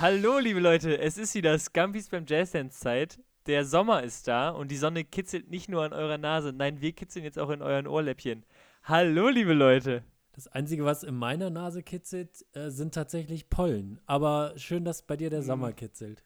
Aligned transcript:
Hallo, 0.00 0.38
liebe 0.38 0.60
Leute, 0.60 0.98
es 0.98 1.18
ist 1.18 1.34
wieder 1.34 1.58
Scampis 1.58 2.08
beim 2.08 2.24
Jazzdance-Zeit. 2.26 3.20
Der 3.46 3.64
Sommer 3.64 4.02
ist 4.02 4.26
da 4.26 4.50
und 4.50 4.70
die 4.70 4.76
Sonne 4.76 5.04
kitzelt 5.04 5.50
nicht 5.50 5.68
nur 5.68 5.84
an 5.84 5.92
eurer 5.92 6.18
Nase, 6.18 6.52
nein, 6.52 6.80
wir 6.80 6.92
kitzeln 6.92 7.24
jetzt 7.24 7.38
auch 7.38 7.50
in 7.50 7.62
euren 7.62 7.86
Ohrläppchen. 7.86 8.44
Hallo, 8.82 9.28
liebe 9.28 9.52
Leute. 9.52 10.02
Das 10.32 10.48
Einzige, 10.48 10.84
was 10.84 11.04
in 11.04 11.14
meiner 11.14 11.50
Nase 11.50 11.82
kitzelt, 11.82 12.44
äh, 12.54 12.70
sind 12.70 12.92
tatsächlich 12.94 13.48
Pollen. 13.48 14.00
Aber 14.06 14.54
schön, 14.56 14.84
dass 14.84 15.02
bei 15.02 15.16
dir 15.16 15.30
der 15.30 15.42
Mhm. 15.42 15.46
Sommer 15.46 15.72
kitzelt. 15.72 16.24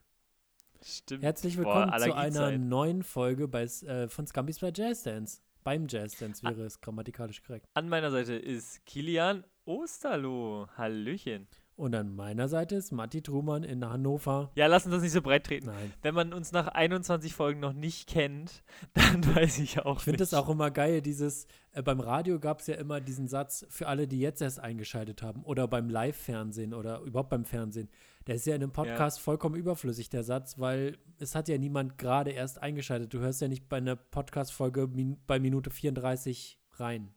Stimmt. 0.82 1.23
Herzlich 1.23 1.56
Boah, 1.56 1.64
willkommen 1.64 2.00
zu 2.00 2.14
einer 2.14 2.56
neuen 2.56 3.02
Folge 3.02 3.48
bei, 3.48 3.64
äh, 3.64 4.09
von 4.09 4.27
Scampis 4.27 4.60
bei 4.60 4.73
Jazzdance. 4.74 5.42
Beim 5.64 5.87
Jazzdance 5.88 6.42
wäre 6.42 6.62
es 6.62 6.80
grammatikalisch 6.80 7.42
korrekt. 7.42 7.66
An 7.74 7.88
meiner 7.88 8.10
Seite 8.10 8.34
ist 8.34 8.87
Kilian 8.87 9.45
Osterloh. 9.66 10.69
Hallöchen. 10.78 11.48
Und 11.78 11.95
an 11.95 12.12
meiner 12.16 12.48
Seite 12.48 12.74
ist 12.74 12.91
Matti 12.91 13.23
Trumann 13.23 13.62
in 13.62 13.88
Hannover. 13.88 14.50
Ja, 14.56 14.66
lass 14.66 14.84
uns 14.84 14.96
das 14.96 15.02
nicht 15.02 15.12
so 15.12 15.23
breit 15.23 15.46
treten. 15.46 15.66
Nein. 15.66 15.92
Wenn 16.02 16.12
man 16.12 16.32
uns 16.32 16.51
nach 16.51 16.66
21 16.66 17.32
Folgen 17.32 17.60
noch 17.60 17.73
nicht 17.73 18.09
kennt, 18.09 18.64
dann 18.95 19.24
weiß 19.37 19.60
ich 19.60 19.78
auch 19.78 19.98
Ich 19.98 20.02
finde 20.02 20.24
nicht. 20.24 20.32
es 20.32 20.34
auch 20.34 20.48
immer 20.48 20.73
geil, 20.73 21.02
dieses, 21.02 21.46
äh, 21.70 21.80
beim 21.80 22.01
Radio 22.01 22.41
gab 22.41 22.59
es 22.59 22.66
ja 22.66 22.74
immer 22.74 23.01
diesen 23.01 23.28
Satz 23.28 23.64
für 23.70 23.87
alle, 23.87 24.09
die 24.09 24.18
jetzt 24.18 24.42
erst 24.42 24.59
eingeschaltet 24.59 25.23
haben 25.23 25.45
oder 25.45 25.68
beim 25.68 25.88
Live-Fernsehen 25.88 26.74
oder 26.74 26.98
überhaupt 27.02 27.30
beim 27.30 27.45
Fernsehen. 27.45 27.88
Der 28.26 28.34
ist 28.34 28.46
ja 28.46 28.56
in 28.56 28.62
einem 28.65 28.73
Podcast 28.73 29.20
vollkommen 29.20 29.54
überflüssig, 29.54 30.10
der 30.10 30.24
Satz, 30.24 30.59
weil 30.59 30.98
es 31.20 31.37
hat 31.37 31.48
ja 31.48 31.59
niemand 31.59 31.96
gerade 31.96 32.32
erst 32.32 32.60
eingeschaltet. 32.60 33.15
Du 33.15 33.20
hörst 33.20 33.40
ja 33.40 33.46
nicht 33.46 33.68
bei 33.68 33.76
einer 33.76 33.95
Podcast-Folge 33.95 34.88
min 34.88 35.16
bei 35.29 35.38
Minute 35.38 35.71
34 35.71 36.59
rein. 36.73 37.15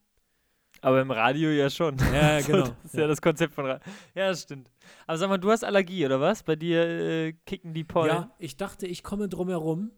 Aber 0.82 1.02
im 1.02 1.12
Radio 1.12 1.50
ja 1.52 1.70
schon. 1.70 1.98
Ja, 2.14 2.36
Also, 2.36 2.48
genau. 2.52 2.64
Das 2.66 2.76
ist 2.86 2.94
ja. 2.96 3.02
Ja. 3.02 3.08
das 3.08 3.22
Konzept 3.22 3.54
von 3.54 3.66
Radio. 3.66 3.92
Ja, 4.16 4.30
das 4.30 4.42
stimmt. 4.42 4.72
Aber 5.08 5.18
sag 5.18 5.30
mal, 5.30 5.38
du 5.38 5.52
hast 5.52 5.64
Allergie, 5.64 6.06
oder 6.06 6.20
was? 6.20 6.44
Bei 6.44 6.56
dir 6.56 6.84
äh, 6.84 7.34
kicken 7.46 7.73
die 7.73 7.84
Pollen. 7.84 8.10
Ja, 8.10 8.36
ich 8.40 8.58
dachte, 8.58 8.88
ich 8.88 9.04
komme 9.04 9.30
drum 9.30 9.50
herum 9.50 9.92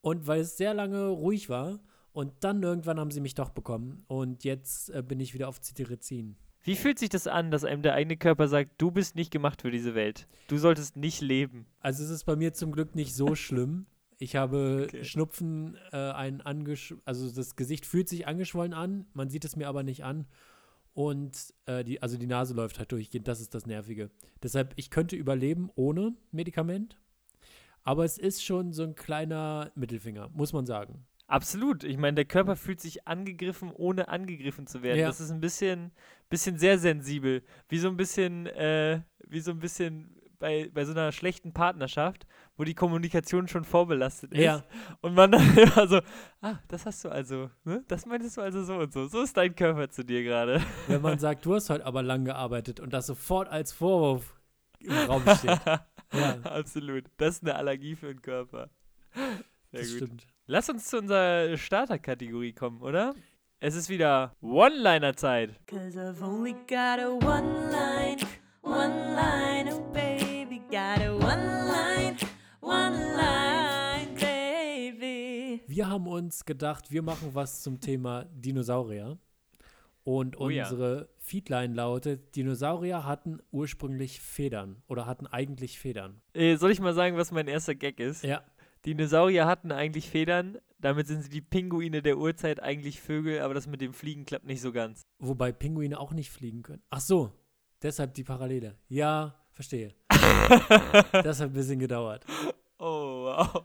und 0.00 0.26
weil 0.26 0.40
es 0.40 0.56
sehr 0.56 0.72
lange 0.72 1.08
ruhig 1.08 1.48
war 1.48 1.80
und 2.12 2.32
dann 2.40 2.62
irgendwann 2.62 2.98
haben 3.00 3.10
sie 3.10 3.20
mich 3.20 3.34
doch 3.34 3.50
bekommen 3.50 4.04
und 4.06 4.44
jetzt 4.44 4.90
äh, 4.90 5.02
bin 5.02 5.20
ich 5.20 5.34
wieder 5.34 5.48
auf 5.48 5.60
Cetirizin. 5.60 6.36
Wie 6.62 6.76
fühlt 6.76 6.98
sich 6.98 7.08
das 7.08 7.26
an, 7.26 7.50
dass 7.50 7.64
einem 7.64 7.82
der 7.82 7.94
eigene 7.94 8.18
Körper 8.18 8.46
sagt, 8.46 8.72
du 8.78 8.90
bist 8.90 9.16
nicht 9.16 9.30
gemacht 9.30 9.62
für 9.62 9.70
diese 9.70 9.94
Welt? 9.94 10.28
Du 10.48 10.58
solltest 10.58 10.96
nicht 10.96 11.22
leben. 11.22 11.66
Also 11.80 12.04
es 12.04 12.10
ist 12.10 12.24
bei 12.24 12.36
mir 12.36 12.52
zum 12.52 12.72
Glück 12.72 12.94
nicht 12.94 13.14
so 13.14 13.34
schlimm. 13.34 13.86
Ich 14.20 14.36
habe 14.36 14.84
Okay. 14.86 15.02
Schnupfen, 15.02 15.76
äh, 15.92 15.96
ein 15.96 16.42
angesch 16.42 16.94
also 17.06 17.30
das 17.30 17.56
Gesicht 17.56 17.86
fühlt 17.86 18.08
sich 18.08 18.28
angeschwollen 18.28 18.74
an, 18.74 19.06
man 19.14 19.30
sieht 19.30 19.44
es 19.46 19.56
mir 19.56 19.66
aber 19.66 19.82
nicht 19.82 20.04
an. 20.04 20.26
Und 20.92 21.54
äh, 21.66 21.84
die, 21.84 22.02
also 22.02 22.18
die 22.18 22.26
Nase 22.26 22.52
läuft 22.52 22.78
halt 22.78 22.92
durchgehend, 22.92 23.26
das 23.28 23.40
ist 23.40 23.54
das 23.54 23.64
Nervige. 23.64 24.10
Deshalb, 24.42 24.74
ich 24.76 24.90
könnte 24.90 25.16
überleben 25.16 25.70
ohne 25.74 26.14
Medikament. 26.32 26.98
Aber 27.82 28.04
es 28.04 28.18
ist 28.18 28.44
schon 28.44 28.74
so 28.74 28.82
ein 28.82 28.94
kleiner 28.94 29.72
Mittelfinger, 29.74 30.28
muss 30.34 30.52
man 30.52 30.66
sagen. 30.66 31.06
Absolut. 31.26 31.84
Ich 31.84 31.96
meine, 31.96 32.16
der 32.16 32.24
Körper 32.26 32.56
fühlt 32.56 32.80
sich 32.80 33.08
angegriffen, 33.08 33.70
ohne 33.72 34.08
angegriffen 34.08 34.66
zu 34.66 34.82
werden. 34.82 34.98
Ja. 34.98 35.06
Das 35.06 35.20
ist 35.20 35.30
ein 35.30 35.40
bisschen, 35.40 35.92
bisschen 36.28 36.58
sehr 36.58 36.78
sensibel. 36.78 37.42
Wie 37.68 37.78
so 37.78 37.88
ein 37.88 37.96
bisschen, 37.96 38.46
äh, 38.48 39.00
wie 39.26 39.40
so 39.40 39.52
ein 39.52 39.60
bisschen 39.60 40.19
bei, 40.40 40.68
bei 40.74 40.84
so 40.84 40.92
einer 40.92 41.12
schlechten 41.12 41.52
Partnerschaft, 41.52 42.26
wo 42.56 42.64
die 42.64 42.74
Kommunikation 42.74 43.46
schon 43.46 43.62
vorbelastet 43.62 44.32
ist. 44.32 44.40
Ja. 44.40 44.64
Und 45.02 45.14
man 45.14 45.30
dann 45.30 45.56
immer 45.56 45.86
so, 45.86 46.00
ah, 46.40 46.58
das 46.66 46.86
hast 46.86 47.04
du 47.04 47.10
also, 47.10 47.50
ne? 47.64 47.84
Das 47.86 48.06
meintest 48.06 48.36
du 48.36 48.40
also 48.40 48.64
so 48.64 48.78
und 48.78 48.92
so. 48.92 49.06
So 49.06 49.22
ist 49.22 49.36
dein 49.36 49.54
Körper 49.54 49.88
zu 49.90 50.04
dir 50.04 50.24
gerade. 50.24 50.60
Wenn 50.88 51.02
man 51.02 51.18
sagt, 51.20 51.46
du 51.46 51.54
hast 51.54 51.70
heute 51.70 51.86
aber 51.86 52.02
lang 52.02 52.24
gearbeitet 52.24 52.80
und 52.80 52.92
das 52.92 53.06
sofort 53.06 53.48
als 53.48 53.72
Vorwurf 53.72 54.34
im 54.80 54.92
Raum 54.92 55.22
steht. 55.38 55.60
Ja. 56.12 56.38
Absolut. 56.42 57.04
Das 57.18 57.36
ist 57.36 57.44
eine 57.44 57.54
Allergie 57.54 57.94
für 57.94 58.08
den 58.08 58.20
Körper. 58.20 58.68
Sehr 59.14 59.80
das 59.80 59.88
gut. 59.90 59.96
stimmt. 59.98 60.26
Lass 60.46 60.68
uns 60.68 60.86
zu 60.86 60.98
unserer 60.98 61.56
Starterkategorie 61.56 62.52
kommen, 62.52 62.82
oder? 62.82 63.14
Es 63.60 63.76
ist 63.76 63.88
wieder 63.88 64.34
One-Liner-Zeit. 64.40 65.54
Cause 65.68 65.96
I've 65.96 66.20
only 66.20 66.54
got 66.66 66.98
a 66.98 67.10
one 67.10 67.70
haben 75.90 76.06
uns 76.06 76.44
gedacht, 76.44 76.90
wir 76.90 77.02
machen 77.02 77.30
was 77.34 77.62
zum 77.62 77.80
Thema 77.80 78.24
Dinosaurier. 78.32 79.18
Und 80.02 80.40
Oh 80.40 80.48
ja. 80.48 80.64
unsere 80.64 81.10
Feedline 81.18 81.74
lautet, 81.74 82.34
Dinosaurier 82.34 83.04
hatten 83.04 83.38
ursprünglich 83.52 84.20
Federn 84.20 84.82
oder 84.88 85.04
hatten 85.06 85.26
eigentlich 85.26 85.78
Federn. 85.78 86.22
Äh, 86.32 86.56
soll 86.56 86.70
ich 86.70 86.80
mal 86.80 86.94
sagen, 86.94 87.16
was 87.18 87.30
mein 87.32 87.46
erster 87.48 87.74
Gag 87.74 88.00
ist? 88.00 88.24
Ja, 88.24 88.42
Dinosaurier 88.86 89.46
hatten 89.46 89.70
eigentlich 89.72 90.08
Federn, 90.08 90.56
damit 90.78 91.06
sind 91.06 91.22
sie 91.22 91.28
die 91.28 91.42
Pinguine 91.42 92.00
der 92.00 92.16
Urzeit 92.16 92.62
eigentlich 92.62 92.98
Vögel, 93.02 93.40
aber 93.42 93.52
das 93.52 93.66
mit 93.66 93.82
dem 93.82 93.92
Fliegen 93.92 94.24
klappt 94.24 94.46
nicht 94.46 94.62
so 94.62 94.72
ganz. 94.72 95.02
wobei 95.18 95.52
Pinguine 95.52 96.00
auch 96.00 96.12
nicht 96.12 96.30
fliegen 96.30 96.62
können. 96.62 96.82
Ach 96.88 97.00
so, 97.00 97.30
deshalb 97.82 98.14
die 98.14 98.24
Parallele. 98.24 98.76
Ja, 98.88 99.34
verstehe. 99.52 99.92
Das 101.12 101.40
hat 101.40 101.48
ein 101.50 101.52
bisschen 101.52 101.78
gedauert. 101.78 102.24
oh, 102.78 103.24
wow. 103.26 103.64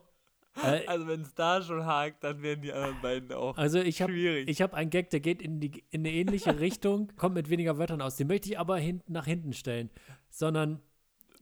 Äh, 0.63 0.85
Also 0.87 1.07
wenn 1.07 1.21
es 1.21 1.33
da 1.33 1.61
schon 1.61 1.85
hakt, 1.85 2.23
dann 2.23 2.41
werden 2.41 2.61
die 2.61 2.71
anderen 2.71 3.01
beiden 3.01 3.31
auch 3.33 3.57
also 3.57 3.79
ich 3.79 4.01
habe 4.01 4.13
schwierig. 4.13 4.47
ich 4.49 4.61
hab 4.61 4.73
einen 4.73 4.89
Gag, 4.89 5.09
der 5.09 5.19
geht 5.19 5.41
in, 5.41 5.59
die, 5.59 5.83
in 5.91 6.01
eine 6.01 6.11
ähnliche 6.11 6.59
Richtung, 6.59 7.11
kommt 7.17 7.35
mit 7.35 7.49
weniger 7.49 7.77
Wörtern 7.77 8.01
aus. 8.01 8.15
Den 8.15 8.27
möchte 8.27 8.49
ich 8.49 8.59
aber 8.59 8.77
hinten 8.77 9.13
nach 9.13 9.25
hinten 9.25 9.53
stellen. 9.53 9.89
Sondern 10.29 10.81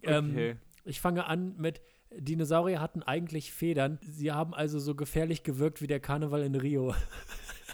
ähm, 0.03 0.31
okay. 0.31 0.55
Ich 0.85 0.99
fange 0.99 1.25
an 1.25 1.55
mit 1.57 1.81
Dinosaurier 2.15 2.79
hatten 2.79 3.01
eigentlich 3.03 3.51
Federn. 3.53 3.99
Sie 4.01 4.31
haben 4.31 4.53
also 4.53 4.79
so 4.79 4.95
gefährlich 4.95 5.43
gewirkt 5.43 5.81
wie 5.81 5.87
der 5.87 5.99
Karneval 5.99 6.43
in 6.43 6.55
Rio. 6.55 6.93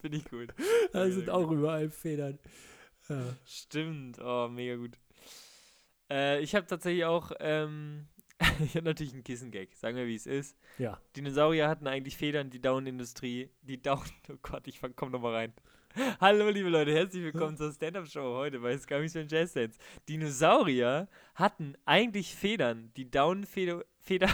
Finde 0.00 0.16
ich 0.16 0.24
gut. 0.26 0.54
Da 0.92 1.10
sind 1.10 1.26
gut. 1.26 1.30
auch 1.30 1.50
überall 1.50 1.90
Federn. 1.90 2.38
Ja. 3.08 3.22
Stimmt, 3.44 4.20
oh, 4.22 4.48
mega 4.48 4.76
gut. 4.76 4.96
Äh, 6.10 6.40
ich 6.40 6.54
habe 6.54 6.66
tatsächlich 6.66 7.04
auch, 7.04 7.32
ähm, 7.40 8.06
ich 8.64 8.76
habe 8.76 8.84
natürlich 8.84 9.12
einen 9.12 9.24
Kissengag, 9.24 9.68
sagen 9.74 9.96
wir 9.96 10.06
wie 10.06 10.14
es 10.14 10.26
ist. 10.26 10.56
ja. 10.78 10.98
Dinosaurier 11.16 11.68
hatten 11.68 11.86
eigentlich 11.86 12.16
Federn, 12.16 12.50
die 12.50 12.60
Down-Industrie, 12.60 13.50
die 13.62 13.80
Down, 13.80 14.02
oh 14.30 14.36
Gott, 14.42 14.66
ich 14.66 14.78
fang, 14.78 14.94
komm 14.96 15.10
noch 15.10 15.20
mal 15.20 15.34
rein. 15.34 15.52
Hallo 16.20 16.48
liebe 16.48 16.70
Leute, 16.70 16.92
herzlich 16.92 17.22
willkommen 17.22 17.56
zur 17.56 17.70
Stand-Up-Show 17.72 18.36
heute 18.36 18.60
bei 18.60 18.76
Scummies 18.78 19.14
und 19.16 19.30
Jazz 19.30 19.52
Dance. 19.52 19.78
Dinosaurier 20.08 21.08
hatten 21.34 21.74
eigentlich 21.84 22.34
Federn, 22.34 22.90
die 22.96 23.10
Down-Feder... 23.10 23.84
Feder 24.00 24.28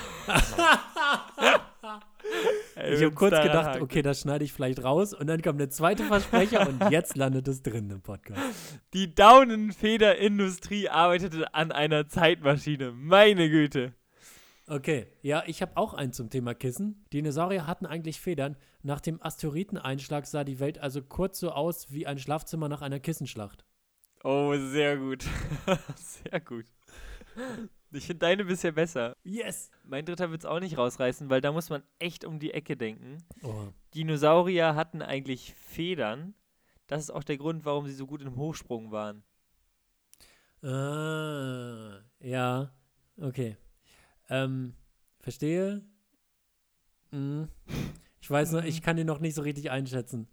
Ich 2.77 3.03
habe 3.03 3.15
kurz 3.15 3.41
gedacht, 3.43 3.67
hakt. 3.67 3.81
okay, 3.81 4.03
das 4.03 4.21
schneide 4.21 4.45
ich 4.45 4.53
vielleicht 4.53 4.85
raus. 4.85 5.13
Und 5.13 5.27
dann 5.27 5.43
kam 5.43 5.59
der 5.59 5.71
zweite 5.71 6.05
Versprecher 6.05 6.69
und 6.69 6.81
jetzt 6.91 7.17
landet 7.17 7.49
es 7.49 7.63
drin 7.63 7.91
im 7.91 8.03
Podcast. 8.03 8.41
Die 8.95 9.15
Daunenfederindustrie 9.15 10.89
arbeitete 10.89 11.53
an 11.55 11.73
einer 11.73 12.09
Zeitmaschine. 12.09 12.93
Meine 12.93 13.51
Güte. 13.51 13.95
Okay, 14.69 15.07
ja, 15.23 15.43
ich 15.47 15.63
habe 15.63 15.77
auch 15.77 15.95
einen 15.95 16.13
zum 16.13 16.29
Thema 16.29 16.55
Kissen. 16.55 17.07
Dinosaurier 17.13 17.67
hatten 17.67 17.87
eigentlich 17.87 18.21
Federn. 18.21 18.57
Nach 18.83 19.01
dem 19.01 19.21
Asteroideneinschlag 19.23 20.27
sah 20.27 20.45
die 20.45 20.61
Welt 20.61 20.79
also 20.79 21.03
kurz 21.03 21.41
so 21.41 21.51
aus 21.51 21.91
wie 21.91 22.07
ein 22.07 22.19
Schlafzimmer 22.19 22.69
nach 22.69 22.83
einer 22.83 23.01
Kissenschlacht. 23.01 23.65
Oh, 24.23 24.55
sehr 24.57 24.99
gut. 24.99 25.25
sehr 25.97 26.41
gut. 26.41 26.67
Ich 27.91 28.07
finde 28.07 28.21
deine 28.21 28.45
bisher 28.45 28.73
besser. 28.73 29.17
Yes! 29.25 29.71
Mein 29.85 30.05
dritter 30.05 30.31
wird 30.31 30.43
es 30.43 30.47
auch 30.47 30.61
nicht 30.61 30.77
rausreißen, 30.77 31.31
weil 31.31 31.41
da 31.41 31.53
muss 31.53 31.71
man 31.71 31.83
echt 31.99 32.25
um 32.25 32.39
die 32.39 32.53
Ecke 32.53 32.77
denken. 32.77 33.19
Oh. 33.43 33.69
Dinosaurier 33.95 34.75
hatten 34.75 35.01
eigentlich 35.01 35.55
Federn. 35.55 36.35
Das 36.87 37.03
ist 37.03 37.11
auch 37.11 37.25
der 37.25 37.39
Grund, 37.39 37.65
warum 37.65 37.87
sie 37.87 37.95
so 37.95 38.07
gut 38.07 38.23
im 38.23 38.37
Hochsprung 38.37 38.91
waren. 38.91 39.23
Ah, 40.63 42.01
ja, 42.21 42.73
okay. 43.21 43.57
Ähm, 44.29 44.75
verstehe. 45.21 45.83
Mhm. 47.11 47.49
Ich 48.21 48.31
weiß 48.31 48.53
noch, 48.53 48.65
ich 48.65 48.83
kann 48.83 48.97
den 48.97 49.07
noch 49.07 49.21
nicht 49.21 49.35
so 49.35 49.43
richtig 49.43 49.71
einschätzen. 49.71 50.29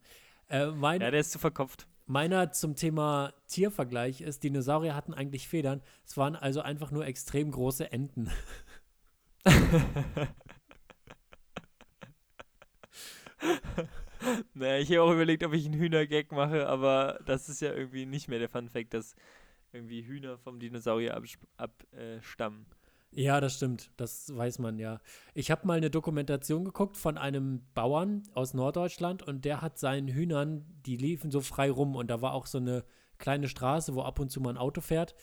Äh, 0.50 0.68
mein, 0.68 1.01
Ja, 1.01 1.12
der 1.12 1.22
ist 1.22 1.31
zu 1.31 1.40
verkopft. 1.40 1.88
Meiner 2.06 2.52
zum 2.52 2.75
Thema 2.75 3.34
Tiervergleich 3.48 4.22
ist, 4.22 4.44
Dinosaurier 4.44 4.96
hatten 4.96 5.13
eigentlich 5.13 5.48
Federn. 5.48 5.81
Es 6.06 6.18
waren 6.18 6.36
also 6.36 6.62
einfach 6.62 6.92
nur 6.92 7.06
extrem 7.06 7.52
große 7.52 7.92
Enten. 7.92 8.30
naja, 14.54 14.80
ich 14.80 14.90
habe 14.92 15.02
auch 15.04 15.12
überlegt, 15.12 15.44
ob 15.44 15.54
ich 15.54 15.66
einen 15.66 15.80
Hühnergag 15.80 16.31
mache, 16.31 16.68
aber 16.68 17.19
das 17.25 17.50
ist 17.50 17.62
ja 17.62 17.74
irgendwie 17.74 18.06
nicht 18.06 18.28
mehr 18.28 18.40
der 18.40 18.50
Fun 18.50 18.69
Fact, 18.69 18.94
dass 18.94 19.16
irgendwie 19.72 20.04
Hühner 20.04 20.38
vom 20.38 20.60
Dinosaurier 20.60 21.16
abstammen. 21.16 21.48
Ab, 21.58 21.84
äh. 21.92 22.19
Ja, 23.16 23.40
das 23.40 23.56
stimmt. 23.56 23.92
Das 23.96 24.36
weiß 24.36 24.60
man 24.60 24.78
ja. 24.78 25.00
Ich 25.34 25.50
habe 25.50 25.66
mal 25.66 25.78
eine 25.78 25.90
Dokumentation 25.90 26.66
geguckt 26.66 26.98
von 26.98 27.18
einem 27.18 27.62
Bauern 27.74 28.24
aus 28.34 28.54
Norddeutschland 28.54 29.24
und 29.24 29.46
der 29.46 29.62
hat 29.62 29.80
seinen 29.80 30.10
Hühnern, 30.10 30.66
die 30.86 30.98
liefen 30.98 31.32
so 31.32 31.40
frei 31.40 31.72
rum 31.72 31.96
und 31.96 32.08
da 32.10 32.22
war 32.22 32.34
auch 32.34 32.46
so 32.46 32.58
eine 32.58 32.84
kleine 33.18 33.48
Straße, 33.48 33.96
wo 33.96 34.02
ab 34.02 34.20
und 34.20 34.30
zu 34.30 34.42
mal 34.42 34.50
ein 34.50 34.58
Auto 34.58 34.82
fährt. 34.82 35.16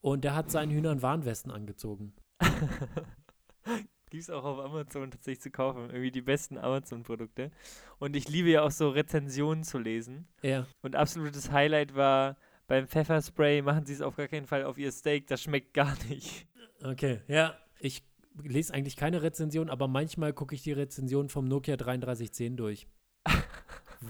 und 0.00 0.24
der 0.24 0.34
hat 0.34 0.50
seinen 0.50 0.72
Hühnern 0.72 1.02
Warnwesten 1.02 1.50
angezogen. 1.50 2.12
Gibt 4.10 4.22
es 4.22 4.30
auch 4.30 4.44
auf 4.44 4.58
Amazon 4.58 5.10
tatsächlich 5.10 5.40
zu 5.40 5.50
kaufen. 5.50 5.90
Irgendwie 5.90 6.10
die 6.10 6.22
besten 6.22 6.58
Amazon-Produkte. 6.58 7.50
Und 7.98 8.14
ich 8.14 8.28
liebe 8.28 8.50
ja 8.50 8.62
auch 8.62 8.70
so 8.70 8.90
Rezensionen 8.90 9.64
zu 9.64 9.78
lesen. 9.78 10.28
Ja. 10.42 10.66
Und 10.82 10.96
absolutes 10.96 11.50
Highlight 11.50 11.94
war 11.94 12.36
beim 12.66 12.86
Pfefferspray, 12.86 13.62
machen 13.62 13.86
Sie 13.86 13.94
es 13.94 14.02
auf 14.02 14.16
gar 14.16 14.28
keinen 14.28 14.46
Fall 14.46 14.64
auf 14.64 14.76
Ihr 14.78 14.92
Steak, 14.92 15.26
das 15.28 15.42
schmeckt 15.42 15.72
gar 15.74 15.96
nicht. 16.08 16.46
Okay, 16.82 17.20
ja. 17.28 17.56
Ich 17.78 18.04
lese 18.42 18.72
eigentlich 18.74 18.96
keine 18.96 19.22
Rezension, 19.22 19.68
aber 19.70 19.88
manchmal 19.88 20.32
gucke 20.32 20.54
ich 20.54 20.62
die 20.62 20.72
Rezension 20.72 21.28
vom 21.28 21.46
Nokia 21.46 21.76
3310 21.76 22.56
durch. 22.56 22.86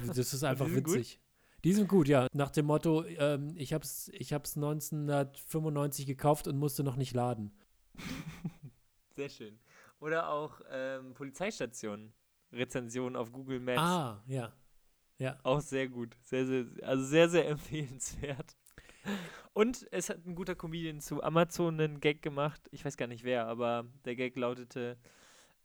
Das 0.06 0.32
ist 0.32 0.42
einfach 0.42 0.64
die 0.64 0.72
sind 0.72 0.84
gut? 0.84 0.94
witzig. 0.94 1.20
Die 1.64 1.72
sind 1.74 1.86
gut, 1.86 2.08
ja. 2.08 2.26
Nach 2.32 2.50
dem 2.50 2.64
Motto, 2.64 3.04
ähm, 3.04 3.52
ich 3.56 3.74
habe 3.74 3.84
es 3.84 4.08
ich 4.14 4.32
hab's 4.32 4.56
1995 4.56 6.06
gekauft 6.06 6.48
und 6.48 6.56
musste 6.56 6.82
noch 6.82 6.96
nicht 6.96 7.14
laden. 7.14 7.52
Sehr 9.16 9.28
schön. 9.28 9.58
Oder 10.00 10.30
auch 10.30 10.60
ähm, 10.70 11.12
Polizeistationen. 11.12 12.14
Rezensionen 12.52 13.16
auf 13.16 13.32
Google 13.32 13.60
Maps. 13.60 13.80
Ah, 13.80 14.22
ja. 14.26 14.52
Ja. 15.18 15.38
Auch 15.44 15.60
sehr 15.60 15.88
gut. 15.88 16.16
Sehr, 16.22 16.46
sehr, 16.46 16.66
also 16.82 17.04
sehr, 17.04 17.28
sehr 17.28 17.48
empfehlenswert. 17.50 18.56
Und 19.52 19.86
es 19.90 20.08
hat 20.08 20.24
ein 20.26 20.34
guter 20.34 20.54
Comedian 20.54 21.00
zu 21.00 21.22
Amazon 21.22 21.78
einen 21.80 22.00
Gag 22.00 22.22
gemacht. 22.22 22.60
Ich 22.70 22.84
weiß 22.84 22.96
gar 22.96 23.06
nicht 23.06 23.24
wer, 23.24 23.46
aber 23.46 23.84
der 24.04 24.16
Gag 24.16 24.36
lautete: 24.36 24.96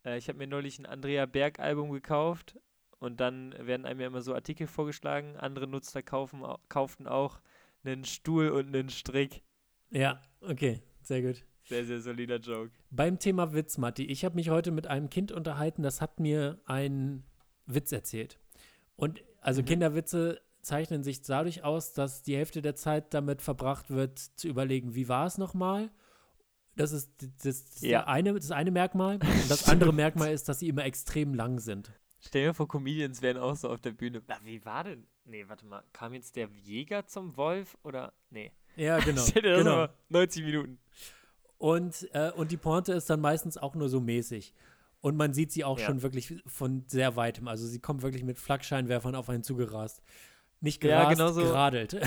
äh, 0.06 0.18
Ich 0.18 0.28
habe 0.28 0.38
mir 0.40 0.48
neulich 0.48 0.80
ein 0.80 0.86
Andrea 0.86 1.26
Berg-Album 1.26 1.92
gekauft 1.92 2.58
und 3.00 3.20
dann 3.20 3.54
werden 3.60 3.86
einem 3.86 4.00
ja 4.02 4.08
immer 4.08 4.22
so 4.22 4.34
Artikel 4.34 4.68
vorgeschlagen. 4.68 5.38
Andere 5.38 5.68
Nutzer 5.68 6.02
kaufen, 6.02 6.44
au- 6.44 6.60
kauften 6.70 7.08
auch 7.08 7.40
einen 7.84 8.04
Stuhl 8.06 8.50
und 8.50 8.68
einen 8.76 8.90
Strick. 8.90 9.42
Ja, 9.92 10.22
okay. 10.42 10.82
Sehr 11.02 11.22
gut. 11.22 11.46
Sehr, 11.64 11.86
sehr 11.86 12.02
solider 12.02 12.38
Joke. 12.38 12.72
Beim 12.92 13.20
Thema 13.20 13.54
Witz, 13.54 13.78
Matti, 13.78 14.06
ich 14.06 14.26
habe 14.26 14.36
mich 14.36 14.50
heute 14.50 14.72
mit 14.72 14.88
einem 14.88 15.10
Kind 15.10 15.32
unterhalten, 15.32 15.84
das 15.84 16.02
hat 16.02 16.20
mir 16.20 16.60
einen 16.66 17.24
Witz 17.66 17.92
erzählt. 17.92 18.40
Und 18.96 19.24
also 19.42 19.62
Mhm. 19.62 19.66
Kinderwitze 19.66 20.42
zeichnen 20.68 21.04
sich 21.04 21.22
dadurch 21.22 21.64
aus, 21.64 21.94
dass 21.94 22.22
die 22.24 22.36
Hälfte 22.38 22.62
der 22.62 22.76
Zeit 22.76 23.14
damit 23.14 23.42
verbracht 23.42 23.90
wird, 23.90 24.20
zu 24.20 24.48
überlegen, 24.48 24.94
wie 24.94 25.10
war 25.10 25.26
es 25.26 25.38
nochmal? 25.38 25.90
Das 26.76 26.92
ist, 26.92 27.10
das, 27.44 27.66
das, 27.66 27.82
Ja. 27.82 28.00
der 28.00 28.08
eine, 28.08 28.34
das 28.36 28.52
eine 28.52 28.70
Merkmal. 28.72 29.16
Und 29.22 29.50
das 29.50 29.68
andere 29.68 29.94
Merkmal 29.94 30.32
ist, 30.32 30.48
dass 30.48 30.60
sie 30.60 30.68
immer 30.68 30.86
extrem 30.86 31.34
lang 31.34 31.60
sind. 31.60 31.92
Stell 32.20 32.48
dir 32.48 32.54
vor, 32.54 32.68
Comedians 32.68 33.22
wären 33.22 33.38
auch 33.38 33.56
so 33.56 33.70
auf 33.70 33.82
der 33.82 33.92
Bühne. 33.92 34.22
Na, 34.28 34.38
wie 34.44 34.64
war 34.66 34.84
denn? 34.84 35.08
Nee, 35.26 35.46
warte 35.48 35.66
mal. 35.66 35.84
Kam 35.94 36.14
jetzt 36.14 36.36
der 36.36 36.50
Jäger 36.64 37.08
zum 37.08 37.36
Wolf 37.38 37.78
oder? 37.84 38.14
Nee. 38.30 38.52
Ja, 38.76 39.00
genau. 39.04 39.22
Stell 39.26 39.42
dir 39.42 39.50
das 39.52 39.60
genau. 39.64 39.76
mal 39.78 39.90
90 40.10 40.44
Minuten. 40.46 40.80
Und, 41.58 42.08
äh, 42.14 42.32
und 42.32 42.52
die 42.52 42.58
Pointe 42.58 42.94
ist 42.94 43.10
dann 43.10 43.22
meistens 43.22 43.58
auch 43.58 43.74
nur 43.74 43.90
so 43.90 44.00
mäßig. 44.00 44.54
Und 45.02 45.16
man 45.16 45.34
sieht 45.34 45.52
sie 45.52 45.64
auch 45.64 45.80
Ja. 45.80 45.86
schon 45.88 46.02
wirklich 46.02 46.34
von 46.46 46.84
sehr 46.88 47.16
weitem. 47.16 47.48
Also 47.48 47.66
sie 47.68 47.80
kommt 47.80 48.02
wirklich 48.02 48.24
mit 48.24 48.38
Flakscheinwerfern 48.38 49.16
auf 49.16 49.30
einen 49.30 49.44
zugerast. 49.44 50.02
Nicht 50.60 50.84
Ja, 50.84 51.12
gerast, 51.14 51.36
so. 51.36 51.42
geradelt. 51.42 51.96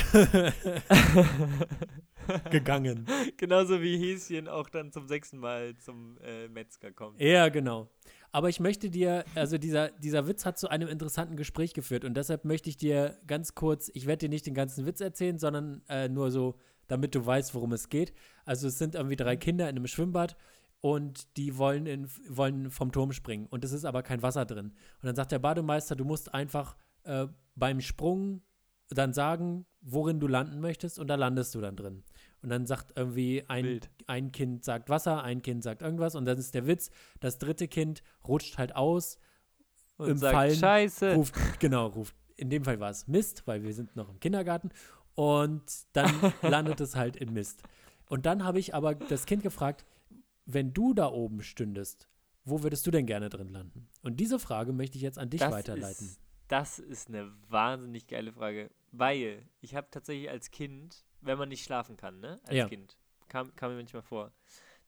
Gegangen. 2.50 3.06
Genauso 3.37 3.81
wie 3.81 3.97
Häschen 3.97 4.49
auch 4.49 4.69
dann 4.69 4.93
zum 4.93 5.06
sechsten 5.08 5.38
Mal 5.38 5.76
zum 5.79 6.17
äh, 6.19 6.49
Metzger 6.49 6.93
kommt. 6.93 7.20
Ja, 7.20 7.49
genau. 7.49 7.88
Aber 8.32 8.49
ich 8.49 8.61
möchte 8.61 8.91
dir, 8.91 9.25
also 9.35 9.58
dieser, 9.58 9.91
dieser 9.91 10.26
Witz 10.29 10.44
hat 10.47 10.58
zu 10.58 10.69
einem 10.69 10.88
interessanten 10.88 11.37
Gespräch 11.37 11.75
geführt 11.75 12.05
und 12.05 12.14
deshalb 12.17 12.44
möchte 12.44 12.69
ich 12.69 12.76
dir 12.76 13.19
ganz 13.26 13.55
kurz, 13.55 13.91
ich 13.94 14.06
werde 14.06 14.26
dir 14.26 14.29
nicht 14.29 14.47
den 14.47 14.55
ganzen 14.55 14.87
Witz 14.87 15.00
erzählen, 15.00 15.38
sondern 15.38 15.82
äh, 15.88 16.08
nur 16.08 16.31
so, 16.31 16.56
damit 16.87 17.14
du 17.14 17.25
weißt, 17.26 17.55
worum 17.55 17.73
es 17.73 17.88
geht. 17.88 18.12
Also 18.44 18.69
es 18.69 18.79
sind 18.79 18.94
irgendwie 18.94 19.17
drei 19.17 19.37
Kinder 19.37 19.69
in 19.69 19.76
einem 19.76 19.87
Schwimmbad 19.88 20.37
und 20.81 21.37
die 21.37 21.56
wollen, 21.58 21.87
in, 21.87 22.08
wollen 22.29 22.70
vom 22.70 22.93
Turm 22.93 23.12
springen 23.12 23.46
und 23.50 23.64
es 23.64 23.73
ist 23.73 23.85
aber 23.85 24.03
kein 24.03 24.23
Wasser 24.23 24.44
drin. 24.44 24.67
Und 24.67 25.06
dann 25.06 25.17
sagt 25.17 25.32
der 25.32 25.41
Bademeister, 25.41 25.96
du 25.96 26.05
musst 26.05 26.32
einfach 26.32 26.76
äh, 27.05 27.26
beim 27.55 27.81
Sprung 27.81 28.43
dann 28.88 29.12
sagen, 29.12 29.67
worin 29.81 30.20
du 30.20 30.26
landen 30.26 30.61
möchtest 30.61 30.99
und 30.99 31.08
da 31.08 31.14
landest 31.14 31.55
du 31.55 31.61
dann 31.61 31.76
drin. 31.76 32.02
Und 32.43 32.49
dann 32.49 32.67
sagt 32.67 32.93
irgendwie 32.97 33.44
ein, 33.49 33.81
ein 34.06 34.32
Kind 34.32 34.64
sagt 34.64 34.88
Wasser, 34.88 35.23
ein 35.23 35.43
Kind 35.43 35.62
sagt 35.62 35.82
irgendwas 35.82 36.14
und 36.14 36.25
dann 36.25 36.38
ist 36.38 36.55
der 36.55 36.67
Witz, 36.67 36.91
das 37.20 37.38
dritte 37.38 37.69
Kind 37.69 38.02
rutscht 38.26 38.58
halt 38.58 38.75
aus, 38.75 39.19
Und 39.99 40.08
im 40.08 40.17
sagt, 40.19 40.35
Fallen 40.35 40.56
Scheiße. 40.56 41.14
ruft, 41.14 41.35
genau, 41.61 41.87
ruft, 41.88 42.17
in 42.37 42.50
dem 42.50 42.64
Fall 42.64 42.81
war 42.81 42.91
es 42.91 43.06
Mist, 43.06 43.46
weil 43.46 43.62
wir 43.62 43.75
sind 43.75 43.94
noch 43.96 44.08
im 44.08 44.19
Kindergarten 44.20 44.70
und 45.14 45.62
dann 45.93 46.11
landet 46.43 46.81
es 46.81 46.96
halt 46.96 47.17
in 47.17 47.32
Mist. 47.32 47.62
Und 48.06 48.26
dann 48.26 48.44
habe 48.44 48.58
ich 48.58 48.75
aber 48.75 48.94
das 48.94 49.26
Kind 49.26 49.43
gefragt, 49.43 49.85
wenn 50.46 50.73
du 50.73 50.94
da 50.94 51.12
oben 51.12 51.43
stündest, 51.43 52.08
wo 52.44 52.62
würdest 52.62 52.87
du 52.87 52.91
denn 52.91 53.06
gerne 53.06 53.29
drin 53.29 53.50
landen? 53.50 53.88
Und 54.03 54.19
diese 54.19 54.38
Frage 54.38 54.73
möchte 54.73 54.96
ich 54.96 55.03
jetzt 55.03 55.19
an 55.19 55.31
dich 55.31 55.41
das 55.41 55.53
weiterleiten. 55.53 56.06
Ist, 56.06 56.20
das 56.50 56.79
ist 56.79 57.08
eine 57.08 57.32
wahnsinnig 57.49 58.06
geile 58.06 58.32
Frage. 58.32 58.70
Weil 58.93 59.49
ich 59.61 59.75
habe 59.75 59.87
tatsächlich 59.91 60.29
als 60.29 60.50
Kind, 60.50 61.05
wenn 61.20 61.38
man 61.38 61.49
nicht 61.49 61.64
schlafen 61.64 61.97
kann, 61.97 62.20
ne? 62.20 62.41
Als 62.44 62.56
Ja. 62.56 62.69
Kind, 62.69 62.97
kam, 63.29 63.55
kam 63.56 63.70
mir 63.70 63.76
manchmal 63.76 64.02
vor. 64.02 64.32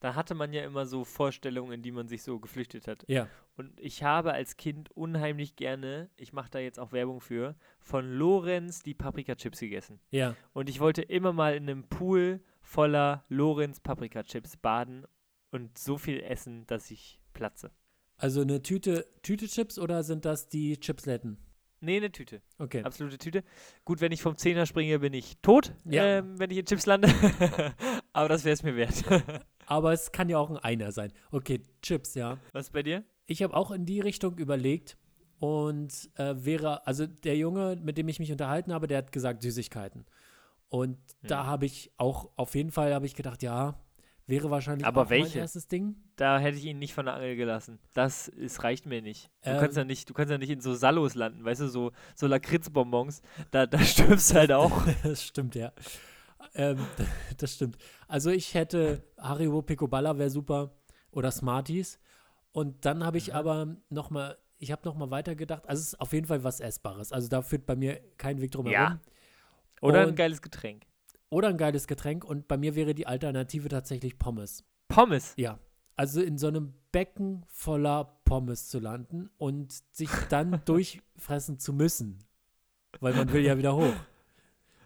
Da 0.01 0.17
hatte 0.17 0.35
man 0.35 0.53
ja 0.53 0.65
immer 0.65 0.85
so 0.87 1.05
Vorstellungen, 1.05 1.71
in 1.75 1.83
die 1.83 1.93
man 1.93 2.09
sich 2.09 2.25
so 2.25 2.41
geflüchtet 2.41 2.89
hat. 2.89 3.05
Ja, 3.07 3.29
Und 3.57 3.79
ich 3.79 4.03
habe 4.03 4.33
als 4.33 4.57
Kind 4.57 4.91
unheimlich 4.97 5.55
gerne, 5.55 6.11
ich 6.17 6.33
mache 6.33 6.51
da 6.51 6.59
jetzt 6.59 6.81
auch 6.81 6.91
Werbung 6.91 7.21
für, 7.21 7.55
von 7.79 8.11
Lorenz 8.13 8.83
die 8.83 8.95
Paprika-Chips 8.95 9.61
gegessen. 9.61 10.01
ja, 10.11 10.35
Und 10.55 10.69
ich 10.69 10.81
wollte 10.81 11.03
immer 11.03 11.33
mal 11.33 11.55
in 11.55 11.71
einem 11.71 11.85
Pool 11.85 12.41
voller 12.61 13.25
Lorenz 13.29 13.79
Paprika-Chips 13.79 14.57
baden 14.57 15.07
und 15.53 15.79
so 15.79 15.97
viel 15.99 16.21
essen, 16.25 16.67
dass 16.67 16.91
ich 16.91 17.21
platze. 17.33 17.71
also 18.17 18.41
eine 18.41 18.61
Tüte, 18.63 19.07
Tüte 19.23 19.47
Chips 19.47 19.79
oder 19.79 20.03
sind 20.03 20.25
das 20.25 20.49
die 20.49 20.81
Chipsletten? 20.81 21.39
Nee, 21.85 21.97
eine 21.97 22.13
Tüte. 22.13 22.41
Okay. 22.59 22.83
Absolute 22.85 23.19
Tüte. 23.19 23.43
Gut, 23.85 24.01
wenn 24.01 24.13
ich 24.13 24.23
vom 24.23 24.37
Zehner 24.37 24.67
springe, 24.67 25.01
bin 25.01 25.13
ich 25.13 25.37
tot, 25.43 25.75
Ja. 25.85 26.05
ähm, 26.19 26.39
wenn 26.39 26.51
ich 26.51 26.59
in 26.59 26.65
Chips 26.65 26.87
lande. 26.87 27.09
Aber 28.13 28.29
das 28.29 28.45
wäre 28.45 28.55
es 28.55 28.63
mir 28.63 28.77
wert. 28.77 29.03
Aber 29.67 29.93
es 29.93 30.13
kann 30.13 30.29
ja 30.29 30.39
auch 30.39 30.49
ein 30.51 30.57
Einer 30.59 30.93
sein. 30.93 31.13
Okay, 31.31 31.61
Chips, 31.83 32.15
ja. 32.15 32.39
Was 32.53 32.71
bei 32.71 32.83
dir? 32.83 33.05
Ich 33.27 33.43
habe 33.43 33.55
auch 33.57 33.71
in 33.73 33.85
die 33.85 34.01
Richtung 34.01 34.39
überlegt 34.39 34.97
und 35.41 36.09
äh, 36.17 36.35
wäre, 36.37 36.87
also 36.87 37.07
der 37.07 37.37
Junge, 37.37 37.77
mit 37.83 37.99
dem 37.99 38.07
ich 38.09 38.19
mich 38.21 38.31
unterhalten 38.31 38.73
habe, 38.73 38.87
der 38.87 38.99
hat 38.99 39.13
gesagt 39.13 39.43
Süßigkeiten. 39.43 40.05
Und 40.69 40.99
da 41.23 41.41
Hm. 41.43 41.47
habe 41.49 41.67
ich 41.67 41.91
auch, 41.97 42.31
auf 42.37 42.55
jeden 42.55 42.71
Fall 42.71 42.95
habe 42.95 43.07
ich 43.07 43.15
gedacht, 43.15 43.43
ja, 43.43 43.79
wäre 44.27 44.51
wahrscheinlich 44.51 44.87
Aber 44.87 45.03
auch 45.03 45.11
mein 45.11 45.23
welche? 45.23 45.39
erstes 45.41 45.67
Ding. 45.69 45.97
Da 46.17 46.39
hätte 46.39 46.57
ich 46.59 46.65
ihn 46.65 46.79
nicht 46.79 46.95
von 46.95 47.07
der 47.07 47.15
Angel 47.15 47.37
gelassen. 47.37 47.79
Das 47.93 48.29
ist, 48.29 48.63
reicht 48.63 48.87
mir 48.87 49.03
nicht. 49.03 49.31
Du 49.43 49.51
Ähm. 49.51 49.61
kannst 49.61 49.77
ja 49.77 49.85
nicht, 49.85 50.09
du 50.09 50.15
kannst 50.15 50.31
ja 50.31 50.39
nicht 50.39 50.51
in 50.51 50.61
so 50.61 50.75
Salos 50.75 51.15
landen, 51.15 51.45
weißt 51.45 51.61
du, 51.63 51.69
so, 51.69 51.93
so 52.15 52.27
Lakritzbonbons. 52.27 53.23
Da, 53.51 53.67
da 53.67 53.79
stirbst 53.81 54.31
du 54.31 54.35
halt 54.37 54.53
auch. 54.53 54.83
das 55.03 55.23
stimmt, 55.25 55.55
ja. 55.55 55.73
Ähm, 56.55 56.79
das 57.39 57.55
stimmt. 57.55 57.77
Also 58.09 58.31
ich 58.31 58.55
hätte 58.55 59.03
Haribo 59.19 59.63
Picoballa 59.63 60.17
wäre 60.19 60.31
super 60.31 60.73
oder 61.11 61.31
Smarties. 61.31 61.99
Und 62.53 62.85
dann 62.85 63.05
habe 63.05 63.19
ich 63.19 63.29
Mhm. 63.29 63.35
aber 63.35 63.77
noch 63.89 64.11
mal, 64.11 64.37
ich 64.59 64.71
habe 64.73 64.83
noch 64.85 64.95
mal 64.95 65.11
weitergedacht. 65.11 65.69
Also 65.69 65.81
es 65.81 65.89
ist 65.95 66.01
auf 66.01 66.13
jeden 66.13 66.27
Fall 66.27 66.45
was 66.45 66.61
Essbares. 66.61 67.13
Also 67.13 67.29
da 67.29 67.43
führt 67.43 67.67
bei 67.67 67.75
mir 67.77 68.01
kein 68.19 68.41
Weg 68.41 68.53
drum 68.53 68.67
Ja. 68.67 68.81
herum. 68.81 69.01
Oder 69.81 70.03
ein 70.03 70.09
Und- 70.11 70.17
geiles 70.17 70.41
Getränk. 70.43 70.85
Oder 71.33 71.49
ein 71.49 71.57
geiles 71.57 71.87
Getränk. 71.87 72.25
Und 72.27 72.47
bei 72.47 72.59
mir 72.59 72.75
wäre 72.75 72.95
die 72.95 73.07
Alternative 73.07 73.69
tatsächlich 73.71 74.19
Pommes. 74.19 74.65
Pommes. 74.89 75.33
Ja. 75.39 75.59
Also 75.97 76.21
in 76.21 76.37
so 76.37 76.49
einem 76.49 76.75
Becken 76.93 77.47
voller 77.49 78.21
Pommes 78.27 78.69
zu 78.69 78.79
landen 78.79 79.31
und 79.39 79.73
sich 79.93 80.11
dann 80.29 80.61
durchfressen 80.67 81.59
zu 81.59 81.73
müssen. 81.73 82.19
Weil 83.01 83.15
man 83.15 83.33
will 83.33 83.43
ja 83.43 83.57
wieder 83.57 83.75
hoch. 83.75 83.95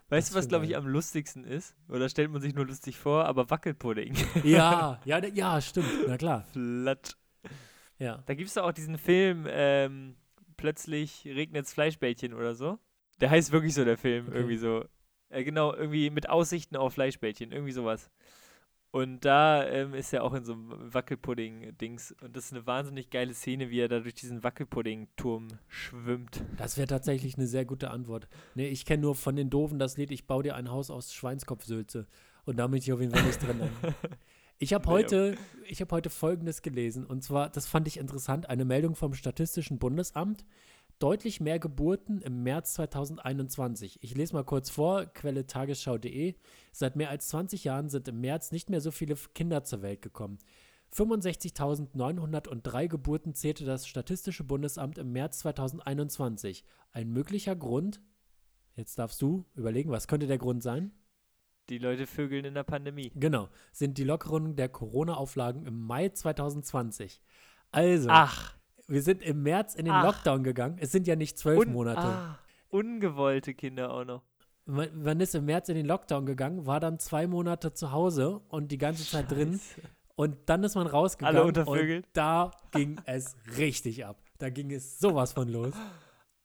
Weißt 0.09 0.31
du, 0.31 0.37
was, 0.37 0.47
glaube 0.47 0.67
ich, 0.67 0.77
am 0.77 0.87
lustigsten 0.87 1.43
ist? 1.43 1.75
Oder 1.89 2.09
stellt 2.09 2.31
man 2.31 2.41
sich 2.41 2.55
nur 2.55 2.65
lustig 2.65 2.97
vor, 2.97 3.25
aber 3.25 3.51
Wackelpudding. 3.51 4.15
Ja, 4.45 5.01
ja, 5.05 5.19
ja, 5.19 5.61
stimmt. 5.61 5.89
Na 6.07 6.17
klar. 6.17 6.45
Flatsch. 6.53 7.17
Ja. 7.99 8.23
Da 8.27 8.35
gibt 8.35 8.51
es 8.51 8.57
auch 8.57 8.71
diesen 8.71 8.99
Film, 8.99 9.47
ähm, 9.49 10.15
plötzlich 10.57 11.25
regnet's 11.27 11.73
Fleischbällchen 11.73 12.35
oder 12.35 12.55
so. 12.55 12.79
Der 13.21 13.31
heißt 13.31 13.51
wirklich 13.51 13.75
so, 13.75 13.85
der 13.85 13.99
Film. 13.99 14.29
Okay. 14.29 14.37
Irgendwie 14.37 14.59
so. 14.59 14.85
Äh, 15.29 15.45
genau, 15.45 15.75
irgendwie 15.75 16.11
mit 16.11 16.29
Aussichten 16.29 16.77
auf 16.77 16.95
Fleischbällchen. 16.95 17.53
Irgendwie 17.53 17.73
sowas. 17.73 18.11
Und 18.93 19.27
da 19.27 19.67
ähm, 19.69 19.93
ist 19.93 20.15
er 20.15 20.25
auch 20.25 20.33
in 20.33 20.45
so 20.45 20.55
einem 20.55 20.95
Wackelpudding-Dings. 20.95 22.15
Und 22.23 22.35
das 22.35 22.47
ist 22.47 22.53
eine 22.53 22.67
wahnsinnig 22.67 23.11
geile 23.11 23.35
Szene, 23.35 23.69
wie 23.69 23.81
er 23.81 23.89
da 23.89 24.01
durch 24.01 24.15
diesen 24.15 24.43
Wackelpudding-Turm 24.43 25.49
schwimmt. 25.69 26.43
Das 26.57 26.79
wäre 26.79 26.87
tatsächlich 26.87 27.37
eine 27.37 27.47
sehr 27.47 27.67
gute 27.67 27.91
Antwort. 27.91 28.27
Nee, 28.55 28.69
ich 28.69 28.87
kenne 28.87 29.03
nur 29.03 29.15
von 29.15 29.37
den 29.37 29.51
Doofen 29.51 29.79
das 29.79 29.99
Lied, 29.99 30.11
ich 30.13 30.27
baue 30.27 30.45
dir 30.45 30.57
ein 30.57 30.71
Haus 30.71 30.91
aus 30.91 31.13
Schweinskopfsülze. 31.13 32.07
Und 32.47 32.57
da 32.57 32.69
bin 32.69 32.79
ich 32.79 32.91
auf 32.93 33.01
jeden 33.01 33.13
Fall 33.13 33.25
nicht 33.25 33.43
drin. 33.43 33.61
Ich 34.59 34.73
habe 34.73 34.89
heute, 34.89 35.37
ich 35.69 35.83
habe 35.83 35.95
heute 35.95 36.09
Folgendes 36.09 36.63
gelesen 36.63 37.05
und 37.05 37.23
zwar, 37.23 37.51
das 37.51 37.67
fand 37.67 37.87
ich 37.89 37.99
interessant, 37.99 38.49
eine 38.49 38.65
Meldung 38.65 38.95
vom 38.95 39.13
Statistischen 39.13 39.79
Bundesamt, 39.79 40.47
deutlich 40.99 41.41
mehr 41.41 41.59
Geburten 41.59 42.23
im 42.23 42.43
März 42.43 42.75
2021. 42.75 44.03
Ich 44.03 44.15
lese 44.15 44.35
mal 44.35 44.45
kurz 44.45 44.71
vor, 44.71 45.07
Quelle 45.07 45.47
tagesschau.de. 45.47 46.35
Seit 46.73 46.97
mehr 46.97 47.11
als 47.11 47.29
20 47.29 47.65
Jahren 47.65 47.89
sind 47.89 48.09
im 48.09 48.21
März 48.21 48.53
nicht 48.53 48.71
mehr 48.71 48.81
so 48.81 48.91
viele 48.91 49.15
Kinder 49.35 49.65
zur 49.65 49.83
Welt 49.83 50.03
gekommen. 50.03 50.39
65.903 50.95 52.89
Geburten 52.89 53.35
zählte 53.35 53.65
das 53.65 53.87
Statistische 53.87 54.45
Bundesamt 54.45 54.99
im 54.99 55.13
März 55.13 55.41
2021. 55.41 56.65
Ein 56.93 57.11
möglicher 57.11 57.57
Grund, 57.57 58.01
jetzt 58.77 58.99
darfst 58.99 59.21
du 59.21 59.45
überlegen, 59.55 59.91
was 59.91 60.09
könnte 60.09 60.27
der 60.27 60.39
Grund 60.39 60.63
sein? 60.63 60.93
Die 61.69 61.79
Leute 61.79 62.07
vögeln 62.07 62.45
in 62.45 62.55
der 62.55 62.63
Pandemie. 62.63 63.11
Genau, 63.17 63.49
sind 63.73 63.99
die 63.99 64.05
Lockerungen 64.05 64.55
der 64.57 64.69
Corona-Auflagen 64.69 65.67
im 65.67 65.81
Mai 65.81 66.09
2020. 66.11 67.21
Also, 67.73 68.09
Ach. 68.11 68.56
Wir 68.89 69.03
sind 69.03 69.23
im 69.23 69.43
März 69.43 69.75
in 69.75 69.85
den 69.87 69.95
Ach. 69.95 70.05
Lockdown 70.05 70.43
gegangen. 70.45 70.77
Es 70.81 70.93
sind 70.93 71.07
ja 71.07 71.17
nicht 71.17 71.39
zwölf 71.39 71.59
un- 71.61 71.73
Monate. 71.73 72.01
Ah, 72.01 72.39
ungewollte 72.69 73.55
Kinder 73.55 73.93
auch 73.93 74.05
noch. 74.05 74.23
Man, 74.65 75.03
man 75.03 75.21
ist 75.21 75.35
im 75.35 75.45
März 75.45 75.69
in 75.69 75.77
den 75.77 75.87
Lockdown 75.87 76.27
gegangen, 76.27 76.67
war 76.67 76.81
dann 76.81 76.99
zwei 76.99 77.27
Monate 77.27 77.73
zu 77.73 77.93
Hause 77.93 78.41
und 78.49 78.73
die 78.73 78.79
ganze 78.79 79.05
Zeit 79.05 79.31
drin. 79.31 79.53
Scheiße. 79.53 79.81
Und 80.17 80.37
dann 80.47 80.65
ist 80.65 80.75
man 80.75 80.87
rausgegangen 80.87 81.37
Alle 81.37 81.47
untervögelt. 81.47 82.07
und 82.07 82.17
da 82.17 82.51
ging 82.73 82.99
es 83.05 83.37
richtig 83.59 84.05
ab. 84.07 84.19
Da 84.39 84.49
ging 84.51 84.71
es 84.73 84.99
sowas 84.99 85.33
von 85.35 85.49
los. 85.49 85.75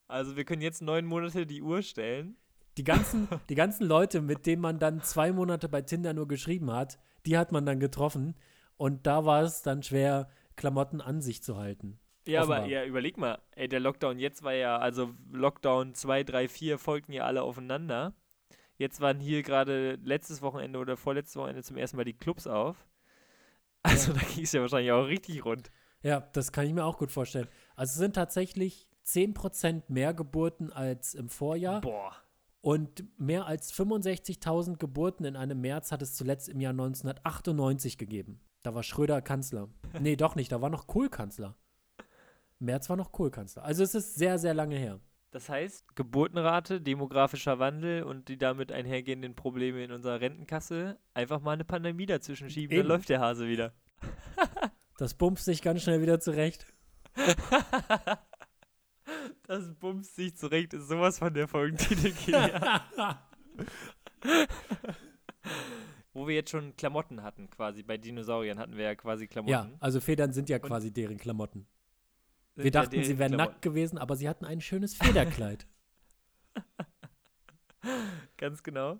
Also 0.08 0.36
wir 0.36 0.44
können 0.44 0.62
jetzt 0.62 0.82
neun 0.82 1.06
Monate 1.06 1.46
die 1.48 1.62
Uhr 1.62 1.82
stellen. 1.82 2.36
Die 2.78 2.84
ganzen, 2.84 3.28
die 3.50 3.56
ganzen 3.56 3.86
Leute, 3.88 4.22
mit 4.22 4.46
denen 4.46 4.62
man 4.62 4.78
dann 4.78 5.02
zwei 5.02 5.32
Monate 5.32 5.70
bei 5.70 5.82
Tinder 5.82 6.14
nur 6.14 6.28
geschrieben 6.28 6.72
hat, 6.72 7.00
die 7.26 7.38
hat 7.38 7.52
man 7.54 7.66
dann 7.66 7.80
getroffen. 7.80 8.36
Und 8.78 9.08
da 9.08 9.26
war 9.26 9.42
es 9.44 9.62
dann 9.62 9.84
schwer, 9.84 10.30
Klamotten 10.58 11.00
an 11.02 11.22
sich 11.22 11.42
zu 11.42 11.56
halten. 11.58 11.98
Ja, 12.28 12.44
aber 12.44 12.60
Offenbar. 12.60 12.70
ja, 12.70 12.86
überleg 12.86 13.18
mal, 13.18 13.40
ey, 13.56 13.68
der 13.68 13.80
Lockdown 13.80 14.20
jetzt 14.20 14.44
war 14.44 14.54
ja, 14.54 14.78
also 14.78 15.14
Lockdown 15.32 15.96
2, 15.96 16.24
3, 16.24 16.48
4 16.48 16.78
folgten 16.78 17.14
ja 17.14 17.26
alle 17.26 17.42
aufeinander. 17.42 18.14
Jetzt 18.78 19.02
waren 19.02 19.20
hier 19.20 19.44
gerade 19.44 20.00
letztes 20.04 20.42
Wochenende 20.42 20.80
oder 20.80 20.98
vorletztes 20.98 21.36
Wochenende 21.36 21.64
zum 21.64 21.78
ersten 21.78 21.98
Mal 21.98 22.06
die 22.06 22.18
Clubs 22.18 22.48
auf. 22.48 22.88
Also 23.84 24.14
da 24.14 24.20
ging 24.20 24.44
es 24.44 24.52
ja 24.52 24.62
wahrscheinlich 24.62 24.92
auch 24.92 25.08
richtig 25.08 25.44
rund. 25.44 25.72
Ja, 26.04 26.20
das 26.34 26.52
kann 26.52 26.68
ich 26.68 26.74
mir 26.74 26.86
auch 26.86 27.00
gut 27.00 27.12
vorstellen. 27.12 27.48
Also 27.76 27.94
es 27.94 27.98
sind 27.98 28.14
tatsächlich 28.16 28.88
10% 29.08 29.86
mehr 29.88 30.14
Geburten 30.14 30.72
als 30.72 31.16
im 31.16 31.30
Vorjahr. 31.30 31.82
Boah. 31.82 32.16
Und 32.62 33.04
mehr 33.20 33.48
als 33.48 33.74
65.000 33.74 34.78
Geburten 34.78 35.26
in 35.26 35.36
einem 35.36 35.62
März 35.62 35.92
hat 35.92 36.04
es 36.04 36.14
zuletzt 36.14 36.48
im 36.48 36.62
Jahr 36.62 36.74
1998 36.74 37.98
gegeben. 37.98 38.40
Da 38.62 38.76
war 38.76 38.84
Schröder 38.84 39.20
Kanzler. 39.24 39.70
Nee, 40.00 40.16
doch 40.16 40.36
nicht, 40.36 40.52
da 40.52 40.62
war 40.62 40.70
noch 40.70 40.86
Kohl 40.86 41.10
Kanzler. 41.10 41.56
März 42.62 42.90
war 42.90 42.98
noch 42.98 43.12
Kohl 43.12 43.32
Kanzler. 43.32 43.64
Also 43.64 43.84
es 43.84 43.96
ist 43.96 44.16
sehr, 44.16 44.38
sehr 44.40 44.54
lange 44.54 44.76
her. 44.78 45.00
Das 45.32 45.50
heißt, 45.50 45.96
Geburtenrate, 45.96 46.82
demografischer 46.82 47.58
Wandel 47.58 48.04
und 48.04 48.28
die 48.28 48.38
damit 48.38 48.72
einhergehenden 48.72 49.34
Probleme 49.36 49.84
in 49.84 49.92
unserer 49.92 50.22
Rentenkasse, 50.22 51.00
einfach 51.14 51.42
mal 51.42 51.54
eine 51.54 51.64
Pandemie 51.66 52.06
dazwischen 52.06 52.50
schieben, 52.50 52.74
Eben. 52.78 52.88
dann 52.88 52.98
läuft 52.98 53.10
der 53.10 53.20
Hase 53.20 53.48
wieder. 53.48 53.74
Das 54.98 55.16
bumst 55.16 55.46
sich 55.46 55.64
ganz 55.64 55.82
schnell 55.82 56.00
wieder 56.04 56.20
zurecht. 56.20 56.68
das 59.48 59.74
bumst 59.80 60.16
sich 60.16 60.38
zurecht, 60.38 60.76
ist 60.76 60.90
sowas 60.90 61.18
von 61.18 61.34
der 61.34 61.48
Folgentitel. 61.48 62.14
Wo 66.14 66.28
wir 66.28 66.36
jetzt 66.36 66.52
schon 66.52 66.76
Klamotten 66.76 67.24
hatten, 67.24 67.50
quasi. 67.50 67.82
Bei 67.82 67.98
Dinosauriern 67.98 68.60
hatten 68.60 68.76
wir 68.78 68.84
ja 68.84 68.94
quasi 68.96 69.28
Klamotten. 69.28 69.52
ja, 69.52 69.72
also 69.80 70.00
Federn 70.02 70.34
sind 70.34 70.50
ja 70.50 70.58
Und- 70.58 70.64
quasi 70.68 70.92
deren 70.92 71.18
Klamotten. 71.18 71.66
Wir 72.64 72.72
ja 72.72 72.82
dachten, 72.82 73.04
sie 73.04 73.16
deren 73.16 73.20
wären 73.20 73.36
nackt 73.36 73.62
gewesen, 73.62 73.98
aber 73.98 74.16
sie 74.16 74.28
hatten 74.30 74.46
ein 74.46 74.62
schönes 74.62 74.94
Federkleid. 74.96 75.68
Ganz 78.38 78.64
genau. 78.64 79.00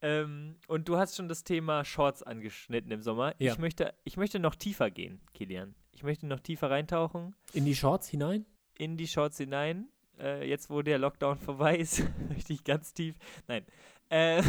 Ähm, 0.00 0.56
und 0.68 0.88
du 0.88 0.96
hast 0.96 1.16
schon 1.16 1.28
das 1.28 1.44
Thema 1.44 1.84
Shorts 1.84 2.22
angeschnitten 2.22 2.90
im 2.92 3.02
Sommer. 3.02 3.34
Ja. 3.38 3.52
Ich, 3.52 3.58
möchte, 3.58 3.94
ich 4.04 4.16
möchte 4.16 4.38
noch 4.38 4.54
tiefer 4.54 4.90
gehen, 4.90 5.20
Kilian. 5.34 5.74
Ich 5.92 6.02
möchte 6.02 6.26
noch 6.26 6.40
tiefer 6.40 6.70
reintauchen 6.70 7.34
In 7.52 7.64
die 7.64 7.74
Shorts 7.74 8.08
hinein? 8.08 8.46
in 8.78 8.96
die 8.96 9.08
Shorts 9.08 9.36
hinein. 9.38 9.88
Äh, 10.20 10.48
jetzt, 10.48 10.70
wo 10.70 10.82
der 10.82 10.98
Lockdown 10.98 11.38
vorbei 11.40 11.76
ist, 11.76 12.02
möchte 12.28 12.52
ich 12.52 12.64
ganz 12.64 12.94
tief. 12.94 13.16
Nein. 13.48 13.66
Äh, 14.08 14.42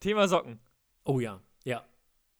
Thema 0.00 0.28
Socken 0.28 0.60
Oh 1.04 1.20
ja, 1.20 1.40
ja. 1.64 1.84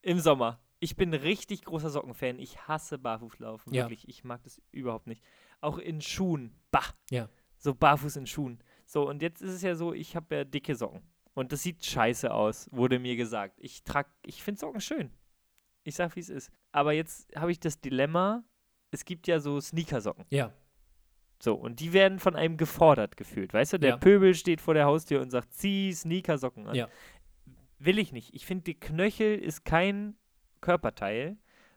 im 0.01 0.21
Sommer. 0.21 0.61
Ich 0.85 0.97
bin 0.97 1.15
richtig 1.15 1.65
großer 1.65 1.89
Sockenfan. 1.89 2.39
Ich 2.39 2.69
hasse 2.69 2.99
Barfußlaufen. 2.99 3.73
Ja. 3.73 3.85
Wirklich. 3.85 4.07
Ich 4.07 4.23
mag 4.23 4.43
das 4.43 4.61
überhaupt 4.71 5.07
nicht. 5.07 5.23
Auch 5.63 5.79
in 5.79 6.03
Schuhen. 6.03 6.53
Bah. 6.71 6.85
Ja. 7.11 7.31
So 7.57 7.75
barfuß 7.75 8.17
in 8.17 8.27
Schuhen. 8.27 8.59
So, 8.85 9.09
und 9.09 9.23
jetzt 9.23 9.41
ist 9.41 9.53
es 9.55 9.63
ja 9.63 9.75
so, 9.77 9.95
ich 9.95 10.15
habe 10.15 10.35
ja 10.35 10.45
dicke 10.45 10.75
Socken. 10.77 11.01
Und 11.33 11.53
das 11.53 11.63
sieht 11.63 11.83
scheiße 11.83 12.31
aus, 12.33 12.69
wurde 12.71 12.99
mir 12.99 13.17
gesagt. 13.17 13.59
Ich 13.63 13.83
trag, 13.83 14.09
ich 14.27 14.43
finde 14.43 14.61
Socken 14.61 14.83
schön. 14.83 15.11
Ich 15.85 15.95
sag, 15.95 16.15
wie 16.17 16.21
es 16.21 16.29
ist. 16.29 16.51
Aber 16.71 16.93
jetzt 16.93 17.35
habe 17.35 17.51
ich 17.51 17.59
das 17.61 17.81
Dilemma, 17.81 18.45
es 18.91 19.07
gibt 19.07 19.27
ja 19.27 19.41
so 19.41 19.61
Sneakersocken. 19.61 20.27
Ja, 20.29 20.53
So, 21.43 21.55
und 21.55 21.81
die 21.81 21.95
werden 21.95 22.19
von 22.19 22.37
einem 22.37 22.59
gefordert 22.59 23.17
gefühlt. 23.17 23.55
Weißt 23.55 23.73
du, 23.73 23.79
der 23.79 23.91
Ja. 23.91 23.97
Pöbel 23.97 24.35
steht 24.35 24.61
vor 24.61 24.75
der 24.75 24.85
Haustür 24.85 25.23
und 25.23 25.31
sagt, 25.31 25.55
zieh 25.55 25.93
Sneakersocken 25.95 26.67
an. 26.67 26.75
Ja. 26.75 26.89
Will 27.79 27.99
ich 27.99 28.13
nicht. 28.13 28.35
Ich 28.35 28.45
finde, 28.45 28.65
die 28.65 28.79
Knöchel 28.79 29.39
ist 29.39 29.65
kein 29.65 30.17
Körperteil, 30.65 31.37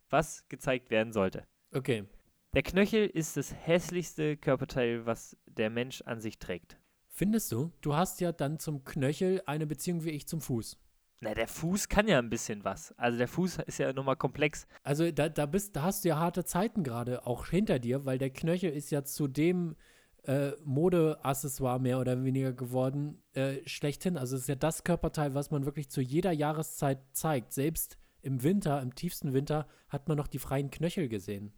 was 0.10 0.48
gezeigt 0.48 0.89
werden 0.89 1.12
sollte. 1.12 1.46
okay. 1.74 2.06
Der 2.53 2.63
Knöchel 2.63 3.06
ist 3.06 3.36
das 3.36 3.53
hässlichste 3.53 4.38
Körperteil, 4.38 5.06
was 5.06 5.38
der 5.46 5.70
Mensch 5.70 6.01
an 6.03 6.22
sich 6.22 6.39
trägt. 6.39 6.77
Findest 7.10 7.51
du? 7.51 7.72
Du 7.82 7.94
hast 7.94 8.22
ja 8.22 8.32
dann 8.32 8.58
zum 8.58 8.86
Knöchel 8.86 9.41
eine 9.46 9.67
Beziehung 9.67 10.06
wie 10.06 10.12
ich 10.12 10.27
zum 10.27 10.39
Fuß. 10.39 10.79
Na, 11.20 11.34
der 11.34 11.50
Fuß 11.50 11.89
kann 11.89 12.08
ja 12.08 12.17
ein 12.17 12.29
bisschen 12.29 12.63
was. 12.63 12.94
Also 12.98 13.17
der 13.17 13.27
Fuß 13.27 13.60
ist 13.67 13.79
ja 13.79 13.91
nochmal 13.91 14.15
komplex. 14.15 14.65
Also 14.82 15.12
da, 15.12 15.27
da, 15.27 15.46
bist, 15.46 15.75
da 15.75 15.84
hast 15.84 16.06
du 16.06 16.10
ja 16.10 16.17
harte 16.17 16.46
Zeiten 16.46 16.84
gerade 16.84 17.27
auch 17.27 17.48
hinter 17.48 17.79
dir, 17.79 18.06
weil 18.06 18.17
der 18.17 18.29
Knöchel 18.29 18.72
ist 18.72 18.91
ja 18.91 19.03
zu 19.03 19.27
dem 19.27 19.75
äh, 20.24 20.51
Modeaccessoire 20.63 21.79
mehr 21.79 22.00
oder 22.00 22.24
weniger 22.24 22.53
geworden, 22.53 23.22
äh, 23.34 23.58
schlechthin. 23.67 24.17
Also 24.17 24.36
es 24.36 24.44
ist 24.44 24.50
ja 24.50 24.56
das 24.56 24.84
Körperteil, 24.84 25.34
was 25.34 25.51
man 25.51 25.65
wirklich 25.65 25.89
zu 25.89 26.01
jeder 26.01 26.32
Jahreszeit 26.32 27.00
zeigt. 27.12 27.51
Selbst 27.51 27.98
im 28.22 28.44
Winter, 28.44 28.82
im 28.82 28.96
tiefsten 28.96 29.34
Winter, 29.34 29.68
hat 29.90 30.08
man 30.08 30.18
noch 30.18 30.28
die 30.28 30.40
freien 30.40 30.72
Knöchel 30.72 31.10
gesehen. 31.10 31.54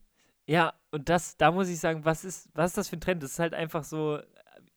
Ja, 0.45 0.73
und 0.91 1.09
das, 1.09 1.37
da 1.37 1.51
muss 1.51 1.69
ich 1.69 1.79
sagen, 1.79 2.05
was 2.05 2.25
ist, 2.25 2.49
was 2.53 2.71
ist 2.71 2.77
das 2.77 2.89
für 2.89 2.97
ein 2.97 3.01
Trend? 3.01 3.21
Das 3.21 3.33
ist 3.33 3.39
halt 3.39 3.53
einfach 3.53 3.83
so, 3.83 4.17
äh, 4.17 4.23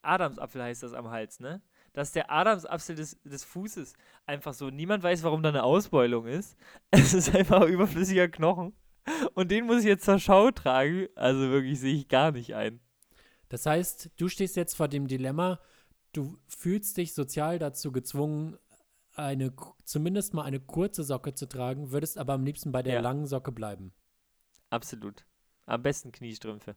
Adamsapfel 0.02 0.62
heißt 0.62 0.82
das 0.82 0.92
am 0.92 1.10
Hals, 1.10 1.40
ne? 1.40 1.62
Das 1.92 2.08
ist 2.08 2.16
der 2.16 2.30
Adamsapfel 2.30 2.96
des, 2.96 3.20
des 3.22 3.44
Fußes. 3.44 3.94
Einfach 4.26 4.54
so. 4.54 4.70
Niemand 4.70 5.02
weiß, 5.02 5.22
warum 5.22 5.42
da 5.42 5.50
eine 5.50 5.62
Ausbeulung 5.62 6.26
ist. 6.26 6.56
Es 6.90 7.14
ist 7.14 7.34
einfach 7.34 7.66
überflüssiger 7.66 8.28
Knochen. 8.28 8.74
Und 9.34 9.50
den 9.50 9.66
muss 9.66 9.80
ich 9.80 9.86
jetzt 9.86 10.04
zur 10.04 10.18
Schau 10.18 10.50
tragen. 10.50 11.08
Also 11.14 11.40
wirklich 11.50 11.80
sehe 11.80 11.94
ich 11.94 12.08
gar 12.08 12.32
nicht 12.32 12.54
ein. 12.54 12.80
Das 13.48 13.66
heißt, 13.66 14.10
du 14.16 14.28
stehst 14.28 14.56
jetzt 14.56 14.74
vor 14.74 14.88
dem 14.88 15.06
Dilemma, 15.06 15.60
du 16.12 16.38
fühlst 16.46 16.96
dich 16.96 17.12
sozial 17.12 17.58
dazu 17.58 17.92
gezwungen, 17.92 18.56
eine, 19.14 19.52
zumindest 19.84 20.34
mal 20.34 20.44
eine 20.44 20.60
kurze 20.60 21.04
Socke 21.04 21.34
zu 21.34 21.46
tragen, 21.46 21.90
würdest 21.90 22.18
aber 22.18 22.32
am 22.34 22.44
liebsten 22.44 22.72
bei 22.72 22.82
der 22.82 22.94
Ja. 22.94 23.00
langen 23.00 23.26
Socke 23.26 23.52
bleiben. 23.52 23.92
Absolut. 24.70 25.24
Am 25.66 25.82
besten 25.82 26.12
Kniestrümpfe. 26.12 26.76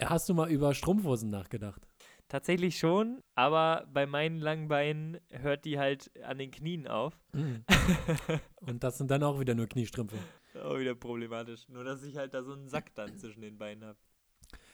Hast 0.00 0.28
du 0.28 0.34
mal 0.34 0.50
über 0.50 0.74
Strumpfhosen 0.74 1.30
nachgedacht? 1.30 1.86
Tatsächlich 2.28 2.78
schon, 2.78 3.22
aber 3.34 3.86
bei 3.92 4.06
meinen 4.06 4.38
langen 4.38 4.68
Beinen 4.68 5.18
hört 5.30 5.64
die 5.64 5.78
halt 5.78 6.10
an 6.24 6.38
den 6.38 6.50
Knien 6.50 6.86
auf. 6.86 7.18
Mhm. 7.32 7.64
Und 8.60 8.82
das 8.84 8.98
sind 8.98 9.10
dann 9.10 9.22
auch 9.22 9.40
wieder 9.40 9.54
nur 9.54 9.66
Kniestrümpfe. 9.66 10.16
Auch 10.62 10.78
wieder 10.78 10.94
problematisch. 10.94 11.68
Nur, 11.68 11.84
dass 11.84 12.02
ich 12.02 12.16
halt 12.16 12.34
da 12.34 12.42
so 12.42 12.52
einen 12.52 12.68
Sack 12.68 12.94
dann 12.94 13.16
zwischen 13.18 13.40
den 13.42 13.58
Beinen 13.58 13.84
habe. 13.84 13.98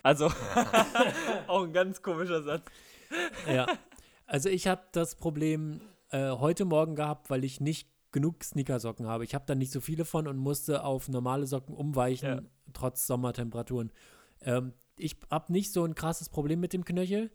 Also, 0.03 0.27
auch 1.47 1.63
ein 1.65 1.73
ganz 1.73 2.01
komischer 2.01 2.43
Satz. 2.43 2.65
Ja. 3.47 3.67
Also 4.27 4.49
ich 4.49 4.67
habe 4.67 4.83
das 4.93 5.15
Problem 5.17 5.81
äh, 6.17 6.31
heute 6.39 6.65
Morgen 6.65 6.95
gehabt, 6.95 7.31
weil 7.31 7.45
ich 7.45 7.61
nicht 7.61 7.89
genug 8.13 8.43
Sneakersocken 8.43 9.07
habe. 9.07 9.25
Ich 9.25 9.35
habe 9.35 9.45
da 9.47 9.55
nicht 9.55 9.73
so 9.73 9.81
viele 9.81 10.05
von 10.05 10.27
und 10.27 10.39
musste 10.39 10.85
auf 10.85 11.09
normale 11.09 11.47
Socken 11.47 11.75
umweichen, 11.75 12.29
Ja. 12.29 12.43
trotz 12.73 13.07
Sommertemperaturen. 13.07 13.93
Ähm, 14.41 14.73
ich 14.97 15.17
habe 15.31 15.53
nicht 15.53 15.73
so 15.73 15.85
ein 15.85 15.95
krasses 15.95 16.29
Problem 16.29 16.61
mit 16.61 16.73
dem 16.73 16.85
Knöchel. 16.85 17.31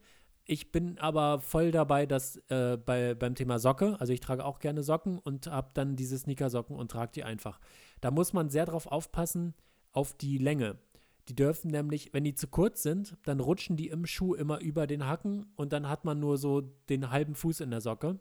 Ich 0.45 0.71
bin 0.71 0.97
aber 0.97 1.39
voll 1.39 1.71
dabei, 1.71 2.07
dass 2.07 2.37
äh, 2.49 2.77
bei, 2.83 3.13
beim 3.13 3.35
Thema 3.35 3.59
Socke, 3.59 3.95
also 3.99 4.11
ich 4.11 4.21
trage 4.21 4.43
auch 4.43 4.57
gerne 4.57 4.81
Socken 4.81 5.19
und 5.19 5.45
habe 5.47 5.69
dann 5.75 5.95
diese 5.95 6.17
Sneakersocken 6.17 6.75
und 6.75 6.89
trage 6.89 7.11
die 7.13 7.23
einfach. 7.23 7.59
Da 8.01 8.09
muss 8.09 8.33
man 8.33 8.49
sehr 8.49 8.65
drauf 8.65 8.87
aufpassen, 8.87 9.53
auf 9.91 10.13
die 10.13 10.39
Länge. 10.39 10.79
Die 11.27 11.35
dürfen 11.35 11.69
nämlich, 11.69 12.11
wenn 12.13 12.23
die 12.23 12.33
zu 12.33 12.47
kurz 12.47 12.81
sind, 12.81 13.17
dann 13.25 13.39
rutschen 13.39 13.77
die 13.77 13.89
im 13.89 14.07
Schuh 14.07 14.33
immer 14.33 14.59
über 14.59 14.87
den 14.87 15.05
Hacken 15.05 15.45
und 15.55 15.71
dann 15.73 15.87
hat 15.87 16.05
man 16.05 16.19
nur 16.19 16.37
so 16.39 16.61
den 16.89 17.11
halben 17.11 17.35
Fuß 17.35 17.59
in 17.59 17.69
der 17.69 17.81
Socke. 17.81 18.19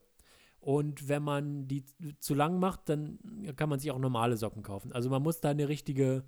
Und 0.61 1.09
wenn 1.09 1.23
man 1.23 1.67
die 1.69 1.85
zu 2.19 2.35
lang 2.35 2.59
macht, 2.59 2.89
dann 2.89 3.19
kann 3.57 3.69
man 3.69 3.79
sich 3.79 3.91
auch 3.91 3.99
normale 3.99 4.37
Socken 4.37 4.63
kaufen. 4.63 4.93
Also 4.93 5.09
man 5.09 5.23
muss 5.23 5.41
da 5.41 5.51
eine 5.51 5.69
richtige, 5.69 6.25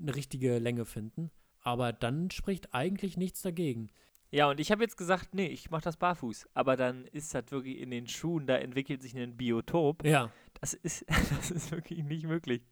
eine 0.00 0.14
richtige 0.14 0.58
Länge 0.58 0.84
finden. 0.84 1.30
Aber 1.62 1.92
dann 1.92 2.30
spricht 2.30 2.74
eigentlich 2.74 3.16
nichts 3.16 3.42
dagegen. 3.42 3.90
Ja, 4.30 4.48
und 4.48 4.60
ich 4.60 4.72
habe 4.72 4.82
jetzt 4.82 4.96
gesagt, 4.96 5.34
nee, 5.34 5.46
ich 5.46 5.70
mache 5.70 5.82
das 5.82 5.96
barfuß. 5.96 6.48
Aber 6.54 6.76
dann 6.76 7.06
ist 7.06 7.34
das 7.34 7.50
wirklich 7.50 7.78
in 7.78 7.90
den 7.90 8.06
Schuhen, 8.06 8.46
da 8.46 8.56
entwickelt 8.56 9.02
sich 9.02 9.16
ein 9.16 9.36
Biotop. 9.36 10.04
Ja. 10.04 10.32
Das 10.60 10.74
ist, 10.74 11.04
das 11.08 11.50
ist 11.50 11.70
wirklich 11.70 12.02
nicht 12.02 12.26
möglich. 12.26 12.62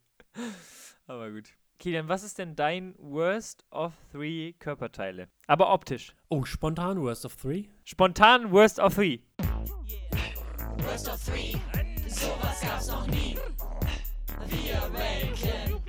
Aber 1.05 1.29
gut. 1.29 1.53
Kilian, 1.77 2.07
was 2.07 2.23
ist 2.23 2.37
denn 2.37 2.55
dein 2.55 2.95
Worst 2.99 3.65
of 3.71 3.93
Three 4.11 4.53
Körperteile? 4.53 5.29
Aber 5.47 5.73
optisch. 5.73 6.15
Oh, 6.29 6.45
spontan 6.45 7.01
Worst 7.01 7.25
of 7.25 7.35
Three? 7.35 7.65
Spontan 7.83 8.51
Worst 8.51 8.79
of 8.79 8.95
Three. 8.95 9.19
Worst 10.83 11.07
of 11.07 11.23
three, 11.23 11.53
sowas 12.07 12.61
gab's 12.61 12.87
noch 12.87 13.07
nie. 13.07 13.37
Wir 14.47 14.75
ranken. 14.77 15.81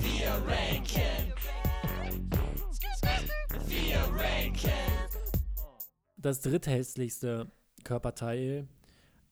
Wir 0.00 0.30
ranken. 0.46 1.32
Wir 3.66 3.98
ranken. 3.98 4.70
Das 6.16 6.40
dritthässlichste 6.40 7.50
Körperteil 7.84 8.66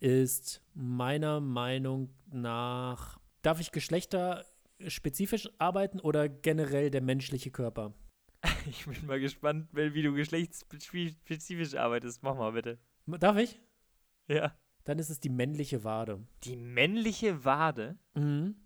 ist 0.00 0.62
meiner 0.74 1.40
Meinung 1.40 2.10
nach, 2.30 3.18
darf 3.42 3.60
ich 3.60 3.72
geschlechterspezifisch 3.72 5.48
arbeiten 5.58 6.00
oder 6.00 6.28
generell 6.28 6.90
der 6.90 7.02
menschliche 7.02 7.50
Körper? 7.50 7.94
Ich 8.66 8.84
bin 8.86 9.06
mal 9.06 9.18
gespannt, 9.20 9.68
weil- 9.72 9.94
wie 9.94 10.02
du 10.02 10.12
geschlechtsspezifisch 10.12 11.74
arbeitest. 11.74 12.22
Mach 12.22 12.36
mal 12.36 12.52
bitte. 12.52 12.78
Darf 13.06 13.36
ich? 13.36 13.60
Ja. 14.28 14.52
Dann 14.84 14.98
ist 14.98 15.10
es 15.10 15.20
die 15.20 15.28
männliche 15.28 15.84
Wade. 15.84 16.20
Die 16.44 16.56
männliche 16.56 17.44
Wade 17.44 17.96
Mhm. 18.14 18.56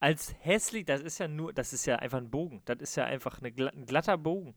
als 0.00 0.34
hässlich, 0.40 0.84
das 0.84 1.00
ist 1.00 1.18
ja 1.18 1.26
nur, 1.28 1.52
das 1.52 1.72
ist 1.72 1.84
ja 1.86 1.96
einfach 1.96 2.18
ein 2.18 2.30
Bogen. 2.30 2.62
Das 2.64 2.78
ist 2.78 2.94
ja 2.96 3.04
einfach 3.04 3.40
eine, 3.42 3.48
ein 3.72 3.86
glatter 3.86 4.16
Bogen. 4.16 4.54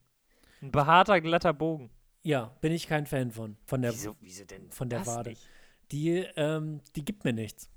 Ein 0.61 0.71
behaarter, 0.71 1.19
glatter 1.21 1.53
Bogen. 1.53 1.89
Ja, 2.23 2.55
bin 2.61 2.71
ich 2.71 2.87
kein 2.87 3.07
Fan 3.07 3.31
von. 3.31 3.57
Von 3.65 3.81
der, 3.81 3.91
wieso, 3.93 4.15
wieso 4.19 4.45
denn 4.45 4.69
von 4.71 4.89
der 4.89 5.05
Wade. 5.07 5.31
nicht? 5.31 5.47
Die, 5.91 6.09
ähm, 6.35 6.81
die 6.95 7.03
gibt 7.03 7.23
mir 7.25 7.33
nichts, 7.33 7.69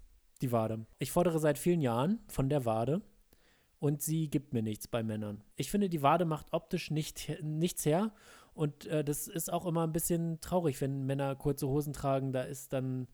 die 0.42 0.52
Wade. 0.52 0.84
Ich 0.98 1.10
fordere 1.10 1.38
seit 1.38 1.56
vielen 1.58 1.80
Jahren 1.80 2.20
von 2.28 2.50
der 2.50 2.66
Wade 2.66 3.00
und 3.78 4.02
sie 4.02 4.28
gibt 4.28 4.52
mir 4.52 4.62
nichts 4.62 4.86
bei 4.86 5.02
Männern. 5.02 5.42
Ich 5.56 5.70
finde, 5.70 5.88
die 5.88 6.02
Wade 6.02 6.26
macht 6.26 6.52
optisch 6.52 6.90
nicht, 6.90 7.38
nichts 7.42 7.86
her 7.86 8.12
und 8.54 8.86
äh, 8.86 9.04
das 9.04 9.26
ist 9.28 9.52
auch 9.52 9.66
immer 9.66 9.84
ein 9.86 9.92
bisschen 9.92 10.40
traurig, 10.40 10.80
wenn 10.80 11.04
Männer 11.04 11.34
kurze 11.36 11.68
Hosen 11.68 11.92
tragen. 11.92 12.32
Da 12.32 12.42
ist 12.42 12.72
dann 12.72 13.08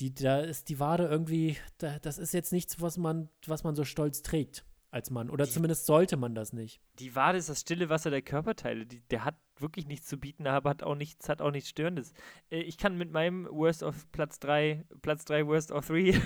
die, 0.00 0.12
da 0.14 0.40
ist 0.40 0.68
die 0.68 0.78
Wade 0.78 1.06
irgendwie, 1.06 1.56
da, 1.78 1.98
das 1.98 2.18
ist 2.18 2.34
jetzt 2.34 2.52
nichts, 2.52 2.80
was 2.80 2.98
man, 2.98 3.28
was 3.46 3.64
man 3.64 3.74
so 3.74 3.84
stolz 3.84 4.22
trägt 4.22 4.64
als 4.90 5.10
Mann. 5.10 5.30
Oder 5.30 5.46
Die- 5.46 5.50
zumindest 5.50 5.86
sollte 5.86 6.16
man 6.16 6.34
das 6.34 6.52
nicht. 6.52 6.80
Die 6.98 7.14
Wade 7.16 7.38
ist 7.38 7.48
das 7.48 7.60
stille 7.62 7.88
Wasser 7.88 8.10
der 8.10 8.22
Körperteile. 8.22 8.86
Die, 8.86 9.00
der 9.08 9.24
hat 9.24 9.36
wirklich 9.58 9.86
nichts 9.86 10.06
zu 10.06 10.18
bieten, 10.18 10.46
aber 10.46 10.68
hat 10.70 10.82
auch 10.82 10.94
nichts, 10.94 11.28
hat 11.30 11.40
auch 11.40 11.50
nichts 11.50 11.70
Störendes. 11.70 12.12
Äh, 12.50 12.60
ich 12.60 12.76
kann 12.76 12.98
mit 12.98 13.10
meinem 13.10 13.46
Worst 13.50 13.82
of 13.82 14.10
Platz 14.12 14.38
3, 14.38 14.84
Platz 15.00 15.24
3 15.24 15.46
Worst 15.46 15.72
of 15.72 15.86
3 15.88 16.20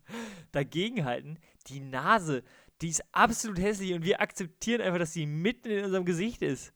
dagegenhalten. 0.52 1.38
Die 1.68 1.80
Nase, 1.80 2.42
die 2.82 2.88
ist 2.88 3.02
absolut 3.12 3.58
hässlich 3.58 3.92
und 3.94 4.04
wir 4.04 4.20
akzeptieren 4.20 4.80
einfach, 4.82 4.98
dass 4.98 5.12
sie 5.12 5.26
mitten 5.26 5.68
in 5.70 5.84
unserem 5.84 6.04
Gesicht 6.04 6.42
ist. 6.42 6.72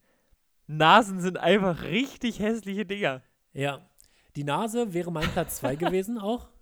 Nasen 0.77 1.19
sind 1.19 1.37
einfach 1.37 1.83
richtig 1.83 2.39
hässliche 2.39 2.85
Dinger. 2.85 3.21
Ja. 3.53 3.87
Die 4.35 4.43
Nase 4.43 4.93
wäre 4.93 5.11
mein 5.11 5.29
Platz 5.29 5.57
2 5.57 5.75
gewesen 5.75 6.17
auch. 6.17 6.47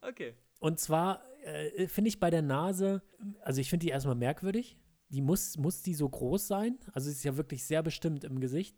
Okay. 0.00 0.34
Und 0.58 0.80
zwar 0.80 1.22
äh, 1.44 1.86
finde 1.86 2.08
ich 2.08 2.18
bei 2.18 2.30
der 2.30 2.42
Nase, 2.42 3.02
also 3.42 3.60
ich 3.60 3.70
finde 3.70 3.84
die 3.84 3.90
erstmal 3.92 4.16
merkwürdig. 4.16 4.76
Die 5.10 5.20
muss, 5.20 5.56
muss 5.56 5.82
die 5.82 5.94
so 5.94 6.08
groß 6.08 6.48
sein? 6.48 6.78
Also 6.94 7.08
sie 7.10 7.12
ist 7.16 7.22
ja 7.24 7.36
wirklich 7.36 7.64
sehr 7.64 7.82
bestimmt 7.82 8.24
im 8.24 8.40
Gesicht. 8.40 8.76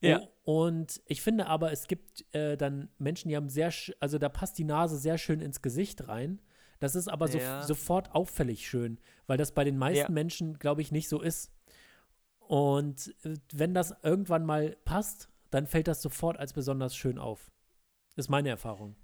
Ja. 0.00 0.22
Und 0.42 1.00
ich 1.06 1.22
finde 1.22 1.46
aber, 1.46 1.70
es 1.70 1.86
gibt 1.86 2.24
äh, 2.34 2.56
dann 2.56 2.88
Menschen, 2.98 3.28
die 3.28 3.36
haben 3.36 3.48
sehr, 3.48 3.72
also 4.00 4.18
da 4.18 4.28
passt 4.28 4.58
die 4.58 4.64
Nase 4.64 4.98
sehr 4.98 5.16
schön 5.18 5.40
ins 5.40 5.62
Gesicht 5.62 6.08
rein. 6.08 6.40
Das 6.80 6.94
ist 6.96 7.08
aber 7.08 7.28
so, 7.28 7.38
Ja. 7.38 7.62
sofort 7.62 8.12
auffällig 8.14 8.66
schön, 8.68 8.98
weil 9.26 9.38
das 9.38 9.52
bei 9.52 9.64
den 9.64 9.78
meisten 9.78 9.98
Ja. 9.98 10.10
Menschen, 10.10 10.58
glaube 10.58 10.82
ich, 10.82 10.90
nicht 10.92 11.08
so 11.08 11.20
ist. 11.22 11.52
Und 12.48 13.14
äh, 13.24 13.34
wenn 13.52 13.74
das 13.74 13.94
irgendwann 14.02 14.44
mal 14.44 14.76
passt, 14.84 15.28
dann 15.50 15.66
fällt 15.66 15.88
das 15.88 16.02
sofort 16.02 16.38
als 16.38 16.52
besonders 16.52 16.96
schön 16.96 17.18
auf. 17.18 17.50
Ist 18.14 18.30
meine 18.30 18.50
Erfahrung. 18.50 18.96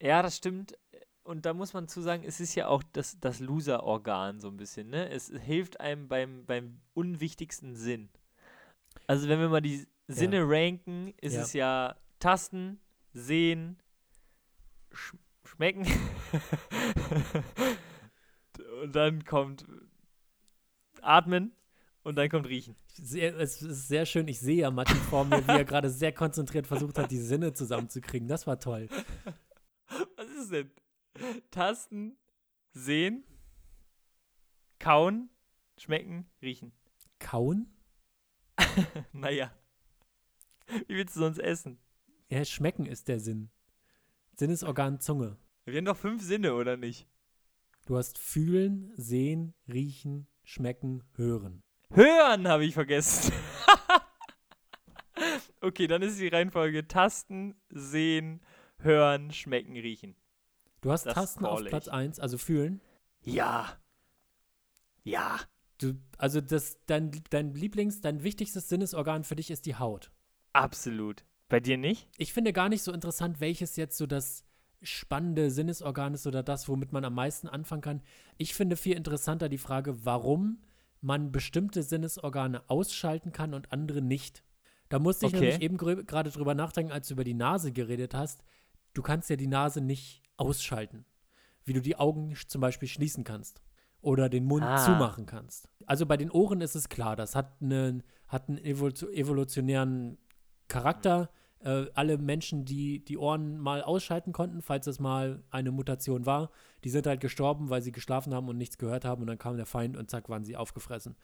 Ja, 0.00 0.22
das 0.22 0.36
stimmt. 0.36 0.76
Und 1.22 1.46
da 1.46 1.54
muss 1.54 1.72
man 1.72 1.88
zu 1.88 2.02
sagen, 2.02 2.22
es 2.24 2.40
ist 2.40 2.54
ja 2.54 2.68
auch 2.68 2.82
das, 2.92 3.18
das 3.18 3.40
Loser-Organ 3.40 4.40
so 4.40 4.48
ein 4.48 4.58
bisschen, 4.58 4.90
ne? 4.90 5.08
Es 5.08 5.28
hilft 5.28 5.80
einem 5.80 6.08
beim, 6.08 6.44
beim 6.44 6.80
unwichtigsten 6.92 7.74
Sinn. 7.74 8.10
Also 9.06 9.28
wenn 9.28 9.40
wir 9.40 9.48
mal 9.48 9.62
die 9.62 9.86
Sinne 10.06 10.42
ranken, 10.46 11.14
ist 11.22 11.34
Ja. 11.34 11.42
es 11.42 11.52
ja 11.54 11.96
Tasten, 12.18 12.80
Sehen, 13.14 13.78
sch 14.92 15.14
Schmecken. 15.44 15.86
und 18.82 18.94
dann 18.94 19.24
kommt 19.24 19.64
Atmen 21.00 21.52
und 22.04 22.16
dann 22.16 22.28
kommt 22.28 22.46
Riechen. 22.46 22.76
Sehr, 22.92 23.36
es 23.36 23.60
ist 23.60 23.88
sehr 23.88 24.06
schön. 24.06 24.28
Ich 24.28 24.38
sehe 24.38 24.58
ja 24.58 24.70
Martin 24.70 24.96
vor 24.96 25.24
mir, 25.24 25.44
wie 25.46 25.50
er 25.50 25.64
gerade 25.64 25.90
sehr 25.90 26.12
konzentriert 26.12 26.66
versucht 26.66 26.98
hat, 26.98 27.10
die 27.10 27.18
Sinne 27.18 27.52
zusammenzukriegen. 27.52 28.28
Das 28.28 28.46
war 28.46 28.60
toll. 28.60 28.88
Was 30.16 30.28
ist 30.38 30.52
denn? 30.52 30.70
Tasten, 31.50 32.16
Sehen, 32.72 33.24
Kauen, 34.78 35.30
Schmecken, 35.78 36.26
Riechen. 36.42 36.72
Kauen? 37.18 37.70
Naja. 39.12 39.52
Wie 40.86 40.96
willst 40.96 41.16
du 41.16 41.20
sonst 41.20 41.38
essen? 41.38 41.78
Ja, 42.28 42.44
schmecken 42.44 42.86
ist 42.86 43.08
der 43.08 43.20
Sinn. 43.20 43.50
Sinnesorgan 44.36 45.00
Zunge. 45.00 45.38
Wir 45.64 45.76
haben 45.76 45.84
doch 45.84 45.96
fünf 45.96 46.22
Sinne, 46.22 46.54
oder 46.54 46.76
nicht? 46.76 47.08
Du 47.86 47.96
hast 47.96 48.18
fühlen, 48.18 48.92
sehen, 48.96 49.54
riechen, 49.68 50.26
schmecken, 50.42 51.04
hören. 51.14 51.62
Hören 51.90 52.48
habe 52.48 52.64
ich 52.64 52.74
vergessen. 52.74 53.32
okay, 55.60 55.86
dann 55.86 56.02
ist 56.02 56.18
die 56.18 56.28
Reihenfolge 56.28 56.86
Tasten, 56.88 57.54
Sehen, 57.70 58.40
Hören, 58.78 59.32
Schmecken, 59.32 59.76
Riechen. 59.76 60.16
Du 60.80 60.92
hast 60.92 61.06
Das 61.06 61.14
Tasten 61.14 61.46
auf. 61.46 61.64
Platz 61.64 61.88
1, 61.88 62.20
also 62.20 62.36
fühlen. 62.36 62.80
Ja. 63.22 63.78
Ja. 65.02 65.40
Du, 65.78 65.94
also 66.18 66.40
das, 66.40 66.78
dein, 66.86 67.10
dein 67.30 67.54
Lieblings-, 67.54 68.00
dein 68.00 68.22
wichtigstes 68.22 68.68
Sinnesorgan 68.68 69.24
für 69.24 69.36
dich 69.36 69.50
ist 69.50 69.66
die 69.66 69.76
Haut. 69.76 70.10
Absolut. 70.52 71.24
Bei 71.48 71.60
dir 71.60 71.78
nicht? 71.78 72.08
Ich 72.16 72.32
finde 72.32 72.52
gar 72.52 72.68
nicht 72.68 72.82
so 72.82 72.92
interessant, 72.92 73.40
welches 73.40 73.76
jetzt 73.76 73.96
so 73.96 74.06
das 74.06 74.44
spannende 74.82 75.50
Sinnesorgan 75.50 76.14
ist 76.14 76.26
oder 76.26 76.42
das, 76.42 76.68
womit 76.68 76.92
man 76.92 77.04
am 77.04 77.14
meisten 77.14 77.48
anfangen 77.48 77.82
kann. 77.82 78.02
Ich 78.36 78.54
finde 78.54 78.76
viel 78.76 78.96
interessanter 78.96 79.48
die 79.48 79.58
Frage, 79.58 80.04
warum 80.04 80.58
man 81.04 81.30
bestimmte 81.32 81.82
Sinnesorgane 81.82 82.68
ausschalten 82.68 83.30
kann 83.30 83.52
und 83.54 83.70
andere 83.72 84.00
nicht. 84.00 84.42
Da 84.88 84.98
musste 84.98 85.26
ich 85.26 85.34
Okay. 85.34 85.40
nämlich 85.50 85.62
eben 85.62 85.76
gerade 86.06 86.30
drüber 86.30 86.54
nachdenken, 86.54 86.92
als 86.92 87.08
du 87.08 87.14
über 87.14 87.24
die 87.24 87.34
Nase 87.34 87.72
geredet 87.72 88.14
hast. 88.14 88.42
Du 88.94 89.02
kannst 89.02 89.28
ja 89.28 89.36
die 89.36 89.46
Nase 89.46 89.80
nicht 89.80 90.22
ausschalten. 90.36 91.04
Wie 91.64 91.72
du 91.74 91.80
die 91.82 91.96
Augen 91.96 92.34
zum 92.48 92.60
Beispiel 92.60 92.88
schließen 92.88 93.24
kannst. 93.24 93.60
Oder 94.00 94.28
den 94.28 94.44
Mund 94.44 94.64
Ah. 94.64 94.76
zumachen 94.84 95.26
kannst. 95.26 95.68
Also 95.86 96.04
bei 96.06 96.16
den 96.16 96.30
Ohren 96.30 96.60
ist 96.60 96.74
es 96.74 96.88
klar, 96.88 97.16
das 97.16 97.34
hat, 97.34 97.60
einen 97.62 98.02
hat 98.28 98.48
einen 98.48 98.58
evolu- 98.58 99.10
evolutionären 99.10 100.18
Charakter. 100.68 101.30
Äh, 101.64 101.86
alle 101.94 102.18
Menschen, 102.18 102.66
die 102.66 103.02
die 103.04 103.16
Ohren 103.16 103.58
mal 103.58 103.82
ausschalten 103.82 104.32
konnten, 104.32 104.60
falls 104.60 104.86
es 104.86 105.00
mal 105.00 105.42
eine 105.50 105.72
Mutation 105.72 106.26
war, 106.26 106.50
die 106.84 106.90
sind 106.90 107.06
halt 107.06 107.20
gestorben, 107.20 107.70
weil 107.70 107.80
sie 107.80 107.92
geschlafen 107.92 108.34
haben 108.34 108.48
und 108.48 108.58
nichts 108.58 108.76
gehört 108.76 109.06
haben 109.06 109.22
und 109.22 109.28
dann 109.28 109.38
kam 109.38 109.56
der 109.56 109.64
Feind 109.64 109.96
und 109.96 110.10
zack, 110.10 110.28
waren 110.28 110.44
sie 110.44 110.56
aufgefressen. 110.56 111.16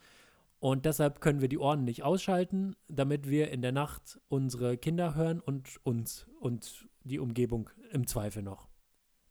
Und 0.59 0.87
deshalb 0.87 1.21
können 1.21 1.43
wir 1.43 1.49
die 1.49 1.59
Ohren 1.59 1.85
nicht 1.85 2.03
ausschalten, 2.05 2.75
damit 2.89 3.29
wir 3.29 3.51
in 3.51 3.61
der 3.61 3.73
Nacht 3.73 4.19
unsere 4.29 4.79
Kinder 4.79 5.15
hören 5.15 5.41
und 5.41 5.79
uns 5.85 6.27
und 6.41 6.89
die 7.05 7.19
Umgebung 7.19 7.69
im 7.93 8.07
Zweifel 8.07 8.43
noch. 8.43 8.69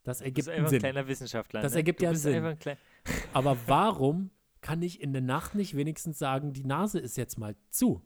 Das 0.04 0.20
Du 0.20 0.26
ergibt 0.26 0.36
bist 0.36 0.50
einen 0.50 0.58
einfach 0.60 0.68
ein 0.68 0.72
Sinn. 0.72 0.80
kleiner 0.80 1.08
Wissenschaftler. 1.08 1.62
Das 1.62 1.74
ne? 1.74 1.80
ergibt 1.80 2.02
du 2.02 2.04
ja 2.04 2.10
einen 2.10 2.16
bist 2.16 2.24
Sinn. 2.24 2.46
Ein 2.46 2.78
Aber 3.34 3.58
warum 3.68 4.30
kann 4.62 4.82
ich 4.82 5.02
in 5.02 5.14
der 5.14 5.22
Nacht 5.22 5.56
nicht 5.56 5.76
wenigstens 5.76 6.20
sagen, 6.20 6.54
die 6.54 6.66
Nase 6.66 7.00
ist 7.00 7.18
jetzt 7.18 7.38
mal 7.38 7.56
zu? 7.70 8.02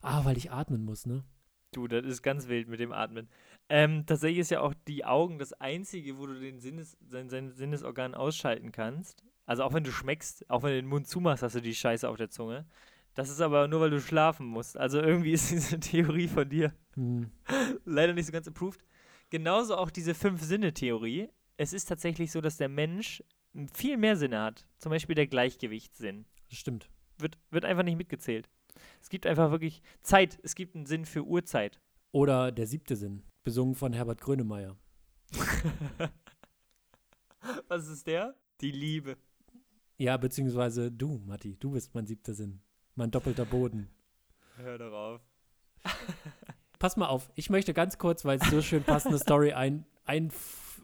Ah, 0.00 0.24
weil 0.24 0.36
ich 0.36 0.50
atmen 0.50 0.84
muss, 0.84 1.06
ne? 1.06 1.24
Du, 1.72 1.88
das 1.88 2.04
ist 2.04 2.22
ganz 2.22 2.48
wild 2.48 2.68
mit 2.68 2.80
dem 2.80 2.92
Atmen. 2.92 3.28
Ähm, 3.68 4.04
tatsächlich 4.04 4.40
ist 4.40 4.50
ja 4.50 4.60
auch 4.60 4.74
die 4.86 5.04
Augen 5.04 5.38
das 5.38 5.54
Einzige, 5.54 6.18
wo 6.18 6.26
du 6.26 6.38
den 6.38 6.60
Sinnes, 6.60 6.98
sein, 7.08 7.30
sein 7.30 7.50
Sinnesorgan 7.50 8.14
ausschalten 8.14 8.72
kannst. 8.72 9.24
Also 9.46 9.64
auch 9.64 9.72
wenn 9.72 9.82
du 9.84 9.90
schmeckst, 9.90 10.48
auch 10.50 10.62
wenn 10.62 10.70
du 10.70 10.76
den 10.76 10.86
Mund 10.86 11.08
zumachst, 11.08 11.42
hast 11.42 11.56
du 11.56 11.62
die 11.62 11.74
Scheiße 11.74 12.08
auf 12.08 12.16
der 12.18 12.28
Zunge. 12.28 12.66
Das 13.14 13.30
ist 13.30 13.40
aber 13.40 13.68
nur, 13.68 13.80
weil 13.80 13.90
du 13.90 14.00
schlafen 14.00 14.46
musst. 14.46 14.76
Also 14.76 15.00
irgendwie 15.00 15.32
ist 15.32 15.50
diese 15.50 15.80
Theorie 15.80 16.28
von 16.28 16.48
dir 16.48 16.74
Hm. 16.94 17.30
leider 17.86 18.12
nicht 18.12 18.26
so 18.26 18.32
ganz 18.32 18.46
approved. 18.46 18.84
Genauso 19.30 19.76
auch 19.76 19.90
diese 19.90 20.14
Fünf-Sinne-Theorie. 20.14 21.30
Es 21.56 21.72
ist 21.72 21.86
tatsächlich 21.86 22.30
so, 22.32 22.42
dass 22.42 22.58
der 22.58 22.68
Mensch 22.68 23.22
viel 23.72 23.96
mehr 23.96 24.16
Sinne 24.16 24.42
hat. 24.42 24.66
Zum 24.78 24.90
Beispiel 24.90 25.14
der 25.14 25.26
Gleichgewichtssinn. 25.26 26.26
Das 26.50 26.58
stimmt. 26.58 26.90
Wird, 27.18 27.38
wird 27.50 27.64
einfach 27.64 27.82
nicht 27.84 27.96
mitgezählt. 27.96 28.50
Es 29.00 29.08
gibt 29.08 29.26
einfach 29.26 29.50
wirklich 29.50 29.82
Zeit. 30.02 30.38
Es 30.42 30.54
gibt 30.54 30.74
einen 30.74 30.86
Sinn 30.86 31.04
für 31.04 31.24
Uhrzeit. 31.24 31.80
Oder 32.12 32.52
der 32.52 32.66
siebte 32.66 32.96
Sinn, 32.96 33.22
besungen 33.44 33.74
von 33.74 33.92
Herbert 33.92 34.20
Grönemeyer. 34.20 34.76
Was 37.68 37.88
ist 37.88 38.06
der? 38.06 38.34
Die 38.60 38.70
Liebe. 38.70 39.16
Ja, 39.98 40.16
beziehungsweise 40.16 40.90
du, 40.90 41.20
Matti, 41.26 41.56
du 41.58 41.70
bist 41.70 41.94
mein 41.94 42.06
siebter 42.06 42.34
Sinn. 42.34 42.60
Mein 42.94 43.10
doppelter 43.10 43.44
Boden. 43.44 43.88
Hör 44.56 44.78
doch 44.78 44.92
auf. 44.92 45.20
Pass 46.78 46.96
mal 46.96 47.06
auf, 47.06 47.30
ich 47.34 47.48
möchte 47.48 47.72
ganz 47.72 47.98
kurz, 47.98 48.24
weil 48.24 48.38
es 48.38 48.50
so 48.50 48.60
schön 48.60 48.82
passt, 48.82 49.06
eine 49.06 49.18
Story 49.18 49.52
ein, 49.52 49.86
ein, 50.04 50.32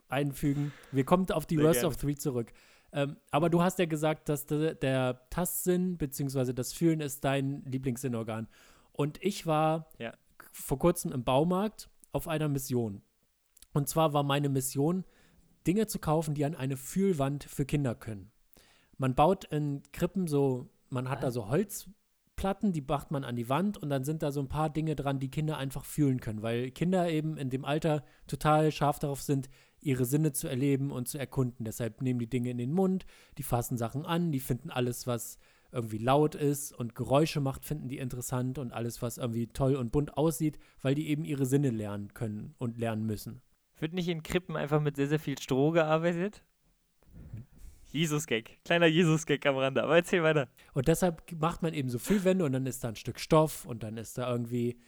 einfügen. 0.08 0.72
Wir 0.92 1.04
kommen 1.04 1.30
auf 1.30 1.46
die 1.46 1.56
Sehr 1.56 1.64
Worst 1.64 1.80
gerne. 1.80 1.88
of 1.88 1.96
Three 1.96 2.14
zurück. 2.14 2.52
Ähm, 2.98 3.16
aber 3.30 3.48
du 3.48 3.62
hast 3.62 3.78
ja 3.78 3.86
gesagt, 3.86 4.28
dass 4.28 4.46
de, 4.46 4.74
der 4.74 5.20
Tastsinn 5.30 5.98
beziehungsweise 5.98 6.52
das 6.52 6.72
Fühlen 6.72 7.00
ist 7.00 7.24
dein 7.24 7.62
Lieblingssinnorgan. 7.64 8.48
Und 8.92 9.22
ich 9.22 9.46
war 9.46 9.88
Ja. 9.98 10.14
vor 10.52 10.80
kurzem 10.80 11.12
im 11.12 11.22
Baumarkt 11.22 11.88
auf 12.10 12.26
einer 12.26 12.48
Mission. 12.48 13.02
Und 13.72 13.88
zwar 13.88 14.14
war 14.14 14.24
meine 14.24 14.48
Mission, 14.48 15.04
Dinge 15.64 15.86
zu 15.86 16.00
kaufen, 16.00 16.34
die 16.34 16.44
an 16.44 16.56
eine 16.56 16.76
Fühlwand 16.76 17.44
für 17.44 17.64
Kinder 17.64 17.94
können. 17.94 18.32
Man 18.96 19.14
baut 19.14 19.44
in 19.44 19.82
Krippen 19.92 20.26
so, 20.26 20.68
man 20.90 21.08
hat 21.08 21.22
da 21.22 21.30
so 21.30 21.48
Holzplatten, 22.38 22.72
die 22.72 22.82
macht 22.82 23.10
man 23.10 23.24
an 23.24 23.36
die 23.36 23.48
Wand 23.48 23.78
und 23.78 23.90
dann 23.90 24.04
sind 24.04 24.22
da 24.22 24.30
so 24.30 24.40
ein 24.40 24.48
paar 24.48 24.70
Dinge 24.70 24.94
dran, 24.94 25.18
die 25.18 25.30
Kinder 25.30 25.58
einfach 25.58 25.84
fühlen 25.84 26.20
können, 26.20 26.42
weil 26.42 26.70
Kinder 26.70 27.10
eben 27.10 27.36
in 27.36 27.50
dem 27.50 27.64
Alter 27.64 28.04
total 28.26 28.70
scharf 28.70 28.98
darauf 29.00 29.20
sind, 29.20 29.48
ihre 29.80 30.04
Sinne 30.04 30.32
zu 30.32 30.48
erleben 30.48 30.90
und 30.92 31.08
zu 31.08 31.18
erkunden. 31.18 31.64
Deshalb 31.64 32.00
nehmen 32.00 32.20
die 32.20 32.30
Dinge 32.30 32.50
in 32.50 32.58
den 32.58 32.72
Mund, 32.72 33.06
die 33.38 33.42
fassen 33.42 33.76
Sachen 33.76 34.06
an, 34.06 34.30
die 34.30 34.40
finden 34.40 34.70
alles, 34.70 35.06
was 35.06 35.38
irgendwie 35.72 35.98
laut 35.98 36.34
ist 36.34 36.72
und 36.72 36.94
Geräusche 36.94 37.40
macht, 37.40 37.64
finden 37.64 37.88
die 37.88 37.98
interessant 37.98 38.58
und 38.58 38.72
alles, 38.72 39.02
was 39.02 39.18
irgendwie 39.18 39.48
toll 39.48 39.76
und 39.76 39.92
bunt 39.92 40.16
aussieht, 40.16 40.58
weil 40.80 40.94
die 40.94 41.08
eben 41.08 41.24
ihre 41.24 41.44
Sinne 41.44 41.70
lernen 41.70 42.14
können 42.14 42.54
und 42.58 42.78
lernen 42.78 43.04
müssen. 43.04 43.42
Wird 43.78 43.92
nicht 43.92 44.08
in 44.08 44.22
Krippen 44.22 44.56
einfach 44.56 44.80
mit 44.80 44.96
sehr, 44.96 45.08
sehr 45.08 45.20
viel 45.20 45.38
Stroh 45.38 45.72
gearbeitet? 45.72 46.42
Jesus-Gag. 47.90 48.58
Kleiner 48.64 48.86
Jesus-Gag 48.86 49.44
am 49.46 49.56
Rande. 49.56 49.82
Aber 49.82 49.96
erzähl 49.96 50.22
weiter. 50.22 50.48
Und 50.74 50.88
deshalb 50.88 51.22
macht 51.40 51.62
man 51.62 51.74
eben 51.74 51.88
so 51.88 51.98
Füllwände 51.98 52.44
und 52.44 52.52
dann 52.52 52.66
ist 52.66 52.84
da 52.84 52.88
ein 52.88 52.96
Stück 52.96 53.18
Stoff 53.20 53.64
und 53.64 53.82
dann 53.82 53.96
ist 53.96 54.18
da 54.18 54.30
irgendwie, 54.30 54.78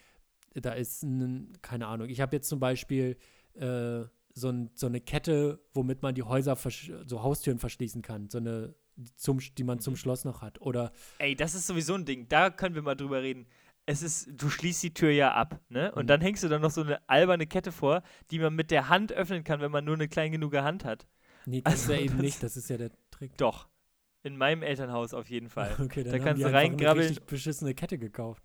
da 0.54 0.72
ist 0.72 1.02
ein, 1.02 1.52
keine 1.62 1.86
Ahnung, 1.86 2.08
ich 2.08 2.20
habe 2.20 2.36
jetzt 2.36 2.48
zum 2.48 2.60
Beispiel 2.60 3.16
äh, 3.54 4.02
so, 4.34 4.48
ein, 4.50 4.70
so 4.74 4.86
eine 4.86 5.00
Kette, 5.00 5.60
womit 5.72 6.02
man 6.02 6.14
die 6.14 6.22
Häuser, 6.22 6.56
so 7.06 7.22
Haustüren 7.22 7.58
verschließen 7.58 8.02
kann, 8.02 8.28
so 8.30 8.38
eine, 8.38 8.74
zum, 9.16 9.38
die 9.56 9.64
man 9.64 9.78
zum 9.80 9.94
Mhm. 9.94 9.96
Schloss 9.96 10.24
noch 10.24 10.42
hat. 10.42 10.60
Oder 10.60 10.92
Ey, 11.18 11.34
das 11.34 11.54
ist 11.54 11.66
sowieso 11.66 11.94
ein 11.94 12.04
Ding. 12.04 12.28
Da 12.28 12.50
können 12.50 12.74
wir 12.74 12.82
mal 12.82 12.94
drüber 12.94 13.22
reden. 13.22 13.46
Es 13.86 14.02
ist, 14.02 14.28
du 14.32 14.50
schließt 14.50 14.82
die 14.82 14.94
Tür 14.94 15.10
ja 15.10 15.32
ab, 15.32 15.58
ne? 15.68 15.90
Und 15.92 16.04
Mhm. 16.04 16.06
dann 16.08 16.20
hängst 16.20 16.44
du 16.44 16.48
dann 16.48 16.60
noch 16.62 16.70
so 16.70 16.82
eine 16.82 17.00
alberne 17.08 17.46
Kette 17.46 17.72
vor, 17.72 18.02
die 18.30 18.38
man 18.38 18.54
mit 18.54 18.70
der 18.70 18.88
Hand 18.88 19.10
öffnen 19.12 19.42
kann, 19.42 19.60
wenn 19.60 19.70
man 19.72 19.84
nur 19.84 19.94
eine 19.94 20.06
klein 20.06 20.30
genug 20.32 20.54
Hand 20.54 20.84
hat. 20.84 21.08
Nee, 21.50 21.60
das 21.62 21.74
ist 21.82 21.88
ja 21.88 21.94
Also 21.96 22.04
eben 22.04 22.16
nicht, 22.18 22.42
das 22.42 22.56
ist 22.56 22.70
ja 22.70 22.76
der 22.78 22.90
Trick. 23.10 23.36
Doch. 23.36 23.68
In 24.22 24.36
meinem 24.36 24.62
Elternhaus 24.62 25.14
auf 25.14 25.28
jeden 25.30 25.48
Fall. 25.48 25.74
Okay, 25.80 26.02
dann 26.04 26.12
Da 26.12 26.18
haben 26.18 26.24
kannst 26.24 26.42
du 26.42 26.52
reingrabbeln. 26.52 26.98
eine 27.00 27.10
richtig 27.10 27.26
beschissene 27.26 27.74
Kette 27.74 27.98
gekauft. 27.98 28.42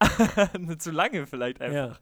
Zu 0.78 0.90
lange 0.90 1.26
vielleicht 1.26 1.60
einfach. 1.60 1.74
Ja. 1.74 1.98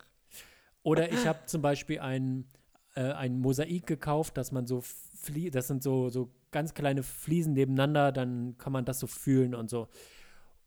Oder 0.82 1.10
ich 1.12 1.26
habe 1.26 1.40
zum 1.46 1.62
Beispiel 1.62 1.98
ein, 2.00 2.46
äh, 2.94 3.12
ein 3.12 3.38
Mosaik 3.40 3.86
gekauft, 3.86 4.36
dass 4.36 4.52
man 4.52 4.66
so 4.66 4.80
Flie 4.80 5.50
das 5.50 5.66
sind 5.66 5.82
so, 5.82 6.08
so 6.08 6.32
ganz 6.52 6.74
kleine 6.74 7.02
Fliesen 7.02 7.52
nebeneinander, 7.54 8.12
dann 8.12 8.56
kann 8.56 8.72
man 8.72 8.84
das 8.84 9.00
so 9.00 9.06
fühlen 9.08 9.54
und 9.54 9.68
so. 9.68 9.88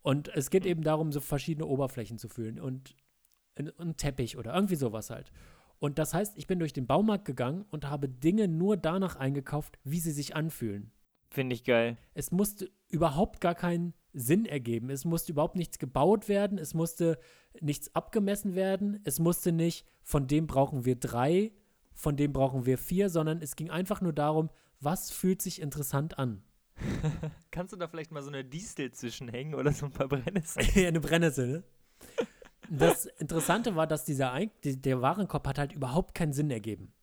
Und 0.02 0.28
es 0.30 0.50
geht 0.50 0.66
eben 0.66 0.84
darum, 0.84 1.12
so 1.12 1.22
verschiedene 1.22 1.66
Oberflächen 1.66 2.18
zu 2.18 2.28
fühlen 2.28 2.60
und 2.60 2.96
ein 3.56 3.96
Teppich 3.98 4.38
oder 4.38 4.54
irgendwie 4.54 4.76
sowas 4.76 5.10
halt. 5.10 5.32
Und 5.82 5.98
das 5.98 6.14
heißt, 6.14 6.38
ich 6.38 6.46
bin 6.46 6.60
durch 6.60 6.74
den 6.74 6.86
Baumarkt 6.86 7.26
gegangen 7.26 7.66
und 7.72 7.90
habe 7.90 8.08
Dinge 8.08 8.48
nur 8.48 8.78
danach 8.78 9.16
eingekauft, 9.16 9.80
wie 9.84 10.00
sie 10.00 10.12
sich 10.12 10.36
anfühlen. 10.36 10.92
Finde 11.32 11.56
ich 11.56 11.64
geil. 11.64 11.98
Es 12.14 12.30
musste 12.30 12.70
überhaupt 12.88 13.42
gar 13.42 13.56
keinen 13.56 13.96
Sinn 14.14 14.46
ergeben. 14.46 14.92
Es 14.92 15.06
musste 15.06 15.32
überhaupt 15.32 15.56
nichts 15.56 15.80
gebaut 15.80 16.30
werden. 16.30 16.60
Es 16.60 16.76
musste 16.76 17.18
nichts 17.62 17.96
abgemessen 17.96 18.54
werden. 18.54 19.00
Es 19.06 19.18
musste 19.18 19.52
nicht, 19.52 19.88
von 20.04 20.28
dem 20.28 20.46
brauchen 20.46 20.86
wir 20.86 20.98
drei, 20.98 21.52
von 21.94 22.16
dem 22.16 22.32
brauchen 22.32 22.68
wir 22.68 22.78
vier, 22.78 23.10
sondern 23.10 23.42
es 23.42 23.56
ging 23.56 23.72
einfach 23.72 24.02
nur 24.02 24.14
darum, 24.14 24.52
was 24.80 25.10
fühlt 25.10 25.42
sich 25.42 25.60
interessant 25.60 26.20
an. 26.20 26.44
Kannst 27.50 27.74
du 27.74 27.78
da 27.78 27.88
vielleicht 27.88 28.12
mal 28.12 28.22
so 28.22 28.30
eine 28.30 28.46
Distel 28.46 28.92
zwischenhängen 28.92 29.56
oder 29.56 29.72
so 29.72 29.88
ein 29.88 29.92
paar 29.92 30.10
Brennnesseln? 30.10 30.68
Eine 30.88 31.00
Brennnessel, 31.00 31.48
ne? 31.48 31.64
Das 32.80 33.06
Interessante 33.06 33.76
war, 33.76 33.86
dass 33.86 34.06
dieser 34.06 34.34
die, 34.64 34.82
der 34.82 35.02
Warenkorb 35.02 35.46
hat 35.48 35.58
halt 35.58 35.74
überhaupt 35.74 36.16
keinen 36.16 36.32
Sinn 36.34 36.50
ergeben. 36.52 36.94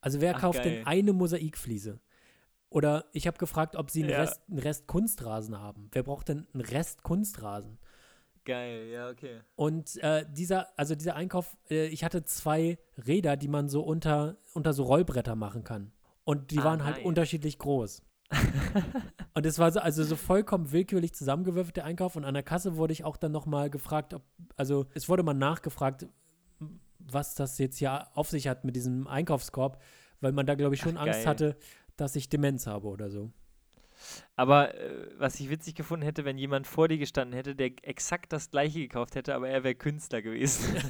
Also 0.00 0.20
wer 0.20 0.36
Ach, 0.36 0.40
kauft 0.40 0.62
geil. 0.62 0.76
denn 0.76 0.86
eine 0.86 1.12
Mosaikfliese? 1.12 1.98
Oder 2.70 3.06
ich 3.12 3.26
habe 3.26 3.38
gefragt, 3.38 3.76
ob 3.76 3.90
sie 3.90 4.02
einen, 4.02 4.10
Ja. 4.10 4.20
Rest, 4.20 4.42
einen 4.48 4.58
Rest 4.60 4.86
Kunstrasen 4.86 5.58
haben. 5.58 5.88
Wer 5.92 6.02
braucht 6.02 6.28
denn 6.28 6.46
einen 6.52 6.60
Rest 6.64 7.02
Kunstrasen? 7.02 7.78
Geil, 8.44 8.88
ja, 8.88 9.10
okay. 9.10 9.40
Und 9.56 9.96
äh, 10.02 10.24
dieser, 10.30 10.68
also 10.78 10.94
dieser 10.94 11.16
Einkauf, 11.16 11.56
äh, 11.68 11.86
ich 11.88 12.04
hatte 12.04 12.24
zwei 12.24 12.78
Räder, 13.06 13.36
die 13.36 13.48
man 13.48 13.68
so 13.68 13.82
unter, 13.82 14.36
unter 14.54 14.72
so 14.72 14.84
Rollbretter 14.84 15.34
machen 15.34 15.64
kann. 15.64 15.92
Und 16.24 16.50
die 16.50 16.58
Ah, 16.58 16.64
waren 16.64 16.84
halt 16.84 16.96
nice. 16.98 17.06
unterschiedlich 17.06 17.58
groß. 17.58 18.02
Und 19.34 19.46
es 19.46 19.58
war 19.58 19.72
so, 19.72 19.80
also 19.80 20.04
so 20.04 20.16
vollkommen 20.16 20.72
willkürlich 20.72 21.14
zusammengewürfelt, 21.14 21.76
der 21.76 21.84
Einkauf. 21.84 22.16
Und 22.16 22.24
an 22.24 22.34
der 22.34 22.42
Kasse 22.42 22.76
wurde 22.76 22.92
ich 22.92 23.04
auch 23.04 23.16
dann 23.16 23.32
nochmal 23.32 23.70
gefragt, 23.70 24.14
ob, 24.14 24.22
also 24.56 24.86
es 24.94 25.08
wurde 25.08 25.22
mal 25.22 25.34
nachgefragt, 25.34 26.06
was 26.98 27.34
das 27.34 27.58
jetzt 27.58 27.78
hier 27.78 28.08
auf 28.16 28.28
sich 28.28 28.48
hat 28.48 28.64
mit 28.64 28.76
diesem 28.76 29.06
Einkaufskorb, 29.06 29.82
weil 30.20 30.32
man 30.32 30.46
da, 30.46 30.54
glaube 30.56 30.74
ich, 30.74 30.80
schon 30.80 30.96
Ach, 30.98 31.02
Angst 31.02 31.20
geil. 31.20 31.26
hatte, 31.26 31.56
dass 31.96 32.16
ich 32.16 32.28
Demenz 32.28 32.66
habe 32.66 32.88
oder 32.88 33.10
so. 33.10 33.32
Aber 34.36 34.74
äh, 34.74 35.08
was 35.18 35.40
ich 35.40 35.50
witzig 35.50 35.74
gefunden 35.74 36.04
hätte, 36.04 36.24
wenn 36.24 36.38
jemand 36.38 36.66
vor 36.66 36.86
dir 36.88 36.98
gestanden 36.98 37.34
hätte, 37.34 37.56
der 37.56 37.72
exakt 37.82 38.32
das 38.32 38.50
gleiche 38.50 38.80
gekauft 38.80 39.14
hätte, 39.16 39.34
aber 39.34 39.48
er 39.48 39.64
wäre 39.64 39.74
Künstler 39.74 40.22
gewesen. 40.22 40.76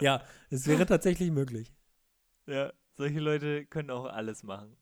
Ja, 0.00 0.22
es 0.50 0.66
wäre 0.66 0.86
tatsächlich 0.86 1.30
möglich. 1.30 1.72
ja, 2.46 2.72
solche 2.96 3.20
Leute 3.20 3.64
können 3.66 3.90
auch 3.90 4.06
alles 4.06 4.42
machen. 4.42 4.76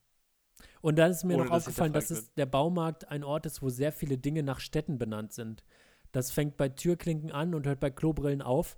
Und 0.82 0.98
dann 0.98 1.12
ist 1.12 1.24
mir 1.24 1.34
Ohne, 1.34 1.44
noch 1.44 1.52
dass 1.52 1.68
aufgefallen, 1.68 1.92
dass 1.92 2.10
es 2.10 2.34
der 2.34 2.46
Baumarkt 2.46 3.08
ein 3.08 3.24
Ort 3.24 3.46
ist, 3.46 3.62
wo 3.62 3.70
sehr 3.70 3.92
viele 3.92 4.18
Dinge 4.18 4.42
nach 4.42 4.60
Städten 4.60 4.98
benannt 4.98 5.32
sind. 5.32 5.64
Das 6.10 6.30
fängt 6.30 6.56
bei 6.56 6.68
Türklinken 6.68 7.30
an 7.30 7.54
und 7.54 7.66
hört 7.66 7.80
bei 7.80 7.90
Klobrillen 7.90 8.42
auf. 8.42 8.76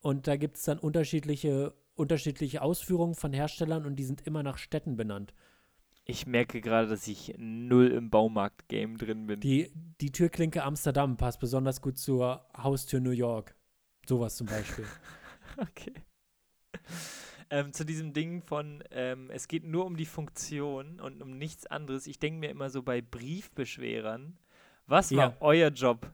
Und 0.00 0.26
da 0.26 0.36
gibt 0.36 0.56
es 0.56 0.64
dann 0.64 0.78
unterschiedliche, 0.78 1.74
unterschiedliche 1.94 2.60
Ausführungen 2.60 3.14
von 3.14 3.32
Herstellern 3.32 3.86
und 3.86 3.96
die 3.96 4.04
sind 4.04 4.26
immer 4.26 4.42
nach 4.42 4.58
Städten 4.58 4.96
benannt. 4.96 5.32
Ich 6.04 6.26
merke 6.26 6.60
gerade, 6.60 6.88
dass 6.88 7.06
ich 7.06 7.34
null 7.38 7.88
im 7.88 8.10
Baumarkt-Game 8.10 8.96
drin 8.98 9.26
bin. 9.26 9.40
Die, 9.40 9.70
die 10.00 10.10
Türklinke 10.10 10.64
Amsterdam 10.64 11.16
passt 11.16 11.38
besonders 11.38 11.80
gut 11.80 11.98
zur 11.98 12.46
Haustür 12.56 13.00
New 13.00 13.10
York. 13.10 13.54
Sowas 14.06 14.36
zum 14.36 14.46
Beispiel. 14.48 14.84
Okay. 15.56 15.92
Ähm, 17.50 17.72
zu 17.72 17.84
diesem 17.84 18.12
Ding 18.12 18.42
von, 18.42 18.84
ähm, 18.90 19.30
es 19.30 19.48
geht 19.48 19.64
nur 19.64 19.86
um 19.86 19.96
die 19.96 20.04
Funktion 20.06 21.00
und 21.00 21.22
um 21.22 21.38
nichts 21.38 21.66
anderes. 21.66 22.06
Ich 22.06 22.18
denke 22.18 22.40
mir 22.40 22.50
immer 22.50 22.68
so 22.68 22.82
bei 22.82 23.00
Briefbeschwerern, 23.00 24.36
was 24.86 25.10
war 25.12 25.30
Ja. 25.30 25.36
euer 25.40 25.68
Job? 25.70 26.10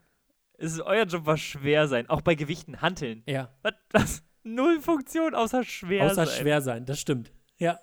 Ist 0.59 0.73
es 0.75 0.81
euer 0.81 1.05
Job, 1.05 1.27
was 1.27 1.41
schwer 1.41 1.89
sein? 1.89 2.09
Auch 2.09 2.21
bei 2.21 2.35
Gewichten, 2.37 2.81
Hanteln. 2.81 3.23
ja, 3.27 3.53
Was, 3.63 3.75
was? 3.91 4.23
Null 4.45 4.81
Funktion 4.81 5.35
außer 5.35 5.65
schwer 5.65 6.05
außer 6.05 6.27
sein. 6.27 6.41
schwer 6.41 6.61
sein, 6.61 6.85
das 6.87 7.01
stimmt. 7.01 7.33
Ja, 7.59 7.79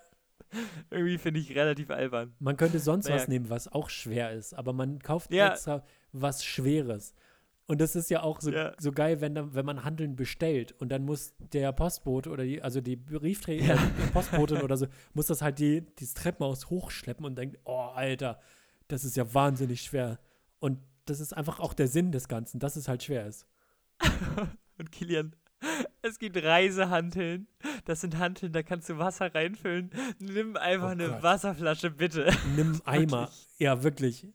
Irgendwie 0.90 1.18
finde 1.18 1.40
ich 1.40 1.54
relativ 1.54 1.90
albern. 1.90 2.34
man 2.38 2.56
könnte 2.56 2.78
sonst 2.78 3.06
Naja. 3.06 3.16
was 3.16 3.28
nehmen, 3.28 3.50
was 3.50 3.68
auch 3.68 3.90
schwer 3.90 4.32
ist, 4.32 4.54
aber 4.54 4.72
man 4.72 4.98
kauft 5.00 5.32
Ja. 5.32 5.52
extra 5.52 5.84
was 6.12 6.44
Schweres. 6.44 7.14
Und 7.66 7.80
das 7.80 7.94
ist 7.96 8.10
ja 8.10 8.22
auch 8.22 8.40
so, 8.40 8.50
Ja. 8.50 8.72
so 8.78 8.92
geil, 8.92 9.20
wenn, 9.20 9.34
dann, 9.34 9.54
wenn 9.54 9.64
man 9.64 9.84
Handeln 9.84 10.16
bestellt 10.16 10.72
und 10.78 10.88
dann 10.90 11.04
muss 11.04 11.34
der 11.38 11.72
Postbote 11.72 12.28
oder 12.30 12.44
die, 12.44 12.60
also 12.60 12.80
die 12.80 12.96
Briefträger, 12.96 13.74
Ja. 13.76 13.76
die 13.76 14.10
Postbotin 14.10 14.60
oder 14.62 14.76
so, 14.76 14.86
muss 15.14 15.26
das 15.26 15.42
halt 15.42 15.58
die, 15.58 15.82
dieses 15.98 16.14
Treppenhaus 16.14 16.70
hochschleppen 16.70 17.24
und 17.24 17.36
denkt, 17.36 17.58
oh, 17.64 17.90
Alter, 17.94 18.40
das 18.88 19.04
ist 19.04 19.16
ja 19.16 19.32
wahnsinnig 19.32 19.82
schwer. 19.82 20.18
Und 20.58 20.80
das 21.06 21.20
ist 21.20 21.32
einfach 21.36 21.60
auch 21.60 21.72
der 21.74 21.88
Sinn 21.88 22.12
des 22.12 22.28
Ganzen, 22.28 22.58
dass 22.60 22.76
es 22.76 22.88
halt 22.88 23.02
schwer 23.04 23.26
ist. 23.26 23.46
Und 24.78 24.90
Kilian, 24.92 25.34
es 26.02 26.18
gibt 26.18 26.36
Reisehanteln. 26.42 27.46
Das 27.84 28.00
sind 28.00 28.18
Hanteln, 28.18 28.52
da 28.52 28.62
kannst 28.62 28.88
du 28.88 28.98
Wasser 28.98 29.32
reinfüllen. 29.34 29.90
Nimm 30.18 30.56
einfach 30.56 30.88
Oh 30.88 30.90
eine. 30.92 31.22
Wasserflasche, 31.22 31.90
bitte. 31.90 32.30
Nimm 32.56 32.80
einen 32.84 33.06
Eimer. 33.12 33.20
Wirklich. 33.22 33.58
Ja, 33.58 33.82
wirklich. 33.82 34.26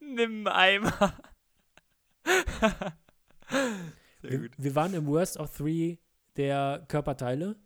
Nimm 0.00 0.46
einen 0.46 0.48
Eimer. 0.48 1.14
Wir, 4.22 4.48
wir 4.56 4.74
waren 4.76 4.94
im 4.94 5.06
Worst 5.06 5.36
of 5.36 5.50
Three 5.56 5.96
der 6.36 6.84
Körperteile. 6.88 7.56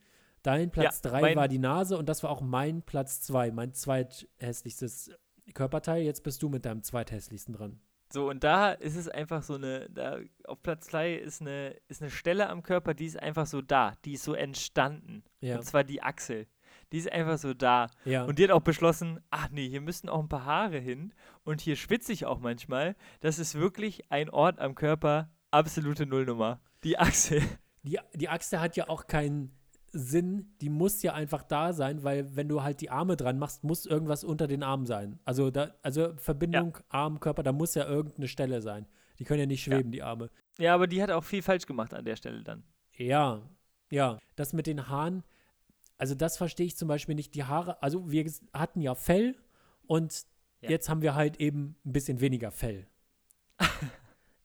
Dein 0.43 0.71
Platz 0.71 1.01
Ja, 1.05 1.11
3 1.11 1.21
mein- 1.21 1.37
war 1.37 1.49
die 1.49 1.59
Nase 1.59 1.99
und 1.99 2.09
das 2.09 2.23
war 2.23 2.31
auch 2.31 2.41
mein 2.41 2.83
Platz 2.83 3.21
2, 3.23 3.51
mein 3.51 3.75
zweithässlichstes 3.75 5.11
Körperteil. 5.55 6.03
Jetzt 6.03 6.23
bist 6.23 6.43
du 6.43 6.49
mit 6.49 6.65
deinem 6.65 6.83
zweithässlichsten 6.83 7.55
dran. 7.55 7.81
So, 8.13 8.31
und 8.31 8.45
da 8.45 8.73
ist 8.73 8.97
es 8.97 9.09
einfach 9.09 9.43
so 9.43 9.55
eine, 9.55 9.91
da 9.91 10.19
auf 10.45 10.63
Platz 10.63 10.87
2 10.87 11.15
ist 11.15 11.41
eine, 11.43 11.77
ist 11.89 12.01
eine 12.01 12.11
Stelle 12.11 12.49
am 12.49 12.63
Körper, 12.63 12.95
die 12.95 13.07
ist 13.07 13.21
einfach 13.21 13.47
so 13.47 13.61
da, 13.61 13.93
die 14.05 14.13
ist 14.15 14.23
so 14.25 14.33
entstanden. 14.33 15.25
Ja. 15.41 15.57
Und 15.59 15.65
zwar 15.65 15.83
die 15.85 16.03
Achsel. 16.03 16.47
Die 16.93 16.99
ist 16.99 17.11
einfach 17.11 17.39
so 17.39 17.55
da. 17.55 17.89
Ja. 18.05 18.25
Und 18.25 18.39
die 18.39 18.45
hat 18.45 18.51
auch 18.51 18.63
beschlossen, 18.63 19.21
ach 19.31 19.49
nee, 19.51 19.69
hier 19.69 19.81
müssen 19.81 20.09
auch 20.09 20.21
ein 20.21 20.29
paar 20.29 20.45
Haare 20.45 20.79
hin. 20.79 21.13
Und 21.45 21.61
hier 21.61 21.77
schwitze 21.77 22.13
ich 22.13 22.27
auch 22.27 22.41
manchmal. 22.41 22.97
Das 23.21 23.39
ist 23.39 23.55
wirklich 23.57 24.11
ein 24.11 24.31
Ort 24.31 24.61
am 24.61 24.75
Körper, 24.75 25.31
absolute 25.51 26.07
Nullnummer. 26.07 26.61
Die 26.85 26.99
Achsel. 26.99 27.43
Die, 27.83 27.99
die 28.15 28.29
Achse 28.29 28.61
hat 28.61 28.77
ja 28.77 28.89
auch 28.89 29.07
keinen 29.07 29.57
Sinn, 29.93 30.55
die 30.61 30.69
muss 30.69 31.03
ja 31.03 31.15
einfach 31.15 31.43
da 31.43 31.73
sein, 31.73 32.03
weil 32.05 32.37
wenn 32.37 32.49
du 32.49 32.63
halt 32.63 32.81
die 32.81 32.91
Arme 32.91 33.17
dran 33.17 33.39
machst, 33.39 33.65
muss 33.65 33.87
irgendwas 33.87 34.25
unter 34.25 34.47
den 34.47 34.63
Armen 34.63 34.87
sein. 34.87 35.19
Also 35.25 35.51
da, 35.51 35.75
also 35.83 36.15
Verbindung 36.17 36.77
Arm, 36.89 37.21
Körper, 37.21 37.43
da 37.43 37.53
muss 37.53 37.75
ja 37.75 37.87
irgendeine 37.87 38.29
Stelle 38.29 38.61
sein. 38.61 38.87
Die 39.19 39.25
können 39.25 39.41
ja 39.41 39.47
nicht 39.47 39.63
schweben, 39.63 39.91
die 39.91 40.03
Arme. 40.03 40.31
Ja, 40.59 40.75
aber 40.75 40.87
die 40.87 41.03
hat 41.03 41.11
auch 41.11 41.25
viel 41.25 41.43
falsch 41.43 41.67
gemacht 41.67 41.95
an 41.95 42.05
der 42.05 42.17
Stelle 42.17 42.43
dann. 42.43 42.65
Ja, 42.97 43.43
ja. 43.91 44.19
Das 44.37 44.53
mit 44.53 44.67
den 44.67 44.89
Haaren, 44.89 45.23
also 45.99 46.15
das 46.15 46.37
verstehe 46.37 46.67
ich 46.67 46.77
zum 46.77 46.89
Beispiel 46.89 47.15
nicht. 47.15 47.35
Die 47.35 47.45
Haare, 47.45 47.83
also 47.83 48.11
wir 48.11 48.31
hatten 48.53 48.81
ja 48.81 48.95
Fell 48.95 49.37
und 49.87 50.25
Ja. 50.61 50.71
jetzt 50.71 50.89
haben 50.89 51.03
wir 51.03 51.15
halt 51.15 51.39
eben 51.41 51.77
ein 51.85 51.93
bisschen 51.93 52.21
weniger 52.21 52.51
Fell. 52.51 52.87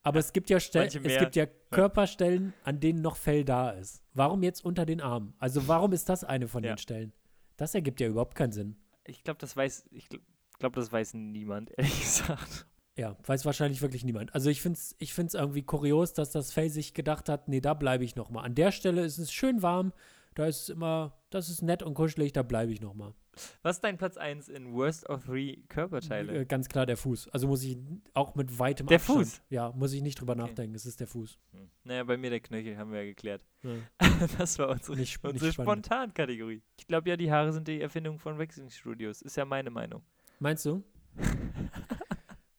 Aber 0.03 0.19
es 0.19 0.33
gibt 0.33 0.49
ja 0.49 0.59
Stellen, 0.59 0.87
es 0.87 1.19
gibt 1.19 1.35
ja 1.35 1.45
Körperstellen, 1.69 2.53
an 2.63 2.79
denen 2.79 3.01
noch 3.01 3.17
Fell 3.17 3.45
da 3.45 3.69
ist. 3.71 4.01
Warum 4.13 4.41
jetzt 4.41 4.65
unter 4.65 4.85
den 4.85 4.99
Armen? 4.99 5.33
Also 5.37 5.67
warum 5.67 5.93
ist 5.93 6.09
das 6.09 6.23
eine 6.23 6.47
von 6.47 6.63
Ja. 6.63 6.73
den 6.73 6.77
Stellen? 6.79 7.13
Das 7.57 7.75
ergibt 7.75 7.99
ja 7.99 8.07
überhaupt 8.07 8.33
keinen 8.35 8.51
Sinn. 8.51 8.77
Ich 9.05 9.23
glaube, 9.23 9.37
das 9.39 9.55
weiß, 9.55 9.85
ich 9.91 10.09
glaube, 10.57 10.75
das 10.79 10.91
weiß 10.91 11.13
niemand, 11.13 11.71
ehrlich 11.77 11.99
gesagt. 12.01 12.65
Ja, 12.97 13.15
weiß 13.25 13.45
wahrscheinlich 13.45 13.81
wirklich 13.81 14.03
niemand. 14.03 14.33
Also 14.33 14.49
ich 14.49 14.61
finde 14.61 14.77
es 14.77 14.95
ich 14.97 15.13
find's 15.13 15.33
irgendwie 15.35 15.61
kurios, 15.63 16.13
dass 16.13 16.31
das 16.31 16.51
Fell 16.51 16.69
sich 16.69 16.93
gedacht 16.93 17.29
hat, 17.29 17.47
nee, 17.47 17.61
da 17.61 17.73
bleibe 17.75 18.03
ich 18.03 18.15
noch 18.15 18.29
mal. 18.31 18.41
An 18.41 18.55
der 18.55 18.71
Stelle 18.71 19.03
ist 19.05 19.17
es 19.19 19.31
schön 19.31 19.61
warm, 19.61 19.93
da 20.35 20.45
ist 20.47 20.63
es 20.63 20.69
immer, 20.69 21.13
das 21.29 21.49
ist 21.49 21.61
nett 21.61 21.83
und 21.83 21.93
kuschelig, 21.93 22.31
da 22.33 22.43
bleibe 22.43 22.71
ich 22.71 22.81
noch 22.81 22.93
mal. 22.93 23.13
Was 23.61 23.77
ist 23.77 23.83
dein 23.83 23.97
Platz 23.97 24.17
1 24.17 24.49
in 24.49 24.73
Worst 24.73 25.07
of 25.09 25.23
Three 25.23 25.57
Körperteile? 25.69 26.41
Äh, 26.41 26.45
ganz 26.45 26.67
klar 26.67 26.85
der 26.85 26.97
Fuß. 26.97 27.29
Also 27.29 27.47
muss 27.47 27.63
ich 27.63 27.77
auch 28.13 28.35
mit 28.35 28.59
weitem 28.59 28.87
Der 28.87 28.97
Abstand. 28.97 29.19
Fuß? 29.19 29.41
Ja, 29.49 29.71
muss 29.71 29.93
ich 29.93 30.01
nicht 30.01 30.19
drüber 30.19 30.33
Okay. 30.33 30.41
nachdenken. 30.41 30.75
Es 30.75 30.85
ist 30.85 30.99
der 30.99 31.07
Fuß. 31.07 31.39
Hm. 31.53 31.69
Naja, 31.85 32.03
bei 32.03 32.17
mir 32.17 32.29
der 32.29 32.41
Knöchel, 32.41 32.77
haben 32.77 32.91
wir 32.91 32.99
ja 32.99 33.05
geklärt. 33.05 33.45
Ja. 33.63 33.71
Das 34.37 34.59
war 34.59 34.69
unsere, 34.69 34.97
Nicht 34.97 35.23
unsere 35.23 35.45
nicht. 35.45 35.53
Spontankategorie. 35.55 36.61
Ich 36.77 36.87
glaube 36.87 37.09
ja, 37.09 37.15
die 37.17 37.31
Haare 37.31 37.53
sind 37.53 37.67
die 37.67 37.79
Erfindung 37.81 38.19
von 38.19 38.37
Wechselstudios. 38.37 39.21
Ist 39.21 39.37
ja 39.37 39.45
meine 39.45 39.69
Meinung. 39.69 40.03
Meinst 40.39 40.65
du? 40.65 40.83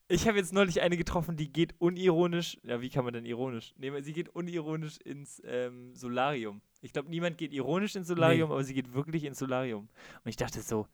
Ich 0.09 0.29
habe 0.29 0.37
jetzt 0.37 0.53
neulich 0.53 0.83
eine 0.83 0.99
getroffen, 0.99 1.39
die 1.39 1.51
geht 1.51 1.75
unironisch. 1.79 2.59
Ja, 2.65 2.83
wie 2.83 2.91
kann 2.91 3.03
man 3.05 3.15
denn 3.15 3.25
ironisch? 3.25 3.73
Nee, 3.79 3.99
sie 4.03 4.13
geht 4.13 4.29
unironisch 4.29 4.99
ins 4.99 5.41
ähm, 5.47 5.95
Solarium. 5.95 6.61
Ich 6.83 6.93
glaube, 6.93 7.09
niemand 7.09 7.39
geht 7.39 7.53
ironisch 7.53 7.95
ins 7.95 8.09
Solarium, 8.09 8.51
aber 8.51 8.65
sie 8.65 8.75
geht 8.75 8.93
wirklich 8.93 9.25
ins 9.25 9.39
Solarium. 9.39 9.89
Und 10.25 10.29
ich 10.29 10.37
dachte 10.37 10.61
so, 10.61 10.89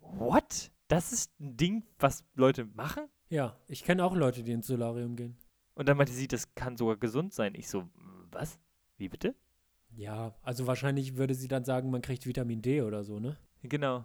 what? 0.00 0.72
Das 0.88 1.12
ist 1.12 1.38
ein 1.40 1.56
Ding, 1.56 1.84
was 2.00 2.24
Leute 2.34 2.64
machen? 2.64 3.04
Ja, 3.28 3.56
ich 3.68 3.84
kenne 3.84 4.04
auch 4.04 4.16
Leute, 4.16 4.42
die 4.42 4.50
ins 4.50 4.66
Solarium 4.66 5.14
gehen. 5.14 5.38
Und 5.74 5.88
dann 5.88 5.96
meinte 5.96 6.12
sie, 6.12 6.26
das 6.26 6.52
kann 6.56 6.76
sogar 6.76 6.96
gesund 6.96 7.32
sein. 7.32 7.54
Ich 7.54 7.68
so, 7.68 7.88
was? 8.32 8.58
Wie 8.98 9.08
bitte? 9.08 9.36
Ja, 9.92 10.34
also 10.42 10.66
wahrscheinlich 10.66 11.16
würde 11.16 11.34
sie 11.34 11.48
dann 11.48 11.64
sagen, 11.64 11.90
man 11.90 12.02
kriegt 12.02 12.26
Vitamin 12.26 12.60
D 12.60 12.82
oder 12.82 13.04
so, 13.04 13.20
ne? 13.20 13.36
Genau. 13.62 14.04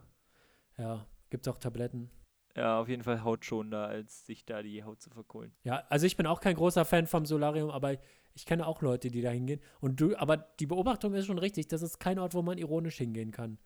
Ja, 0.77 1.07
gibt 1.31 1.47
auch 1.47 1.57
Tabletten. 1.57 2.11
Ja, 2.55 2.79
auf 2.79 2.87
jeden 2.87 3.03
Fall 3.03 3.23
hautschonender, 3.23 3.87
als 3.87 4.25
sich 4.25 4.45
da 4.45 4.61
die 4.61 4.83
Haut 4.83 5.01
zu 5.01 5.09
verkohlen. 5.09 5.53
Ja, 5.63 5.83
also 5.89 6.05
ich 6.05 6.15
bin 6.15 6.27
auch 6.27 6.39
kein 6.39 6.55
großer 6.55 6.85
Fan 6.85 7.07
vom 7.07 7.25
Solarium, 7.25 7.69
aber 7.69 7.97
ich 8.35 8.45
kenne 8.45 8.67
auch 8.67 8.81
Leute, 8.81 9.09
die 9.09 9.21
da 9.21 9.31
hingehen. 9.31 9.61
Und 9.79 9.99
du, 9.99 10.15
aber 10.17 10.37
die 10.37 10.67
Beobachtung 10.67 11.13
ist 11.13 11.25
schon 11.25 11.39
richtig, 11.39 11.67
das 11.67 11.81
ist 11.81 11.99
kein 11.99 12.19
Ort, 12.19 12.33
wo 12.33 12.41
man 12.41 12.57
ironisch 12.57 12.97
hingehen 12.97 13.31
kann. 13.31 13.57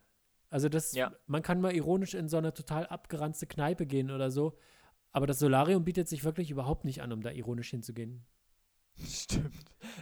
Also 0.49 0.69
das, 0.69 0.93
Ja. 0.93 1.11
man 1.27 1.41
kann 1.41 1.59
mal 1.61 1.75
ironisch 1.75 2.13
in 2.13 2.27
so 2.29 2.37
eine 2.37 2.53
total 2.53 2.85
abgeranzte 2.87 3.45
Kneipe 3.47 3.85
gehen 3.85 4.09
oder 4.11 4.31
so, 4.31 4.57
aber 5.11 5.27
das 5.27 5.39
Solarium 5.39 5.83
bietet 5.83 6.07
sich 6.07 6.23
wirklich 6.23 6.49
überhaupt 6.51 6.85
nicht 6.85 7.01
an, 7.01 7.11
um 7.11 7.21
da 7.21 7.31
ironisch 7.31 7.69
hinzugehen. 7.71 8.25
Stimmt. 9.07 9.53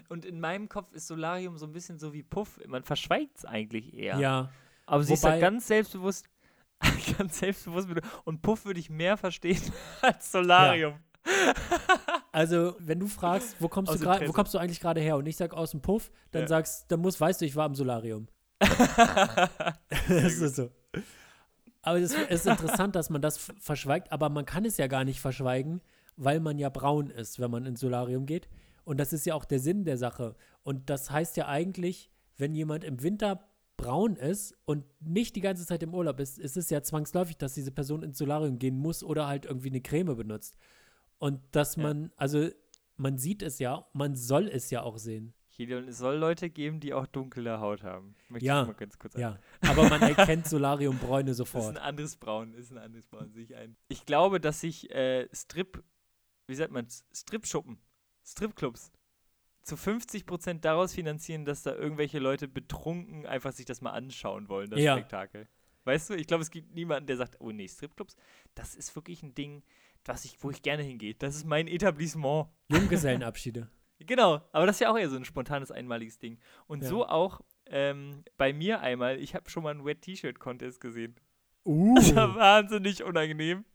Und 0.09 0.25
in 0.25 0.39
meinem 0.39 0.69
Kopf 0.69 0.91
ist 0.93 1.07
Solarium 1.07 1.57
so 1.57 1.65
ein 1.65 1.71
bisschen 1.73 1.99
so 1.99 2.13
wie 2.13 2.23
Puff. 2.23 2.59
Man 2.67 2.83
verschweigt 2.83 3.37
es 3.37 3.45
eigentlich 3.45 3.93
eher. 3.93 4.17
Ja, 4.19 4.51
Aber 4.85 5.03
sie 5.03 5.13
ist 5.13 5.23
Wobei- 5.23 5.35
da 5.35 5.39
ganz 5.39 5.67
selbstbewusst, 5.67 6.27
ganz 7.17 7.39
selbstbewusst. 7.39 7.89
Und 8.25 8.41
Puff 8.41 8.65
würde 8.65 8.79
ich 8.79 8.89
mehr 8.89 9.15
verstehen 9.17 9.61
als 10.01 10.31
Solarium. 10.31 10.95
Also 12.31 12.75
wenn 12.79 12.99
du 12.99 13.07
fragst, 13.07 13.55
wo 13.59 13.67
kommst 13.67 13.91
Aus 13.91 13.99
du 13.99 14.05
wo 14.05 14.31
kommst 14.31 14.53
du 14.53 14.57
eigentlich 14.57 14.79
gerade 14.79 15.01
her? 15.01 15.17
Und 15.17 15.25
ich 15.25 15.37
sag 15.37 15.53
aus 15.53 15.71
dem 15.71 15.81
Puff, 15.81 16.11
dann 16.31 16.43
Ja. 16.43 16.47
sagst, 16.47 16.91
dann 16.91 16.99
muss, 17.01 17.19
weißt 17.19 17.41
du, 17.41 17.45
ich 17.45 17.55
war 17.55 17.65
im 17.65 17.75
Solarium. 17.75 18.27
das 18.59 20.37
ist 20.37 20.55
so. 20.55 20.69
Aber 21.81 21.99
es 21.99 22.13
ist 22.13 22.45
interessant, 22.45 22.95
dass 22.95 23.09
man 23.09 23.21
das 23.21 23.37
verschweigt, 23.59 24.11
aber 24.11 24.29
man 24.29 24.45
kann 24.45 24.65
es 24.65 24.77
ja 24.77 24.87
gar 24.87 25.05
nicht 25.05 25.21
verschweigen, 25.21 25.81
weil 26.17 26.39
man 26.39 26.57
ja 26.59 26.69
braun 26.69 27.09
ist, 27.09 27.39
wenn 27.39 27.49
man 27.51 27.65
ins 27.65 27.79
Solarium 27.79 28.25
geht. 28.25 28.49
Und 28.83 28.99
das 28.99 29.13
ist 29.13 29.25
ja 29.25 29.35
auch 29.35 29.45
der 29.45 29.59
Sinn 29.59 29.85
der 29.85 29.97
Sache. 29.97 30.35
Und 30.63 30.89
das 30.89 31.11
heißt 31.11 31.37
ja 31.37 31.47
eigentlich, 31.47 32.09
wenn 32.37 32.55
jemand 32.55 32.83
im 32.83 33.01
Winter 33.03 33.47
braun 33.77 34.15
ist 34.15 34.55
und 34.65 34.83
nicht 34.99 35.35
die 35.35 35.41
ganze 35.41 35.65
Zeit 35.65 35.83
im 35.83 35.93
Urlaub 35.93 36.19
ist, 36.19 36.39
ist 36.39 36.57
es 36.57 36.69
ja 36.69 36.81
zwangsläufig, 36.81 37.37
dass 37.37 37.53
diese 37.53 37.71
Person 37.71 38.03
ins 38.03 38.17
Solarium 38.17 38.59
gehen 38.59 38.77
muss 38.77 39.03
oder 39.03 39.27
halt 39.27 39.45
irgendwie 39.45 39.69
eine 39.69 39.81
Creme 39.81 40.15
benutzt. 40.15 40.57
Und 41.19 41.41
dass 41.51 41.77
man, 41.77 42.11
also 42.15 42.49
man 42.95 43.17
sieht 43.17 43.41
es 43.41 43.59
ja, 43.59 43.87
man 43.93 44.15
soll 44.15 44.47
es 44.47 44.69
ja 44.69 44.81
auch 44.83 44.97
sehen. 44.97 45.33
Helion, 45.49 45.87
es 45.87 45.97
soll 45.97 46.17
Leute 46.17 46.51
geben, 46.51 46.79
die 46.79 46.93
auch 46.93 47.07
dunkle 47.07 47.59
Haut 47.59 47.81
haben. 47.81 48.15
Möchte 48.29 48.45
Ja. 48.45 48.61
ich 48.61 48.67
mal 48.67 48.73
ganz 48.75 48.99
kurz 48.99 49.15
Ja, 49.15 49.39
aber 49.61 49.89
man 49.89 50.01
erkennt 50.03 50.47
Solariumbräune 50.47 51.31
Das 51.31 51.39
ist 51.39 51.41
ein 51.55 51.61
sofort. 51.61 51.77
anderes 51.79 52.15
Braun, 52.15 52.53
ist 52.53 52.71
ein 52.71 52.77
anderes 52.77 53.07
Braun, 53.07 53.31
sehe 53.31 53.43
ich 53.43 53.55
ein. 53.55 53.75
Ich 53.87 54.05
glaube, 54.05 54.39
dass 54.39 54.61
sich 54.61 54.91
äh, 54.91 55.27
Strip, 55.33 55.83
wie 56.45 56.53
sagt 56.53 56.71
man, 56.71 56.87
Stripschuppen, 57.11 57.79
Stripclubs 58.23 58.91
zu 59.63 59.75
50% 59.75 60.59
daraus 60.61 60.93
finanzieren, 60.93 61.43
dass 61.43 61.63
da 61.63 61.73
irgendwelche 61.73 62.19
Leute 62.19 62.47
betrunken 62.47 63.25
einfach 63.25 63.51
sich 63.51 63.65
das 63.65 63.81
mal 63.81 63.91
anschauen 63.91 64.49
wollen, 64.49 64.69
das 64.69 64.79
Ja. 64.79 64.95
Spektakel. 64.95 65.47
Weißt 65.85 66.09
du, 66.09 66.13
ich 66.15 66.27
glaube, 66.27 66.43
es 66.43 66.51
gibt 66.51 66.73
niemanden, 66.75 67.07
der 67.07 67.17
sagt, 67.17 67.37
oh 67.39 67.51
nee, 67.51 67.67
Stripclubs, 67.67 68.15
das 68.53 68.75
ist 68.75 68.95
wirklich 68.95 69.23
ein 69.23 69.33
Ding, 69.33 69.63
was 70.07 70.25
ich, 70.25 70.37
wo 70.41 70.49
ich 70.51 70.61
gerne 70.61 70.83
hingehe. 70.83 71.15
Das 71.15 71.35
ist 71.35 71.45
mein 71.45 71.67
Etablissement. 71.67 72.47
Junggesellenabschiede. 72.69 73.69
Genau, 73.99 74.41
aber 74.51 74.67
das 74.67 74.75
ist 74.75 74.81
ja 74.81 74.91
auch 74.91 74.97
eher 74.97 75.09
so 75.09 75.15
ein 75.15 75.25
spontanes, 75.25 75.71
einmaliges 75.71 76.19
Ding. 76.19 76.37
Und 76.67 76.83
Ja. 76.83 76.89
so 76.89 77.07
auch 77.07 77.41
ähm, 77.65 78.23
bei 78.37 78.53
mir 78.53 78.79
einmal, 78.81 79.19
ich 79.19 79.33
habe 79.33 79.49
schon 79.49 79.63
mal 79.63 79.71
einen 79.71 79.85
Wet-T-Shirt-Contest 79.85 80.79
gesehen. 80.79 81.15
Uh. 81.65 81.95
Das 81.95 82.15
war 82.15 82.35
wahnsinnig 82.35 83.03
unangenehm. 83.03 83.65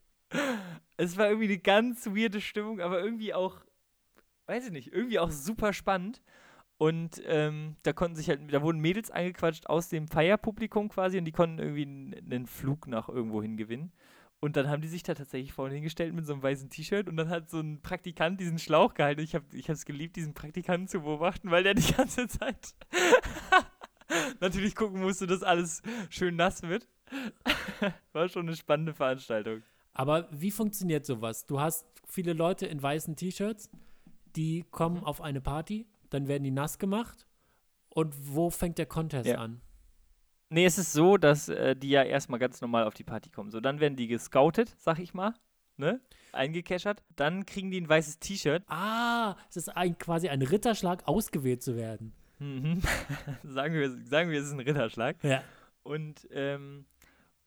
Es 0.95 1.17
war 1.17 1.27
irgendwie 1.27 1.47
eine 1.47 1.57
ganz 1.57 2.07
weirde 2.07 2.39
Stimmung, 2.39 2.79
aber 2.79 3.01
irgendwie 3.03 3.33
auch, 3.33 3.57
weiß 4.45 4.67
ich 4.67 4.71
nicht, 4.71 4.93
irgendwie 4.93 5.19
auch 5.19 5.29
super 5.29 5.73
spannend. 5.73 6.21
Und 6.77 7.21
ähm, 7.25 7.75
da 7.83 7.93
konnten 7.93 8.15
sich 8.15 8.29
halt, 8.29 8.51
da 8.51 8.61
wurden 8.61 8.79
Mädels 8.79 9.11
angequatscht 9.11 9.67
aus 9.67 9.89
dem 9.89 10.07
Feierpublikum 10.07 10.89
quasi 10.89 11.17
und 11.17 11.25
die 11.25 11.31
konnten 11.31 11.59
irgendwie 11.59 11.83
einen 11.85 12.47
Flug 12.47 12.87
nach 12.87 13.09
irgendwo 13.09 13.41
hin 13.41 13.57
gewinnen. 13.57 13.91
Und 14.43 14.57
dann 14.57 14.67
haben 14.67 14.81
die 14.81 14.89
sich 14.89 15.03
da 15.03 15.13
tatsächlich 15.13 15.53
vorne 15.53 15.75
hingestellt 15.75 16.13
mit 16.13 16.25
so 16.27 16.33
einem 16.33 16.43
weißen 16.43 16.69
T-Shirt 16.69 17.07
und 17.07 17.15
dann 17.15 17.29
hat 17.29 17.49
so 17.49 17.61
ein 17.61 17.81
Praktikant 17.81 18.41
diesen 18.41 18.59
Schlauch 18.59 18.93
gehalten. 18.93 19.21
Ich 19.21 19.35
habe 19.35 19.45
es 19.55 19.85
geliebt, 19.85 20.17
diesen 20.17 20.33
Praktikanten 20.33 20.89
zu 20.89 20.99
beobachten, 20.99 21.49
weil 21.49 21.63
der 21.63 21.75
die 21.75 21.93
ganze 21.93 22.27
Zeit 22.27 22.75
natürlich 24.41 24.75
gucken 24.75 24.99
musste, 25.01 25.27
dass 25.27 25.43
alles 25.43 25.81
schön 26.09 26.35
nass 26.35 26.61
wird. 26.61 26.89
War 28.11 28.27
schon 28.27 28.47
eine 28.47 28.57
spannende 28.57 28.93
Veranstaltung. 28.93 29.61
Aber 29.93 30.27
wie 30.31 30.51
funktioniert 30.51 31.05
sowas? 31.05 31.45
Du 31.45 31.61
hast 31.61 31.85
viele 32.05 32.33
Leute 32.33 32.65
in 32.65 32.83
weißen 32.83 33.15
T-Shirts, 33.15 33.69
die 34.35 34.65
kommen 34.71 34.97
Mhm. 34.97 35.03
auf 35.05 35.21
eine 35.21 35.39
Party, 35.39 35.87
dann 36.09 36.27
werden 36.27 36.43
die 36.43 36.51
nass 36.51 36.79
gemacht. 36.79 37.25
Und 37.89 38.13
wo 38.35 38.49
fängt 38.49 38.77
der 38.77 38.87
Contest 38.87 39.29
Ja. 39.29 39.37
an? 39.37 39.61
Nee, 40.49 40.65
es 40.65 40.77
ist 40.77 40.93
so, 40.93 41.17
dass 41.17 41.49
äh, 41.49 41.75
die 41.75 41.89
ja 41.89 42.03
erstmal 42.03 42.39
ganz 42.39 42.61
normal 42.61 42.83
auf 42.83 42.93
die 42.93 43.03
Party 43.03 43.29
kommen. 43.29 43.51
So, 43.51 43.59
dann 43.59 43.79
werden 43.79 43.95
die 43.95 44.07
gescoutet, 44.07 44.75
sag 44.77 44.99
ich 44.99 45.13
mal, 45.13 45.33
ne? 45.77 45.99
Eingekeschert. 46.31 47.03
Dann 47.15 47.45
kriegen 47.45 47.71
die 47.71 47.81
ein 47.81 47.89
weißes 47.89 48.19
T-Shirt. 48.19 48.63
Ah, 48.67 49.35
es 49.49 49.57
ist 49.57 49.69
ein, 49.69 49.97
quasi 49.97 50.29
ein 50.29 50.41
Ritterschlag, 50.41 51.07
ausgewählt 51.07 51.63
zu 51.63 51.75
werden. 51.75 52.13
Mhm. 52.39 52.81
sagen, 53.43 53.73
wir, 53.73 53.89
sagen 54.05 54.29
wir, 54.29 54.39
es 54.39 54.47
ist 54.47 54.53
ein 54.53 54.59
Ritterschlag. 54.59 55.23
Ja. 55.23 55.43
Und, 55.83 56.27
ähm, 56.31 56.85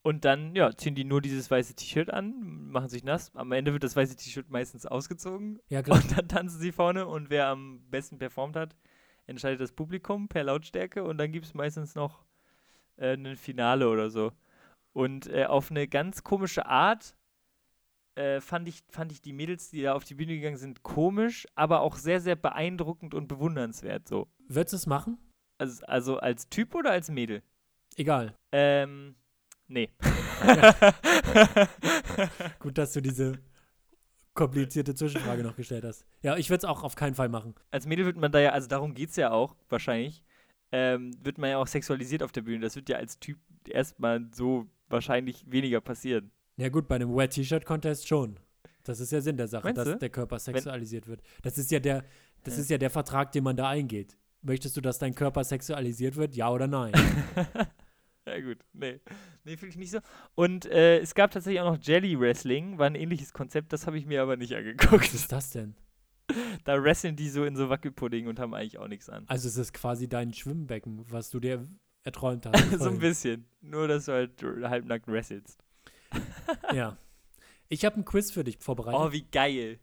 und 0.03 0.25
dann, 0.25 0.55
ja, 0.55 0.71
ziehen 0.77 0.95
die 0.95 1.05
nur 1.05 1.21
dieses 1.21 1.51
weiße 1.51 1.75
T-Shirt 1.75 2.11
an, 2.11 2.71
machen 2.71 2.89
sich 2.89 3.03
nass. 3.03 3.31
Am 3.35 3.53
Ende 3.53 3.73
wird 3.73 3.83
das 3.83 3.97
weiße 3.97 4.17
T-Shirt 4.17 4.51
meistens 4.51 4.87
ausgezogen. 4.87 5.61
Ja, 5.69 5.83
klar. 5.83 5.99
Und 6.03 6.17
dann 6.17 6.29
tanzen 6.29 6.61
sie 6.61 6.73
vorne 6.73 7.07
und 7.07 7.31
wer 7.31 7.49
am 7.49 7.81
besten 7.91 8.19
performt 8.19 8.57
hat, 8.57 8.77
entscheidet 9.27 9.61
das 9.61 9.73
Publikum 9.73 10.29
per 10.29 10.45
Lautstärke 10.45 11.03
und 11.03 11.19
dann 11.19 11.33
gibt 11.33 11.47
es 11.47 11.55
meistens 11.55 11.97
noch 11.97 12.26
äh, 12.97 13.15
ein 13.15 13.37
Finale 13.37 13.89
oder 13.89 14.11
so. 14.11 14.33
Und 14.93 15.27
äh, 15.29 15.45
auf 15.45 15.71
eine 15.71 15.89
ganz 15.89 16.25
komische 16.25 16.67
Art 16.67 17.17
äh, 18.15 18.41
fand, 18.41 18.67
ich, 18.67 18.83
fand 18.89 19.13
ich 19.13 19.21
die 19.21 19.33
Mädels, 19.33 19.71
die 19.71 19.83
da 19.83 19.95
auf 19.95 20.05
die 20.05 20.15
Bühne 20.15 20.35
gegangen 20.35 20.57
sind, 20.57 20.83
komisch, 20.83 21.47
aber 21.55 21.81
auch 21.81 21.97
sehr, 21.97 22.21
sehr 22.21 22.37
beeindruckend 22.37 23.15
und 23.15 23.29
bewundernswert. 23.29 24.09
So. 24.09 24.29
Würdest 24.49 24.73
du 24.73 24.77
es 24.77 24.87
machen? 24.87 25.19
Also, 25.59 25.85
also 25.87 26.19
als 26.19 26.49
Typ 26.49 26.75
oder 26.75 26.91
als 26.91 27.11
Mädel? 27.11 27.43
Egal. 27.97 28.35
Ähm, 28.53 29.17
nee. 29.69 29.91
Gut, 32.59 32.79
dass 32.79 32.93
du 32.93 33.01
diese 33.01 33.39
komplizierte 34.35 34.95
Zwischenfrage 34.95 35.43
noch 35.43 35.57
gestellt 35.57 35.85
hast. 35.85 36.07
Ja, 36.23 36.37
ich 36.37 36.51
würde 36.51 36.59
es 36.59 36.65
auch 36.65 36.83
auf 36.83 36.95
keinen 36.95 37.15
Fall 37.15 37.29
machen. 37.29 37.55
als 37.71 37.87
Mädel 37.87 38.05
wird 38.05 38.17
man 38.17 38.33
da 38.33 38.39
ja, 38.39 38.51
also 38.51 38.69
darum 38.69 38.95
geht 38.95 39.11
es 39.11 39.17
ja 39.17 39.31
auch 39.31 39.57
wahrscheinlich, 39.69 40.23
ähm, 40.73 41.13
wird 41.23 41.39
man 41.39 41.51
ja 41.51 41.59
auch 41.59 41.67
sexualisiert 41.67 42.23
auf 42.23 42.33
der 42.33 42.43
Bühne. 42.43 42.61
Das 42.61 42.77
wird 42.77 42.89
ja 42.89 42.97
als 42.97 43.19
Typ 43.19 43.39
erstmal 43.69 44.27
so 44.33 44.67
wahrscheinlich 44.89 45.45
weniger 45.51 45.81
passieren. 45.81 46.31
Ja 46.57 46.69
gut, 46.69 46.89
bei 46.89 46.97
einem 46.97 47.15
Wet 47.15 47.33
T-Shirt 47.33 47.65
Contest 47.65 48.09
schon. 48.09 48.39
Das 48.85 49.01
ist 49.01 49.13
ja 49.13 49.21
Sinn 49.21 49.37
der 49.37 49.49
Sache, 49.49 49.65
Meinst 49.65 49.79
dass 49.79 49.89
du? 49.89 49.99
der 49.99 50.11
Körper 50.11 50.39
sexualisiert 50.39 51.07
wird. 51.09 51.21
Das 51.43 51.59
ist 51.59 51.71
ja 51.71 51.81
der, 51.81 52.05
das 52.45 52.57
ist 52.57 52.71
ja 52.71 52.79
der 52.79 52.91
Vertrag, 52.91 53.33
den 53.33 53.43
man 53.45 53.57
da 53.57 53.69
eingeht. 53.69 54.17
Möchtest 54.43 54.77
du, 54.77 54.81
dass 54.81 54.99
dein 54.99 55.15
Körper 55.15 55.43
sexualisiert 55.43 56.15
wird? 56.17 56.37
Ja 56.37 56.51
oder 56.51 56.69
nein? 56.69 56.93
ja, 58.27 58.41
gut. 58.41 58.59
Nee. 58.73 59.01
Nee, 59.45 59.57
finde 59.57 59.71
ich 59.71 59.77
nicht 59.77 59.91
so. 59.91 59.99
Und 60.37 60.67
äh, 60.67 60.99
es 60.99 61.15
gab 61.17 61.33
tatsächlich 61.33 61.61
auch 61.61 61.75
noch 61.75 61.83
Jelly 61.83 62.19
Wrestling, 62.19 62.79
war 62.79 62.87
ein 62.87 62.95
ähnliches 62.95 63.33
Konzept, 63.33 63.73
das 63.73 63.87
habe 63.87 63.99
ich 63.99 64.07
mir 64.07 64.23
aber 64.23 64.37
nicht 64.37 64.53
Was 64.53 64.59
angeguckt. 64.59 65.13
ist 65.15 65.33
das 65.33 65.51
denn? 65.51 65.75
Da 66.65 66.83
wresteln 66.83 67.17
die 67.17 67.29
so 67.29 67.45
in 67.45 67.57
so 67.57 67.69
Wackelpudding 67.69 68.27
und 68.27 68.39
haben 68.39 68.55
eigentlich 68.55 68.79
auch 68.79 68.89
nichts 68.89 69.09
an. 69.09 69.25
Also 69.29 69.49
es 69.49 69.57
ist 69.57 69.73
quasi 69.73 70.09
dein 70.09 70.33
Schwimmbecken, 70.33 71.05
was 71.11 71.31
du 71.31 71.41
dir 71.41 71.67
erträumt 72.03 72.47
hast. 72.47 72.79
so 72.79 72.89
ein 72.89 72.99
bisschen. 72.99 73.47
Nur, 73.61 73.89
dass 73.89 74.07
du 74.07 74.13
halt 74.13 74.43
halbnackt 74.43 75.07
wrestelst. 75.09 75.63
Ja. 76.73 76.97
Ich 77.69 77.85
habe 77.85 77.97
ein 77.97 78.05
Quiz 78.05 78.31
für 78.31 78.45
dich 78.45 78.59
vorbereitet. 78.59 79.01
Oh, 79.01 79.13
wie 79.13 79.23
geil. 79.23 79.81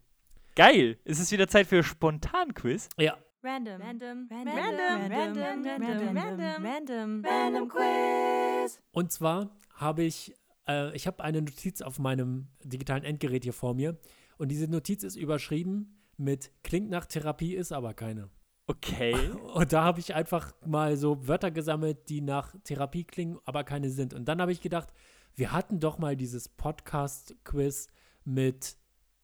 Geil. 0.56 0.98
Ist 1.04 1.20
es 1.20 1.32
wieder 1.32 1.48
Zeit 1.48 1.68
für 1.68 1.84
Spontan-Quiz? 1.84 2.90
ja. 2.98 3.18
Random, 3.46 3.82
random, 3.82 4.30
random, 4.32 4.56
random, 4.56 5.12
random, 5.12 5.66
random, 5.66 6.18
random, 6.18 6.66
random, 6.66 7.26
random 7.26 7.68
quiz. 7.68 8.80
Und 8.94 9.12
zwar 9.12 9.54
habe 9.74 10.04
ich, 10.04 10.34
äh, 10.66 10.96
ich 10.96 11.08
habe 11.08 11.22
eine 11.22 11.42
Notiz 11.42 11.82
auf 11.82 12.00
meinem 12.00 12.48
digitalen 12.64 13.04
Endgerät 13.04 13.44
hier 13.44 13.52
vor 13.52 13.74
mir. 13.74 14.00
Und 14.38 14.48
diese 14.48 14.70
Notiz 14.70 15.04
ist 15.04 15.18
überschrieben 15.18 15.93
mit 16.18 16.52
Klingt 16.64 16.90
nach 16.90 17.06
Therapie, 17.06 17.56
ist 17.56 17.72
aber 17.72 17.94
keine. 17.94 18.30
Okay. 18.68 19.16
Und 19.54 19.74
da 19.74 19.84
habe 19.84 20.00
ich 20.00 20.16
einfach 20.16 20.54
mal 20.66 20.96
so 20.98 21.28
Wörter 21.28 21.52
gesammelt, 21.52 22.08
die 22.10 22.22
nach 22.22 22.56
Therapie 22.64 23.04
klingen, 23.04 23.40
aber 23.46 23.64
keine 23.64 23.90
sind. 23.90 24.14
Und 24.14 24.26
dann 24.26 24.40
habe 24.42 24.52
ich 24.52 24.62
gedacht, 24.62 24.90
wir 25.36 25.52
hatten 25.52 25.80
doch 25.80 25.98
mal 25.98 26.16
dieses 26.16 26.48
Podcast-Quiz 26.48 27.88
mit 28.24 28.78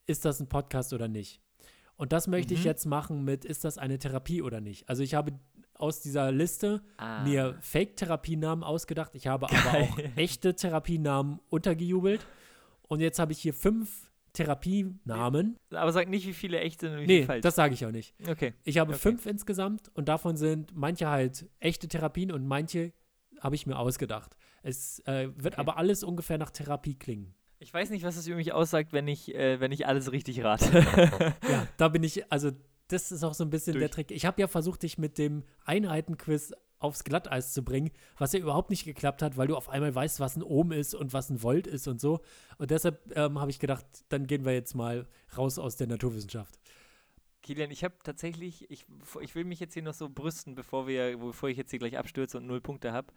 Ist 0.08 0.25
das 0.25 0.39
ein 0.39 0.49
Podcast 0.49 0.91
oder 0.93 1.08
nicht? 1.08 1.41
Und 1.95 2.12
das 2.13 2.28
möchte 2.28 2.54
ich 2.54 2.62
Mhm. 2.62 2.65
jetzt 2.65 2.86
machen 2.86 3.23
mit 3.23 3.45
Ist 3.45 3.63
das 3.63 3.78
eine 3.78 3.99
Therapie 3.99 4.41
oder 4.41 4.60
nicht? 4.62 4.89
Also 4.89 5.04
ich 5.04 5.13
habe 5.13 5.34
aus 5.75 6.02
dieser 6.02 6.32
Liste 6.32 6.82
Ah. 6.97 7.23
mir 7.23 7.58
Fake-Therapienamen 7.62 8.63
ausgedacht. 8.63 9.12
Ich 9.15 9.28
habe 9.28 9.47
aber 9.49 9.56
auch 9.80 9.95
Geil. 9.97 10.12
echte 10.17 10.56
Therapienamen 10.56 11.39
untergejubelt. 11.49 12.25
Und 12.88 12.99
jetzt 13.02 13.19
habe 13.19 13.32
ich 13.32 13.39
hier 13.39 13.54
fünf 13.54 14.09
Therapienamen. 14.34 15.58
Aber 15.72 15.92
sag 15.92 16.10
nicht, 16.10 16.26
wie 16.28 16.34
viele 16.34 16.60
echt 16.60 16.82
sind 16.82 16.92
und 16.94 16.98
wie 17.02 17.06
Nee, 17.08 17.13
viele 17.15 17.26
falsch. 17.26 17.42
das 17.42 17.56
sage 17.56 17.74
ich 17.74 17.86
auch 17.86 17.92
nicht. 17.92 18.13
okay. 18.30 18.54
Ich 18.63 18.78
habe 18.78 18.92
Okay. 18.92 19.00
fünf 19.00 19.26
insgesamt 19.26 19.89
und 19.96 20.08
davon 20.10 20.38
sind 20.38 20.76
manche 20.76 21.08
halt 21.10 21.48
echte 21.60 21.88
Therapien 21.88 22.32
und 22.32 22.46
manche 22.48 22.94
habe 23.42 23.56
ich 23.56 23.65
mir 23.65 23.78
ausgedacht. 23.80 24.36
Es 24.63 25.00
äh, 25.06 25.30
wird 25.36 25.54
Okay. 25.56 25.62
aber 25.62 25.78
alles 25.78 26.04
ungefähr 26.04 26.38
nach 26.38 26.52
Therapie 26.52 26.96
klingen. 26.96 27.34
Ich 27.60 27.74
weiß 27.74 27.89
nicht, 27.89 28.04
was 28.04 28.15
das 28.15 28.26
über 28.28 28.38
mich 28.38 28.54
aussagt, 28.54 28.94
wenn 28.94 29.08
ich, 29.08 29.34
äh, 29.36 29.60
wenn 29.60 29.72
ich 29.72 29.86
alles 29.88 30.12
richtig 30.12 30.44
rate. 30.44 30.65
Ja, 31.50 31.68
da 31.78 31.88
bin 31.89 32.04
ich, 32.04 32.32
also 32.32 32.52
das 32.88 33.12
ist 33.12 33.24
auch 33.24 33.34
so 33.34 33.44
ein 33.44 33.50
bisschen 33.50 33.74
der 33.74 33.89
Durch. 33.89 33.92
Trick. 34.08 34.12
Ich 34.12 34.26
habe 34.26 34.39
ja 34.42 34.48
versucht, 34.48 34.84
dich 34.84 34.98
mit 34.98 35.18
dem 35.18 35.44
Einheitenquiz 35.65 36.54
aufs 36.80 37.04
Glatteis 37.04 37.54
zu 37.54 37.63
bringen, 37.63 37.92
was 38.18 38.34
ja 38.34 38.39
überhaupt 38.39 38.70
nicht 38.70 38.86
geklappt 38.86 39.22
hat, 39.22 39.38
weil 39.38 39.48
du 39.48 39.56
auf 39.56 39.70
einmal 39.70 39.94
weißt, 39.94 40.20
was 40.20 40.36
ein 40.36 40.44
Ohm 40.44 40.72
ist 40.72 40.96
und 40.96 41.13
was 41.13 41.30
ein 41.30 41.44
Volt 41.44 41.68
ist 41.68 41.88
und 41.88 42.00
so. 42.02 42.22
Und 42.58 42.72
deshalb 42.72 43.00
ähm, 43.15 43.39
habe 43.39 43.52
ich 43.52 43.60
gedacht, 43.60 43.86
dann 44.10 44.28
gehen 44.28 44.46
wir 44.46 44.54
jetzt 44.54 44.76
mal 44.76 45.08
raus 45.38 45.60
aus 45.60 45.76
der 45.76 45.88
Naturwissenschaft. 45.88 46.60
Kilian, 47.42 47.72
ich 47.72 47.84
habe 47.84 47.96
tatsächlich, 48.04 48.70
ich, 48.70 48.86
ich 49.22 49.36
will 49.36 49.46
mich 49.46 49.60
jetzt 49.60 49.74
hier 49.74 49.84
noch 49.84 49.94
so 49.94 50.10
brüsten, 50.10 50.56
bevor 50.56 50.88
wir, 50.88 51.18
bevor 51.18 51.50
ich 51.50 51.58
jetzt 51.58 51.70
hier 51.70 51.80
gleich 51.80 51.98
abstürze 51.98 52.38
und 52.38 52.48
null 52.48 52.62
Punkte 52.62 52.92
habe. 52.92 53.13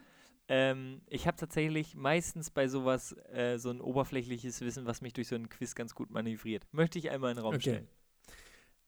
Ähm, 0.48 1.02
ich 1.06 1.26
habe 1.26 1.36
tatsächlich 1.36 1.94
meistens 1.94 2.50
bei 2.50 2.68
sowas 2.68 3.12
äh, 3.32 3.58
so 3.58 3.70
ein 3.70 3.80
oberflächliches 3.80 4.60
Wissen, 4.60 4.86
was 4.86 5.00
mich 5.00 5.12
durch 5.12 5.28
so 5.28 5.34
einen 5.34 5.48
Quiz 5.48 5.74
ganz 5.74 5.94
gut 5.94 6.10
manövriert. 6.10 6.66
Möchte 6.72 6.98
ich 6.98 7.10
einmal 7.10 7.30
in 7.30 7.36
den 7.36 7.44
Raum 7.44 7.54
Okay. 7.54 7.60
stellen. 7.60 7.88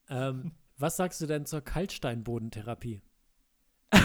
Ähm, 0.09 0.51
was 0.77 0.97
sagst 0.97 1.21
du 1.21 1.25
denn 1.25 1.45
zur 1.45 1.61
Kaltsteinbodentherapie? 1.61 3.01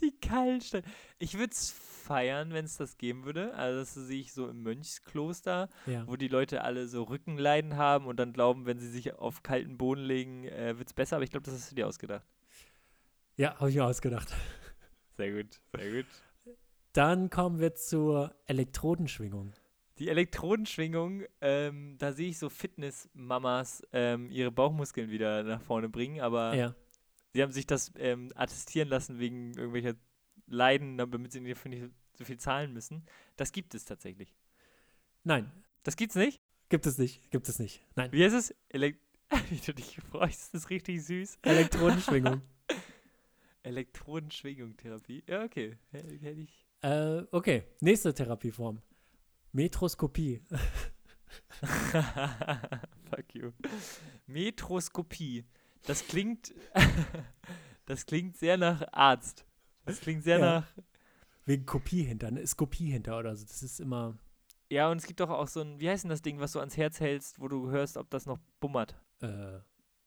Die 0.00 0.12
Kaltstein. 0.20 0.82
Ich 1.18 1.34
würde 1.38 1.52
es 1.52 1.70
feiern, 1.70 2.52
wenn 2.52 2.64
es 2.64 2.76
das 2.76 2.98
geben 2.98 3.24
würde. 3.24 3.54
Also 3.54 3.80
das 3.80 3.94
sehe 3.94 4.20
ich 4.20 4.32
so 4.32 4.48
im 4.48 4.62
Mönchskloster, 4.62 5.68
Ja. 5.86 6.06
wo 6.06 6.14
die 6.16 6.28
Leute 6.28 6.62
alle 6.62 6.86
so 6.86 7.02
Rückenleiden 7.02 7.76
haben 7.76 8.06
und 8.06 8.16
dann 8.18 8.32
glauben, 8.32 8.64
wenn 8.66 8.78
sie 8.78 8.88
sich 8.90 9.14
auf 9.14 9.42
kalten 9.42 9.76
Boden 9.76 10.02
legen, 10.02 10.44
äh, 10.44 10.78
wird 10.78 10.88
es 10.88 10.94
besser. 10.94 11.16
Aber 11.16 11.24
ich 11.24 11.30
glaube, 11.30 11.44
das 11.44 11.54
hast 11.54 11.70
du 11.72 11.74
dir 11.74 11.86
ausgedacht. 11.88 12.24
Ja, 13.36 13.58
habe 13.58 13.70
ich 13.70 13.76
mir 13.76 13.84
ausgedacht. 13.84 14.32
Sehr 15.16 15.32
gut, 15.32 15.60
sehr 15.76 15.92
gut. 16.02 16.06
Dann 16.92 17.28
kommen 17.30 17.58
wir 17.58 17.74
zur 17.74 18.34
Elektrodenschwingung. 18.46 19.52
Die 19.98 20.08
Elektrodenschwingung, 20.08 21.24
ähm, 21.40 21.96
da 21.98 22.12
sehe 22.12 22.28
ich 22.28 22.38
so 22.38 22.48
Fitness-Mamas 22.48 23.82
ähm, 23.92 24.30
ihre 24.30 24.52
Bauchmuskeln 24.52 25.10
wieder 25.10 25.42
nach 25.42 25.60
vorne 25.62 25.88
bringen, 25.88 26.20
aber 26.20 26.54
Ja. 26.54 26.74
sie 27.32 27.42
haben 27.42 27.52
sich 27.52 27.66
das 27.66 27.92
ähm, 27.96 28.30
attestieren 28.36 28.88
lassen 28.88 29.18
wegen 29.18 29.54
irgendwelcher 29.54 29.94
Leiden, 30.46 30.96
damit 30.98 31.32
sie 31.32 31.42
dafür 31.46 31.70
nicht 31.70 31.84
so 32.14 32.24
viel 32.24 32.38
zahlen 32.38 32.72
müssen. 32.72 33.04
Das 33.36 33.52
gibt 33.52 33.74
es 33.74 33.84
tatsächlich. 33.84 34.34
Nein, 35.24 35.50
Das 35.82 35.96
gibt's 35.96 36.14
nicht? 36.16 36.40
gibt 36.68 36.86
es 36.86 36.96
nicht. 36.98 37.30
Gibt 37.30 37.48
es 37.48 37.58
nicht. 37.58 37.82
Nein. 37.96 38.12
Wie 38.12 38.22
heißt 38.24 38.34
es? 38.36 38.54
Elek 38.68 38.98
Wie 39.50 39.58
du 39.58 39.74
dich 39.74 39.98
freust, 40.10 40.54
das 40.54 40.62
ist 40.62 40.70
richtig 40.70 41.04
süß. 41.04 41.38
Elektrodenschwingung. 41.42 42.40
Elektrodenschwingung-Therapie. 43.62 45.24
Ja, 45.26 45.42
okay. 45.44 45.76
Hätte 45.90 46.40
ich. 46.40 46.66
äh, 46.82 47.22
okay, 47.32 47.64
nächste 47.80 48.14
Therapieform. 48.14 48.80
Metroskopie. 49.52 50.42
Fuck 53.10 53.34
you. 53.34 53.52
Metroskopie. 54.26 55.44
Das 55.86 56.06
klingt. 56.06 56.54
das 57.86 58.06
klingt 58.06 58.36
sehr 58.36 58.56
nach 58.56 58.82
Arzt. 58.92 59.44
Das 59.84 60.00
klingt 60.00 60.24
sehr 60.24 60.38
Ja. 60.38 60.60
nach. 60.60 60.66
Wegen 61.46 61.64
Kopie 61.64 62.02
hinter, 62.02 62.30
ne? 62.30 62.40
Ist 62.40 62.56
Kopie 62.56 62.90
hinter 62.90 63.18
oder 63.18 63.34
so. 63.34 63.46
Das 63.46 63.62
ist 63.62 63.80
immer 63.80 64.18
Ja, 64.70 64.90
und 64.90 64.98
es 64.98 65.06
gibt 65.06 65.20
doch 65.20 65.30
auch 65.30 65.48
so 65.48 65.62
ein. 65.62 65.80
Wie 65.80 65.88
heißt 65.88 66.04
denn 66.04 66.10
das 66.10 66.20
Ding, 66.22 66.40
was 66.40 66.52
du 66.52 66.58
ans 66.60 66.76
Herz 66.76 67.00
hältst, 67.00 67.40
wo 67.40 67.48
du 67.48 67.70
hörst, 67.70 67.96
ob 67.96 68.10
das 68.10 68.26
noch 68.26 68.38
bummert? 68.60 68.94
äh, 69.20 69.58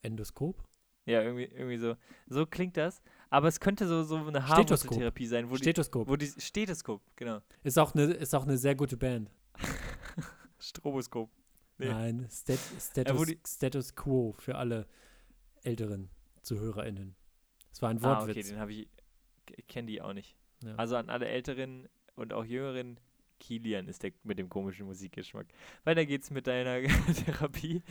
Endoskop. 0.04 0.63
Ja, 1.06 1.21
irgendwie, 1.23 1.45
irgendwie 1.45 1.77
so. 1.77 1.95
So 2.27 2.45
klingt 2.45 2.77
das. 2.77 3.01
Aber 3.32 3.48
es 3.48 3.60
könnte 3.60 3.88
so, 3.88 4.04
so 4.04 4.17
eine. 4.17 4.48
Haarwurzeltherapie 4.48 5.26
sein, 5.26 5.50
wo 5.50 5.56
die. 5.56 5.63
Stethoskop. 5.63 6.08
Wo 6.08 6.15
die 6.17 6.28
Stethoskop, 6.38 7.02
genau. 7.15 7.39
Ist 7.63 7.80
auch, 7.80 7.96
eine, 7.96 8.04
ist 8.13 8.36
auch 8.36 8.44
eine 8.44 8.58
sehr 8.58 8.76
gute 8.76 8.98
Band. 8.98 9.32
Stroboskop. 10.60 11.30
Nee. 11.78 11.88
Nein, 11.89 12.28
Stat, 12.30 12.60
Status, 12.80 13.17
wo 13.20 13.26
die- 13.26 13.39
Status 13.48 13.96
Quo 13.96 14.34
für 14.38 14.56
alle 14.56 14.88
älteren 15.63 16.10
ZuhörerInnen. 16.44 17.15
Das 17.72 17.82
war 17.82 17.89
ein 17.89 18.04
Ah, 18.04 18.17
okay, 18.20 18.28
Wortwitz. 18.28 18.50
den 18.50 18.60
habe 18.60 18.74
ich. 18.74 18.88
Ich 19.56 19.67
kenne 19.67 19.88
die 19.88 20.02
auch 20.02 20.13
nicht. 20.13 20.36
Ja. 20.63 20.75
Also 20.75 20.96
an 20.98 21.10
alle 21.10 21.27
Älteren 21.27 21.88
und 22.15 22.34
auch 22.34 22.46
Jüngeren, 22.46 23.00
Kilian 23.40 23.88
ist 23.88 24.04
der 24.04 24.12
mit 24.23 24.38
dem 24.38 24.50
komischen 24.50 24.86
Musikgeschmack. 24.86 25.48
Weiter 25.84 26.06
geht's 26.06 26.29
mit 26.29 26.46
deiner 26.48 26.82
Therapie. 27.25 27.82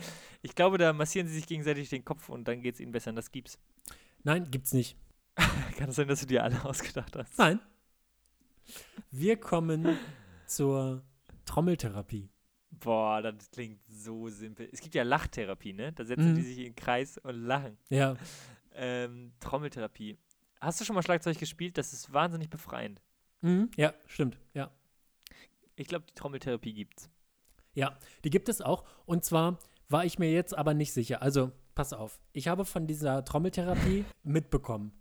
Ich 0.41 0.55
glaube, 0.55 0.77
da 0.77 0.93
massieren 0.93 1.27
sie 1.27 1.33
sich 1.33 1.47
gegenseitig 1.47 1.89
den 1.89 2.05
Kopf 2.05 2.29
und 2.29 2.47
dann 2.47 2.61
geht's 2.61 2.79
ihnen 2.79 2.93
besser. 2.93 3.09
Und 3.09 3.17
das 3.17 3.31
gibt's. 3.31 3.59
Nein, 4.23 4.49
gibt's 4.49 4.71
nicht. 4.71 4.95
Kann 5.81 5.89
es 5.89 5.95
sein, 5.95 6.07
dass 6.07 6.19
du 6.21 6.27
dir 6.27 6.43
alle 6.43 6.63
ausgedacht 6.65 7.15
hast? 7.15 7.37
Nein. 7.37 7.59
Wir 9.09 9.37
kommen 9.37 9.97
zur 10.45 11.03
Trommeltherapie. 11.45 12.29
Boah, 12.69 13.21
das 13.21 13.49
klingt 13.51 13.79
so 13.85 14.29
simpel. 14.29 14.69
Es 14.71 14.79
gibt 14.79 14.95
ja 14.95 15.03
Lachtherapie, 15.03 15.73
ne? 15.73 15.91
Da 15.93 16.05
setzen 16.05 16.31
Mhm. 16.31 16.35
die 16.35 16.41
sich 16.41 16.57
in 16.59 16.63
den 16.65 16.75
Kreis 16.75 17.17
und 17.17 17.35
lachen. 17.45 17.77
Ja, 17.89 18.15
Ähm, 18.73 19.33
Trommeltherapie. 19.41 20.17
Hast 20.61 20.79
du 20.79 20.85
schon 20.85 20.95
mal 20.95 21.01
Schlagzeug 21.03 21.37
gespielt? 21.37 21.77
Das 21.77 21.91
ist 21.91 22.13
wahnsinnig 22.13 22.49
befreiend. 22.49 23.01
mhm. 23.41 23.69
ja, 23.75 23.93
stimmt. 24.05 24.37
Ja. 24.53 24.71
Ich 25.75 25.87
glaube, 25.87 26.05
die 26.07 26.13
Trommeltherapie 26.13 26.73
gibt's. 26.73 27.09
Ja, 27.73 27.97
die 28.23 28.29
gibt 28.29 28.47
es 28.49 28.61
auch. 28.61 28.85
Und 29.05 29.25
zwar 29.25 29.57
war 29.89 30.05
ich 30.05 30.19
mir 30.19 30.31
jetzt 30.31 30.57
aber 30.57 30.73
nicht 30.73 30.93
sicher. 30.93 31.21
Also, 31.21 31.51
pass 31.75 31.91
auf. 31.91 32.19
Ich 32.33 32.47
habe 32.47 32.63
von 32.65 32.87
dieser 32.87 33.25
Trommeltherapie 33.25 34.05
mitbekommen. 34.23 34.91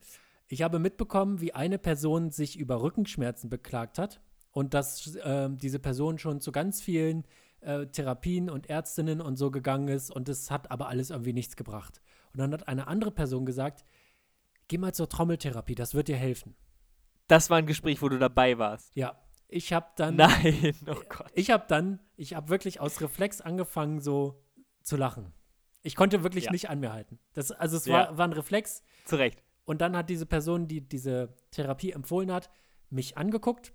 Ich 0.53 0.63
habe 0.63 0.81
mitbekommen, 0.81 1.41
wie 1.41 1.55
eine 1.55 1.79
Person 1.79 2.33
sich 2.33 2.59
über 2.59 2.83
Rückenschmerzen 2.83 3.49
beklagt 3.49 3.99
hat 3.99 4.21
und 4.51 4.75
dass 4.75 5.17
ähm, 5.23 5.59
diese 5.59 5.79
Person 5.79 6.19
schon 6.19 6.41
zu 6.41 6.51
ganz 6.51 6.81
vielen 6.83 7.25
äh, 7.61 7.87
Therapien 7.87 8.51
und 8.51 8.69
Ärztinnen 8.69 9.21
und 9.21 9.37
so 9.37 9.53
gegangen 9.53 9.87
ist 9.87 10.11
und 10.11 10.29
es 10.29 10.51
hat 10.51 10.73
aber 10.73 10.89
alles 10.89 11.11
irgendwie 11.11 11.33
nichts 11.33 11.55
gebracht. 11.55 12.01
Und 12.33 12.41
dann 12.41 12.53
hat 12.53 12.67
eine 12.67 12.89
andere 12.89 13.13
Person 13.13 13.47
gesagt, 13.47 13.85
geh 14.67 14.77
mal 14.77 14.93
zur 14.93 15.09
Trommeltherapie, 15.09 15.77
das 15.77 15.95
wird 15.95 16.09
dir 16.09 16.17
helfen. 16.17 16.57
Das 17.29 17.49
war 17.49 17.59
ein 17.59 17.67
Gespräch, 17.67 18.03
wo 18.03 18.09
du 18.09 18.19
dabei 18.19 18.59
warst. 18.59 18.97
Ja, 18.97 19.23
ich 19.47 19.73
habe 19.73 19.87
dann, 19.95 20.17
Nein, 20.17 20.75
oh 20.89 20.95
Gott. 21.09 21.31
ich 21.35 21.53
habe 21.53 21.65
dann, 21.69 22.01
ich 22.17 22.35
habe 22.35 22.49
wirklich 22.49 22.81
aus 22.81 23.01
Reflex 23.01 23.41
angefangen 23.41 24.01
so 24.01 24.43
zu 24.83 24.97
lachen. 24.97 25.33
Ich 25.83 25.95
konnte 25.95 26.25
wirklich 26.25 26.47
Ja. 26.47 26.51
nicht 26.53 26.69
an 26.71 26.81
mir 26.81 26.93
halten. 26.93 27.21
Das, 27.35 27.53
also 27.53 27.77
es 27.77 27.87
Ja. 27.87 27.95
war, 27.95 28.19
war 28.19 28.27
ein 28.27 28.33
Reflex. 28.33 28.83
Zu 29.05 29.15
Recht. 29.15 29.45
Und 29.71 29.83
dann 29.83 29.97
hat 29.97 30.11
diese 30.11 30.27
Person, 30.27 30.67
die 30.67 30.81
diese 30.81 31.33
Therapie 31.53 31.93
empfohlen 31.93 32.33
hat, 32.33 32.51
mich 32.89 33.17
angeguckt 33.17 33.73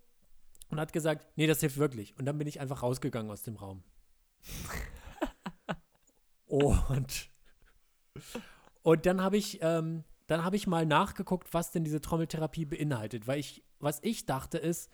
und 0.68 0.78
hat 0.78 0.92
gesagt, 0.92 1.26
nee, 1.38 1.48
das 1.48 1.62
hilft 1.62 1.78
wirklich. 1.78 2.20
Und 2.20 2.26
dann 2.26 2.38
bin 2.38 2.50
ich 2.50 2.60
einfach 2.60 2.84
rausgegangen 2.84 3.32
aus 3.32 3.44
dem 3.44 3.56
Raum. 3.56 3.82
und, 6.48 7.30
und 8.82 9.06
dann 9.06 9.22
habe 9.22 9.38
ich, 9.38 9.60
ähm, 9.62 10.04
dann 10.28 10.44
habe 10.44 10.58
ich 10.58 10.68
mal 10.68 10.86
nachgeguckt, 10.86 11.54
was 11.54 11.72
denn 11.72 11.86
diese 11.86 12.02
Trommeltherapie 12.02 12.66
beinhaltet. 12.66 13.26
Weil 13.26 13.40
ich, 13.40 13.64
was 13.80 14.04
ich 14.04 14.26
dachte 14.26 14.58
ist, 14.58 14.92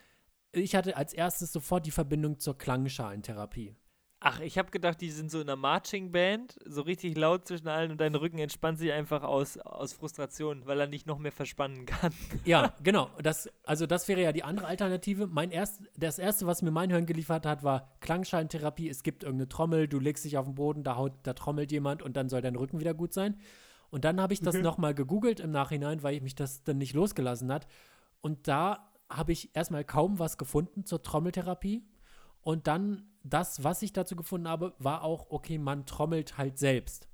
ich 0.51 0.75
hatte 0.75 0.97
als 0.97 1.13
erstes 1.13 1.51
sofort 1.51 1.87
die 1.87 1.91
Verbindung 1.91 2.37
zur 2.37 2.59
Klangschalentherapie. 2.59 3.75
Ach, 4.24 4.39
ich 4.39 4.59
habe 4.59 4.69
gedacht, 4.69 5.01
die 5.01 5.09
sind 5.09 5.32
so 5.32 5.41
in 5.41 5.49
einer 5.49 5.55
Marching 5.55 6.11
Band, 6.11 6.55
so 6.63 6.84
richtig 6.84 7.17
laut 7.17 7.47
zwischen 7.47 7.67
allen 7.67 7.89
und 7.89 7.99
dein 7.99 8.13
Rücken 8.13 8.38
entspannt 8.38 8.78
sich 8.78 8.91
einfach 8.91 9.24
aus, 9.24 9.57
aus 9.57 9.93
Frustration, 9.93 10.67
weil 10.67 10.80
er 10.80 10.86
nicht 10.86 11.07
noch 11.07 11.17
mehr 11.17 11.32
verspannen 11.32 11.88
kann. 11.88 12.13
Ja, 12.45 12.72
genau. 12.84 13.09
Das, 13.24 13.49
also 13.63 13.88
das 13.88 14.07
wäre 14.07 14.22
ja 14.22 14.32
die 14.32 14.43
andere 14.43 14.67
Alternative. 14.67 15.26
Mein 15.26 15.49
erst, 15.49 15.82
das 15.97 16.19
erste, 16.19 16.45
was 16.45 16.61
mir 16.61 16.69
mein 16.69 16.91
Hirn 16.91 17.07
geliefert 17.07 17.47
hat, 17.47 17.63
war 17.63 17.95
Klangschalentherapie. 18.01 18.89
Es 18.89 19.01
gibt 19.01 19.24
irgendeine 19.24 19.49
Trommel, 19.49 19.88
du 19.88 19.97
legst 19.99 20.24
dich 20.24 20.38
auf 20.38 20.45
den 20.45 20.53
Boden, 20.53 20.84
da 20.84 20.97
haut, 20.97 21.13
da 21.24 21.34
trommelt 21.34 21.72
jemand 21.72 22.03
und 22.03 22.15
dann 22.15 22.30
soll 22.30 22.41
dein 22.41 22.55
Rücken 22.55 22.80
wieder 22.80 22.93
gut 22.93 23.13
sein. 23.13 23.39
Und 23.89 24.05
dann 24.05 24.22
habe 24.22 24.34
ich 24.34 24.39
das 24.41 24.53
Mhm. 24.55 24.61
nochmal 24.61 24.93
gegoogelt 24.93 25.39
im 25.39 25.49
Nachhinein, 25.49 26.03
weil 26.03 26.13
ich 26.13 26.22
mich 26.22 26.36
das 26.36 26.63
dann 26.63 26.78
nicht 26.78 26.93
losgelassen 26.93 27.51
hat. 27.51 27.67
Und 28.22 28.47
da 28.47 28.88
habe 29.09 29.32
ich 29.32 29.55
erstmal 29.55 29.84
kaum 29.84 30.19
was 30.19 30.38
gefunden 30.38 30.86
zur 30.86 31.01
Trommeltherapie. 31.01 31.84
Und 32.41 32.67
dann 32.67 33.07
das, 33.24 33.63
was 33.63 33.82
ich 33.82 33.93
dazu 33.93 34.15
gefunden 34.15 34.47
habe, 34.47 34.74
war 34.80 35.03
auch, 35.03 35.28
okay, 35.30 35.57
man 35.57 35.86
trommelt 35.86 36.38
halt 36.38 36.57
selbst. 36.57 37.07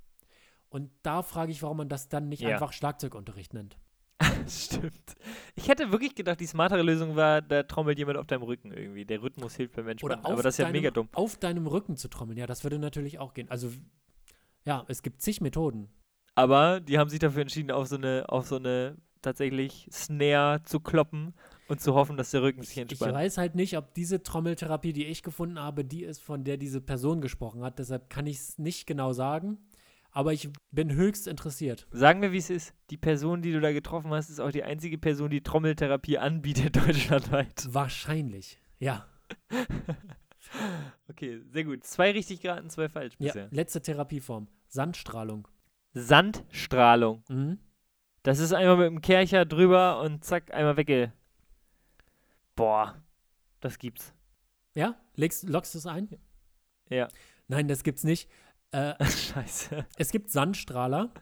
Und 0.70 0.90
da 1.02 1.22
frage 1.22 1.50
ich, 1.52 1.62
warum 1.62 1.78
man 1.78 1.88
das 1.88 2.08
dann 2.08 2.28
nicht 2.28 2.40
Ja. 2.42 2.50
einfach 2.50 2.72
Schlagzeugunterricht 2.72 3.54
nennt. 3.54 3.78
Stimmt. 4.48 5.16
Ich 5.54 5.68
hätte 5.68 5.92
wirklich 5.92 6.14
gedacht, 6.14 6.40
die 6.40 6.46
smartere 6.46 6.82
Lösung 6.82 7.14
war, 7.16 7.40
da 7.40 7.62
trommelt 7.62 7.98
jemand 7.98 8.18
auf 8.18 8.26
deinem 8.26 8.42
Rücken 8.42 8.72
irgendwie. 8.72 9.04
Der 9.04 9.22
Rhythmus 9.22 9.54
hilft 9.54 9.76
beim 9.76 9.88
Entspannen. 9.88 10.18
Oder 10.20 10.26
auf, 10.26 10.32
Aber 10.32 10.42
das 10.42 10.54
ist 10.54 10.58
ja 10.58 10.64
deinem, 10.64 10.72
mega 10.72 10.90
dumm. 10.90 11.08
auf 11.12 11.36
deinem 11.36 11.66
Rücken 11.66 11.96
zu 11.96 12.08
trommeln. 12.08 12.38
Ja, 12.38 12.46
das 12.46 12.64
würde 12.64 12.78
natürlich 12.78 13.18
auch 13.18 13.32
gehen. 13.34 13.50
Also, 13.50 13.70
ja, 14.64 14.84
es 14.88 15.02
gibt 15.02 15.22
zig 15.22 15.40
Methoden. 15.40 15.88
Aber 16.34 16.80
die 16.80 16.98
haben 16.98 17.08
sich 17.10 17.18
dafür 17.20 17.42
entschieden, 17.42 17.70
auf 17.70 17.86
so 17.88 17.96
eine, 17.96 18.24
auf 18.28 18.46
so 18.46 18.56
eine 18.56 18.96
tatsächlich 19.22 19.88
Snare 19.92 20.62
zu 20.64 20.80
kloppen 20.80 21.34
und 21.68 21.80
zu 21.80 21.94
hoffen, 21.94 22.16
dass 22.16 22.30
der 22.30 22.42
Rücken 22.42 22.62
sich 22.62 22.72
Ich 22.72 22.78
entspannt. 22.78 23.14
weiß 23.14 23.38
halt 23.38 23.54
nicht, 23.54 23.76
ob 23.76 23.94
diese 23.94 24.22
Trommeltherapie, 24.22 24.92
die 24.92 25.06
ich 25.06 25.22
gefunden 25.22 25.58
habe, 25.58 25.84
die 25.84 26.02
ist, 26.02 26.20
von 26.20 26.44
der 26.44 26.56
diese 26.56 26.80
Person 26.80 27.20
gesprochen 27.20 27.62
hat. 27.62 27.78
Deshalb 27.78 28.10
kann 28.10 28.26
ich 28.26 28.38
es 28.38 28.58
nicht 28.58 28.86
genau 28.86 29.12
sagen. 29.12 29.58
Aber 30.10 30.32
ich 30.32 30.48
bin 30.70 30.92
höchst 30.92 31.28
interessiert. 31.28 31.86
Sagen 31.90 32.22
wir, 32.22 32.32
wie 32.32 32.38
es 32.38 32.48
ist. 32.50 32.74
Die 32.90 32.96
Person, 32.96 33.42
die 33.42 33.52
du 33.52 33.60
da 33.60 33.72
getroffen 33.72 34.10
hast, 34.10 34.30
ist 34.30 34.40
auch 34.40 34.50
die 34.50 34.64
einzige 34.64 34.96
Person, 34.98 35.30
die 35.30 35.42
Trommeltherapie 35.42 36.18
anbietet 36.18 36.76
deutschlandweit. 36.88 37.68
Wahrscheinlich. 37.70 38.58
Ja. 38.78 39.06
Okay, 41.08 41.40
sehr 41.50 41.64
gut. 41.64 41.84
Zwei 41.84 42.12
richtig 42.12 42.40
geraten, 42.40 42.70
zwei 42.70 42.88
falsch 42.88 43.14
ja. 43.18 43.26
bisher. 43.26 43.48
Letzte 43.50 43.82
Therapieform. 43.82 44.48
Sandstrahlung. 44.68 45.46
Sandstrahlung. 45.92 47.22
Mhm. 47.28 47.58
Das 48.22 48.38
ist 48.38 48.52
einmal 48.52 48.76
mit 48.76 48.86
dem 48.86 49.00
Kercher 49.00 49.44
drüber 49.44 50.00
und 50.00 50.24
zack, 50.24 50.52
einmal 50.52 50.76
wegge. 50.76 51.12
Boah, 52.58 53.00
das 53.60 53.78
gibt's. 53.78 54.12
Ja? 54.74 54.96
Legst, 55.14 55.48
lockst 55.48 55.74
du 55.74 55.78
es 55.78 55.86
ein? 55.86 56.08
Ja. 56.90 57.06
Nein, 57.46 57.68
das 57.68 57.84
gibt's 57.84 58.02
nicht. 58.02 58.28
Äh, 58.72 58.94
Scheiße. 59.04 59.86
Es 59.96 60.10
gibt 60.10 60.30
Sandstrahler, 60.30 61.12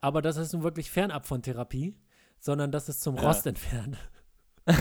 aber 0.00 0.22
das 0.22 0.36
ist 0.36 0.52
nun 0.52 0.62
wirklich 0.62 0.90
fernab 0.90 1.26
von 1.26 1.42
Therapie, 1.42 1.96
sondern 2.38 2.70
das 2.70 2.88
ist 2.88 3.02
zum 3.02 3.16
Ja. 3.16 3.22
Rost 3.22 3.46
entfernen. 3.46 3.96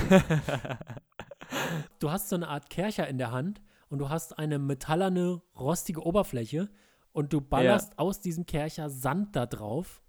Du 2.00 2.12
hast 2.12 2.30
so 2.30 2.36
eine 2.36 2.48
Art 2.48 2.70
Kercher 2.72 3.08
in 3.08 3.20
der 3.20 3.32
Hand 3.32 3.62
und 3.90 4.00
du 4.00 4.10
hast 4.10 4.38
eine 4.40 4.58
metallerne, 4.58 5.42
rostige 5.58 6.02
Oberfläche 6.04 6.70
und 7.12 7.34
du 7.34 7.40
ballerst 7.42 8.00
aus 8.00 8.20
diesem 8.20 8.46
Kercher 8.48 8.90
Sand 8.90 9.36
da 9.36 9.46
drauf. 9.46 10.04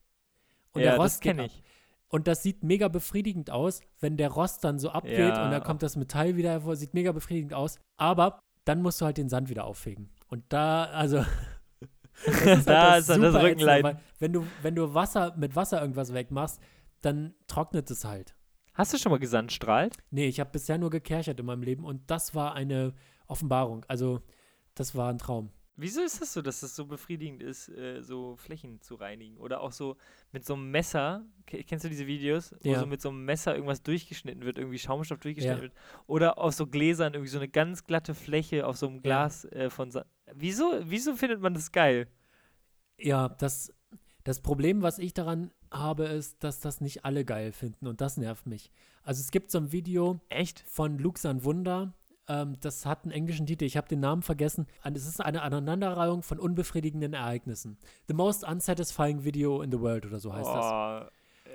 Und 0.73 0.81
ja, 0.81 0.89
der 0.89 0.97
das 0.97 1.05
Rost 1.05 1.21
geht 1.21 1.37
kenne 1.37 1.47
ich. 1.47 1.63
Und 2.09 2.29
das 2.29 2.43
sieht 2.43 2.63
mega 2.63 2.89
befriedigend 2.89 3.51
aus, 3.51 3.81
wenn 4.01 4.17
der 4.17 4.31
Rost 4.31 4.63
dann 4.65 4.79
so 4.79 4.91
abgeht 4.91 5.19
Ja. 5.19 5.45
und 5.45 5.51
dann 5.51 5.63
kommt 5.63 5.83
das 5.83 5.97
Metall 5.97 6.37
wieder 6.37 6.51
hervor, 6.51 6.77
sieht 6.77 6.95
mega 6.95 7.13
befriedigend 7.13 7.53
aus. 7.55 7.79
Aber 7.97 8.41
dann 8.65 8.81
musst 8.83 9.01
du 9.01 9.05
halt 9.07 9.17
den 9.17 9.29
Sand 9.29 9.49
wieder 9.49 9.65
auffegen. 9.65 10.11
Und 10.29 10.45
da, 10.49 10.85
also. 10.85 11.25
das 12.45 12.65
Da 12.65 12.97
ist 12.97 13.09
dann 13.09 13.21
das 13.21 13.33
super 13.33 13.39
ätzende, 13.39 13.43
Rückenleiden. 13.43 13.99
Wenn 14.19 14.33
du, 14.33 14.47
wenn 14.63 14.75
du 14.75 14.95
Wasser 14.95 15.35
mit 15.37 15.57
Wasser 15.57 15.81
irgendwas 15.81 16.13
wegmachst, 16.15 16.61
dann 17.03 17.35
trocknet 17.49 17.91
es 17.91 18.05
halt. 18.05 18.35
Hast 18.75 18.93
du 18.93 18.99
schon 18.99 19.11
mal 19.11 19.19
gesandstrahlt? 19.19 19.97
Nee, 20.11 20.27
ich 20.27 20.39
habe 20.41 20.51
bisher 20.51 20.79
nur 20.79 20.91
gekerchert 20.91 21.41
in 21.41 21.47
meinem 21.47 21.63
Leben 21.63 21.85
und 21.85 22.11
das 22.11 22.35
war 22.35 22.55
eine 22.55 22.95
Offenbarung. 23.27 23.85
Also, 23.89 24.21
das 24.75 24.95
war 24.95 25.11
ein 25.11 25.19
Traum. 25.19 25.51
Wieso 25.79 26.01
ist 26.03 26.21
das 26.23 26.33
so, 26.33 26.41
dass 26.43 26.61
das 26.61 26.75
so 26.75 26.87
befriedigend 26.87 27.43
ist, 27.43 27.69
äh, 27.69 28.01
so 28.03 28.37
Flächen 28.37 28.81
zu 28.81 28.95
reinigen? 28.95 29.37
Oder 29.37 29.61
auch 29.61 29.73
so 29.73 29.97
mit 30.33 30.45
so 30.47 30.55
einem 30.55 30.71
Messer, 30.71 31.27
ke- 31.47 31.63
kennst 31.65 31.85
du 31.85 31.89
diese 31.91 32.07
Videos, 32.07 32.55
wo 32.63 32.73
Ja. 32.73 32.81
so 32.81 32.87
mit 32.87 33.03
so 33.03 33.11
einem 33.11 33.25
Messer 33.27 33.55
irgendwas 33.55 33.83
durchgeschnitten 33.83 34.43
wird, 34.45 34.57
irgendwie 34.59 34.79
Schaumstoff 34.79 35.21
durchgeschnitten 35.21 35.59
Ja. 35.59 35.63
wird? 35.63 35.75
Oder 36.07 36.39
auf 36.39 36.55
so 36.55 36.67
Gläsern 36.67 37.13
irgendwie 37.15 37.31
so 37.31 37.39
eine 37.39 37.49
ganz 37.49 37.85
glatte 37.85 38.15
Fläche 38.15 38.67
auf 38.67 38.77
so 38.79 38.89
einem. 38.89 39.03
Glas 39.03 39.45
äh, 39.47 39.69
von 39.71 39.91
Sa 39.91 40.07
Wieso, 40.35 40.81
wieso 40.85 41.15
findet 41.15 41.41
man 41.41 41.55
das 41.55 41.71
geil? 41.73 42.09
Ja, 42.99 43.29
das, 43.29 43.73
das 44.25 44.41
Problem, 44.41 44.83
was 44.83 44.99
ich 44.99 45.13
daran 45.15 45.51
habe, 45.71 46.05
ist, 46.07 46.43
dass 46.43 46.61
das 46.61 46.81
nicht 46.81 47.05
alle 47.05 47.25
geil 47.25 47.53
finden 47.53 47.87
und 47.87 48.01
das 48.01 48.17
nervt 48.17 48.47
mich. 48.47 48.73
Also 49.03 49.21
es 49.21 49.31
gibt 49.31 49.51
so 49.51 49.59
ein 49.59 49.73
Video 49.73 50.21
Echt? 50.31 50.61
von 50.67 50.99
Luxan 50.99 51.45
Wunder, 51.45 51.93
ähm, 52.29 52.57
das 52.61 52.87
hat 52.87 53.05
einen 53.05 53.13
englischen 53.13 53.47
Titel, 53.47 53.65
ich 53.65 53.77
habe 53.77 53.89
den 53.89 54.01
Namen 54.01 54.23
vergessen. 54.23 54.67
Und 54.85 54.97
Es 54.97 55.07
ist 55.07 55.21
eine 55.21 55.43
Aneinanderreihung 55.43 56.23
von 56.23 56.39
unbefriedigenden 56.39 57.13
Ereignissen. 57.15 57.79
The 58.09 58.15
most 58.15 58.47
unsatisfying 58.47 59.25
video 59.25 59.63
in 59.63 59.71
the 59.71 59.81
world 59.81 60.07
oder 60.07 60.19
so 60.19 60.33
heißt 60.33 60.49
das. 60.49 60.65
oh, 60.65 61.11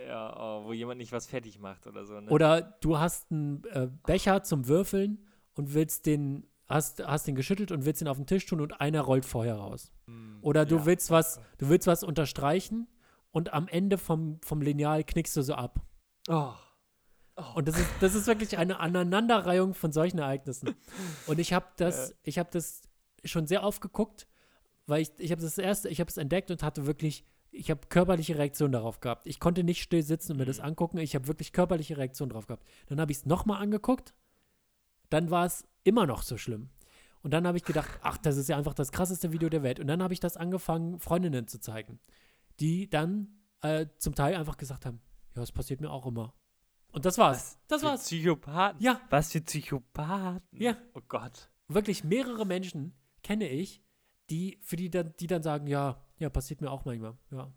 Ja, 0.07 0.35
oh, 0.39 0.65
wo 0.65 0.73
jemand 0.73 0.97
nicht 0.99 1.11
was 1.11 1.27
fertig 1.27 1.59
macht 1.59 1.87
oder 1.87 2.05
so. 2.05 2.19
Ne? 2.19 2.29
Oder 2.29 2.61
du 2.81 2.97
hast 2.97 3.31
einen 3.31 3.63
äh, 3.71 3.89
Becher 4.05 4.43
zum 4.43 4.67
Würfeln 4.67 5.25
und 5.53 5.73
willst 5.73 6.05
den, 6.05 6.47
hast, 6.67 7.05
hast 7.05 7.27
den 7.27 7.35
geschüttelt 7.35 7.71
und 7.71 7.85
willst 7.85 8.01
ihn 8.01 8.07
auf 8.07 8.17
den 8.17 8.25
Tisch 8.25 8.45
tun 8.45 8.61
und 8.61 8.79
einer 8.81 9.01
rollt 9.01 9.25
vorher 9.25 9.55
raus. 9.55 9.91
Hm, 10.07 10.39
Oder 10.41 10.65
du 10.65 10.77
ja. 10.77 10.85
willst 10.85 11.11
was, 11.11 11.39
du 11.57 11.69
willst 11.69 11.87
was 11.87 12.03
unterstreichen 12.03 12.87
und 13.31 13.53
am 13.53 13.67
Ende 13.67 13.97
vom, 13.97 14.39
vom 14.41 14.61
Lineal 14.61 15.03
knickst 15.03 15.35
du 15.37 15.41
so 15.41 15.53
ab. 15.53 15.81
Oh. 16.29 16.53
Und 17.55 17.67
das 17.67 17.79
ist, 17.79 17.87
das 18.01 18.15
ist 18.15 18.27
wirklich 18.27 18.57
eine 18.57 18.79
Aneinanderreihung 18.79 19.73
von 19.73 19.91
solchen 19.91 20.19
Ereignissen. 20.19 20.75
Und 21.27 21.39
ich 21.39 21.53
habe 21.53 21.67
das, 21.77 22.15
ich 22.23 22.37
habe 22.37 22.49
das 22.51 22.81
schon 23.23 23.47
sehr 23.47 23.63
oft 23.63 23.81
geguckt, 23.81 24.27
weil 24.85 25.01
ich, 25.01 25.11
ich 25.17 25.31
habe 25.31 25.41
das 25.41 25.57
erste, 25.57 25.89
ich 25.89 25.99
habe 25.99 26.09
es 26.09 26.17
entdeckt 26.17 26.51
und 26.51 26.61
hatte 26.63 26.85
wirklich, 26.85 27.25
ich 27.51 27.69
habe 27.69 27.81
körperliche 27.87 28.37
Reaktionen 28.37 28.73
darauf 28.73 28.99
gehabt. 28.99 29.27
Ich 29.27 29.39
konnte 29.39 29.63
nicht 29.63 29.81
still 29.81 30.03
sitzen 30.03 30.33
und 30.33 30.37
mir 30.39 30.45
das 30.45 30.59
Mhm. 30.59 30.65
angucken. 30.65 30.97
Ich 30.97 31.15
habe 31.15 31.27
wirklich 31.27 31.53
körperliche 31.53 31.97
Reaktionen 31.97 32.31
drauf 32.31 32.47
gehabt. 32.47 32.65
Dann 32.87 32.99
habe 32.99 33.11
ich 33.11 33.19
es 33.19 33.25
nochmal 33.25 33.61
angeguckt. 33.61 34.13
Dann 35.09 35.29
war 35.29 35.45
es 35.45 35.65
immer 35.83 36.05
noch 36.05 36.23
so 36.23 36.37
schlimm. 36.37 36.69
Und 37.23 37.31
dann 37.31 37.45
habe 37.45 37.57
ich 37.57 37.63
gedacht, 37.63 37.89
ach, 38.01 38.17
das 38.17 38.37
ist 38.37 38.49
ja 38.49 38.57
einfach 38.57 38.73
das 38.73 38.91
krasseste 38.91 39.31
Video 39.31 39.49
der 39.49 39.63
Welt. 39.63 39.79
Und 39.79 39.87
dann 39.87 40.01
habe 40.01 40.13
ich 40.13 40.19
das 40.19 40.37
angefangen, 40.37 40.99
Freundinnen 40.99 41.47
zu 41.47 41.59
zeigen, 41.59 41.99
die 42.59 42.89
dann 42.89 43.27
äh, 43.61 43.85
zum 43.97 44.15
Teil 44.15 44.35
einfach 44.35 44.57
gesagt 44.57 44.85
haben, 44.85 45.01
ja, 45.35 45.43
es 45.43 45.51
passiert 45.51 45.81
mir 45.81 45.91
auch 45.91 46.05
immer. 46.07 46.33
Und 46.91 47.05
das 47.05 47.17
war's. 47.17 47.57
Das 47.67 47.83
war's. 47.83 48.03
Psychopathen. 48.03 48.81
Ja, 48.81 49.01
Was 49.09 49.31
für 49.31 49.41
Psychopathen. 49.41 50.41
Ja. 50.59 50.77
Oh 50.93 51.01
Gott. 51.07 51.49
wirklich 51.67 52.03
mehrere 52.03 52.45
Menschen 52.45 52.93
kenne 53.23 53.47
ich, 53.47 53.81
die 54.29 54.59
für 54.61 54.75
die 54.75 54.89
dann, 54.89 55.13
die 55.19 55.27
dann 55.27 55.41
sagen, 55.43 55.67
ja, 55.67 56.03
ja, 56.17 56.29
passiert 56.29 56.61
mir 56.61 56.69
auch 56.71 56.85
manchmal. 56.85 57.17
Ja, 57.31 57.51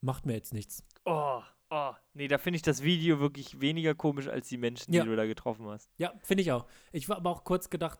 macht 0.00 0.26
mir 0.26 0.34
jetzt 0.34 0.52
nichts. 0.54 0.84
Oh, 1.04 1.42
oh. 1.70 1.92
Nee, 2.14 2.28
da 2.28 2.38
finde 2.38 2.56
ich 2.56 2.62
das 2.62 2.82
Video 2.82 3.18
wirklich 3.20 3.60
weniger 3.60 3.94
komisch 3.94 4.28
als 4.28 4.48
die 4.48 4.58
Menschen, 4.58 4.92
Ja. 4.94 5.02
die 5.02 5.08
du 5.08 5.16
da 5.16 5.26
getroffen 5.26 5.66
hast. 5.66 5.90
Ja, 5.98 6.12
finde 6.22 6.42
ich 6.42 6.52
auch. 6.52 6.66
Ich 6.92 7.08
war 7.08 7.16
aber 7.16 7.30
auch 7.30 7.44
kurz 7.44 7.68
gedacht, 7.70 7.98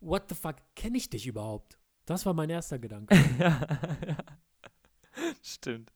what 0.00 0.28
the 0.28 0.34
fuck, 0.34 0.56
kenne 0.74 0.96
ich 0.96 1.10
dich 1.10 1.26
überhaupt? 1.26 1.78
Das 2.06 2.24
war 2.26 2.32
mein 2.34 2.50
erster 2.50 2.78
Gedanke. 2.78 3.14
ja. 3.38 3.60
Stimmt. 5.42 5.92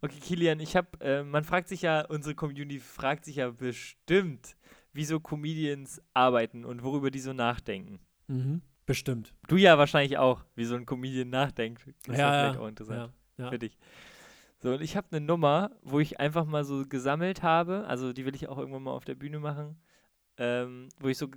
Okay, 0.00 0.18
Kilian, 0.20 0.60
ich 0.60 0.76
habe, 0.76 0.88
äh, 1.00 1.22
man 1.22 1.44
fragt 1.44 1.68
sich 1.68 1.82
ja, 1.82 2.04
unsere 2.06 2.34
Community 2.34 2.78
fragt 2.78 3.24
sich 3.24 3.36
ja 3.36 3.50
bestimmt, 3.50 4.56
wie 4.92 5.04
so 5.04 5.20
Comedians 5.20 6.00
arbeiten 6.14 6.64
und 6.64 6.82
worüber 6.82 7.10
die 7.10 7.20
so 7.20 7.32
nachdenken. 7.32 7.98
Mhm. 8.28 8.62
Bestimmt. 8.86 9.34
Du 9.48 9.56
ja 9.56 9.76
wahrscheinlich 9.76 10.16
auch, 10.16 10.44
wie 10.54 10.64
so 10.64 10.74
ein 10.74 10.86
Comedian 10.86 11.28
nachdenkt. 11.30 11.86
Ist 11.86 12.06
ja, 12.06 12.14
vielleicht 12.14 12.54
ja, 12.54 12.60
auch 12.60 12.68
interessant 12.68 13.12
ja, 13.36 13.44
ja. 13.44 13.50
für 13.50 13.58
dich. 13.58 13.76
So, 14.60 14.72
und 14.72 14.80
ich 14.80 14.96
habe 14.96 15.06
eine 15.10 15.20
Nummer, 15.20 15.70
wo 15.82 16.00
ich 16.00 16.18
einfach 16.18 16.44
mal 16.44 16.64
so 16.64 16.84
gesammelt 16.86 17.42
habe, 17.42 17.84
also 17.86 18.12
die 18.12 18.24
will 18.24 18.34
ich 18.34 18.48
auch 18.48 18.58
irgendwann 18.58 18.82
mal 18.82 18.92
auf 18.92 19.04
der 19.04 19.14
Bühne 19.14 19.38
machen, 19.38 19.76
ähm, 20.36 20.88
wo 20.98 21.08
ich 21.08 21.18
so 21.18 21.28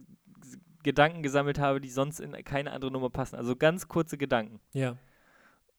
Gedanken 0.83 1.21
gesammelt 1.21 1.59
habe, 1.59 1.81
die 1.81 1.89
sonst 1.89 2.19
in 2.19 2.31
keine 2.43 2.71
andere 2.71 2.91
Nummer 2.91 3.09
passen. 3.09 3.35
Also 3.35 3.55
ganz 3.55 3.87
kurze 3.87 4.17
Gedanken. 4.17 4.59
Ja. 4.73 4.97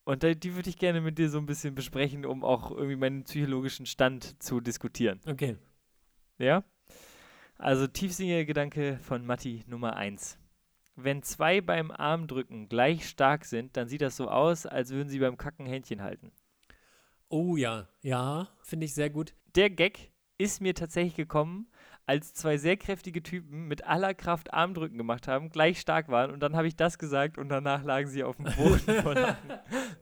Und 0.04 0.22
die 0.22 0.54
würde 0.54 0.68
ich 0.68 0.78
gerne 0.78 1.00
mit 1.00 1.18
dir 1.18 1.28
so 1.28 1.38
ein 1.38 1.46
bisschen 1.46 1.74
besprechen, 1.74 2.26
um 2.26 2.44
auch 2.44 2.70
irgendwie 2.70 2.96
meinen 2.96 3.24
psychologischen 3.24 3.86
Stand 3.86 4.42
zu 4.42 4.60
diskutieren. 4.60 5.20
Okay. 5.26 5.56
Ja? 6.38 6.64
Also 7.56 7.86
tiefsinniger 7.86 8.44
Gedanke 8.44 8.98
von 9.02 9.24
Matti 9.24 9.62
Nummer 9.68 9.96
1. 9.96 10.38
Wenn 10.96 11.22
zwei 11.22 11.60
beim 11.60 11.90
Armdrücken 11.90 12.68
gleich 12.68 13.08
stark 13.08 13.44
sind, 13.44 13.76
dann 13.76 13.88
sieht 13.88 14.02
das 14.02 14.16
so 14.16 14.28
aus, 14.28 14.66
als 14.66 14.90
würden 14.90 15.08
sie 15.08 15.20
beim 15.20 15.36
Kacken 15.36 15.66
Händchen 15.66 16.02
halten. 16.02 16.32
Oh 17.28 17.56
ja. 17.56 17.88
Ja, 18.02 18.48
finde 18.62 18.86
ich 18.86 18.94
sehr 18.94 19.08
gut. 19.08 19.34
Der 19.54 19.70
Gag 19.70 20.10
ist 20.36 20.60
mir 20.60 20.74
tatsächlich 20.74 21.14
gekommen, 21.14 21.68
als 22.06 22.34
zwei 22.34 22.56
sehr 22.58 22.76
kräftige 22.76 23.22
Typen 23.22 23.68
mit 23.68 23.84
aller 23.86 24.12
Kraft 24.14 24.52
Armdrücken 24.52 24.98
gemacht 24.98 25.28
haben, 25.28 25.50
gleich 25.50 25.80
stark 25.80 26.08
waren 26.08 26.30
und 26.30 26.40
dann 26.40 26.56
habe 26.56 26.66
ich 26.66 26.76
das 26.76 26.98
gesagt 26.98 27.38
und 27.38 27.48
danach 27.48 27.84
lagen 27.84 28.08
sie 28.08 28.24
auf 28.24 28.36
dem 28.36 28.46
Boden. 28.56 28.80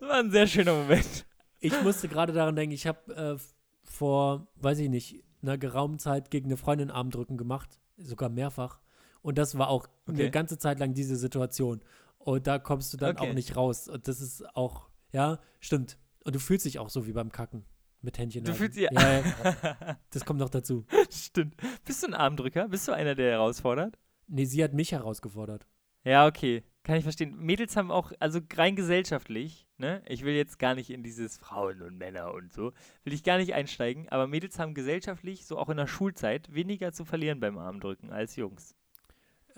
Das 0.01 0.09
war 0.09 0.19
ein 0.19 0.31
sehr 0.31 0.47
schöner 0.47 0.75
Moment. 0.75 1.27
Ich 1.61 1.81
musste 1.83 2.09
gerade 2.09 2.33
daran 2.33 2.57
denken, 2.57 2.73
ich 2.75 2.87
habe 2.87 3.15
äh, 3.15 3.37
vor, 3.85 4.47
weiß 4.57 4.79
ich 4.79 4.89
nicht, 4.89 5.23
einer 5.43 5.59
geraumen 5.59 5.99
Zeit 5.99 6.31
gegen 6.31 6.47
eine 6.47 6.57
Freundin 6.57 6.91
Armdrücken 6.91 7.37
gemacht, 7.37 7.79
sogar 7.97 8.29
mehrfach. 8.31 8.81
Und 9.23 9.37
das 9.39 9.59
war 9.59 9.69
auch 9.69 9.87
Okay. 10.09 10.23
eine 10.23 10.31
ganze 10.31 10.59
Zeit 10.59 10.79
lang 10.79 10.95
diese 10.95 11.17
Situation. 11.17 11.81
Und 12.19 12.47
da 12.47 12.59
kommst 12.59 12.93
du 12.93 12.97
dann 12.97 13.17
Okay. 13.17 13.29
auch 13.31 13.35
nicht 13.35 13.57
raus. 13.57 13.89
Und 13.89 14.09
das 14.09 14.21
ist 14.21 14.45
auch, 14.57 14.89
ja, 15.13 15.39
stimmt. 15.61 15.99
Und 16.25 16.35
du 16.35 16.41
fühlst 16.41 16.65
dich 16.65 16.79
auch 16.79 16.89
so 16.89 17.07
wie 17.07 17.13
beim 17.13 17.31
Kacken 17.31 17.65
mit 18.03 18.19
Händchen. 18.19 18.45
Du 18.45 18.51
halten. 18.51 18.59
fühlst 18.59 18.77
dich 18.77 18.89
ja, 18.91 19.21
ja, 19.21 19.99
das 20.11 20.25
kommt 20.25 20.41
noch 20.41 20.51
dazu. 20.51 20.85
Stimmt. 21.11 21.55
Bist 21.85 22.03
du 22.03 22.09
ein 22.09 22.15
Armdrücker? 22.15 22.69
Bist 22.69 22.89
du 22.89 22.93
einer, 22.93 23.15
der 23.15 23.33
herausfordert? 23.33 23.99
Nee, 24.27 24.45
sie 24.45 24.63
hat 24.63 24.73
mich 24.73 24.93
herausgefordert. 24.93 25.67
Ja, 26.05 26.27
okay. 26.27 26.63
Kann 26.83 26.97
ich 26.97 27.03
verstehen. 27.03 27.37
Mädels 27.37 27.77
haben 27.77 27.91
auch, 27.91 28.13
also 28.21 28.41
rein 28.55 28.75
gesellschaftlich, 28.75 29.67
ne? 29.77 30.03
Ich 30.07 30.25
will 30.25 30.35
jetzt 30.35 30.59
gar 30.59 30.75
nicht 30.75 30.89
in 30.89 31.03
dieses 31.03 31.37
Frauen 31.37 31.83
und 31.83 31.99
Männer 31.99 32.33
und 32.33 32.53
so, 32.53 32.73
will 33.05 33.13
ich 33.13 33.23
gar 33.23 33.37
nicht 33.37 33.53
einsteigen, 33.53 34.09
aber 34.09 34.27
Mädels 34.27 34.59
haben 34.59 34.73
gesellschaftlich, 34.73 35.47
so 35.47 35.59
auch 35.59 35.69
in 35.69 35.77
der 35.77 35.87
Schulzeit, 35.87 36.55
weniger 36.55 36.93
zu 36.93 37.05
verlieren 37.05 37.39
beim 37.39 37.59
Armdrücken 37.59 38.11
als 38.11 38.37
Jungs. 38.37 38.75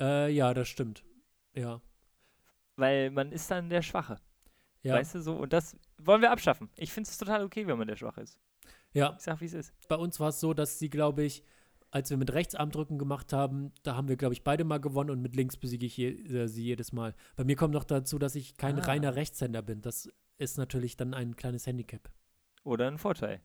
Äh, 0.01 0.33
ja, 0.33 0.53
das 0.53 0.69
stimmt. 0.69 1.05
Ja. 1.55 1.81
Weil 2.75 3.11
man 3.11 3.31
ist 3.31 3.51
dann 3.51 3.71
der 3.71 3.83
Schwache. 3.83 4.19
Ja. 4.83 4.95
Weißt 4.95 5.15
du 5.15 5.23
so? 5.23 5.37
Und 5.37 5.53
das 5.53 5.77
wollen 6.07 6.23
wir 6.23 6.31
abschaffen. 6.31 6.69
Ich 6.77 6.93
finde 6.93 7.09
es 7.11 7.19
total 7.19 7.45
okay, 7.45 7.67
wenn 7.67 7.79
man 7.79 7.87
der 7.89 7.97
Schwache 7.97 8.21
ist. 8.23 8.39
ja. 8.93 9.15
Ich 9.17 9.23
sag, 9.25 9.41
wie 9.41 9.47
es 9.47 9.53
ist. 9.55 9.73
Bei 9.89 9.97
uns 9.97 10.19
war 10.21 10.29
es 10.29 10.41
so, 10.41 10.55
dass 10.55 10.79
sie, 10.79 10.91
glaube 10.91 11.23
ich, 11.25 11.43
als 11.91 12.09
wir 12.09 12.17
mit 12.17 12.33
Rechtsarmdrücken 12.33 12.99
gemacht 12.99 13.33
haben, 13.35 13.73
da 13.83 13.97
haben 13.97 14.09
wir, 14.09 14.17
glaube 14.17 14.33
ich, 14.35 14.45
beide 14.45 14.65
mal 14.65 14.79
gewonnen 14.79 15.11
und 15.11 15.21
mit 15.21 15.37
links 15.37 15.57
besiege 15.59 15.85
ich 15.87 15.97
je, 15.97 16.09
äh, 16.11 16.47
sie 16.49 16.65
jedes 16.65 16.93
Mal. 16.93 17.15
Bei 17.37 17.45
mir 17.45 17.55
kommt 17.57 17.75
noch 17.75 17.85
dazu, 17.85 18.19
dass 18.19 18.35
ich 18.35 18.57
kein 18.57 18.79
Ah. 18.79 18.85
reiner 18.85 19.15
Rechtshänder 19.15 19.61
bin. 19.63 19.83
Das 19.83 20.09
ist 20.39 20.57
natürlich 20.57 20.97
dann 20.97 21.13
ein 21.13 21.37
kleines 21.37 21.67
Handicap. 21.67 22.11
Oder 22.65 22.89
ein 22.89 22.97
Vorteil. 22.99 23.41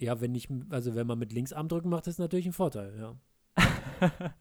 Ja, 0.00 0.20
wenn 0.20 0.34
ich, 0.34 0.48
also 0.70 0.96
wenn 0.96 1.06
man 1.06 1.18
mit 1.18 1.32
Linksarmdrücken 1.32 1.88
macht, 1.90 2.08
ist 2.08 2.18
natürlich 2.18 2.46
ein 2.46 2.52
Vorteil, 2.52 2.98
ja. 2.98 3.16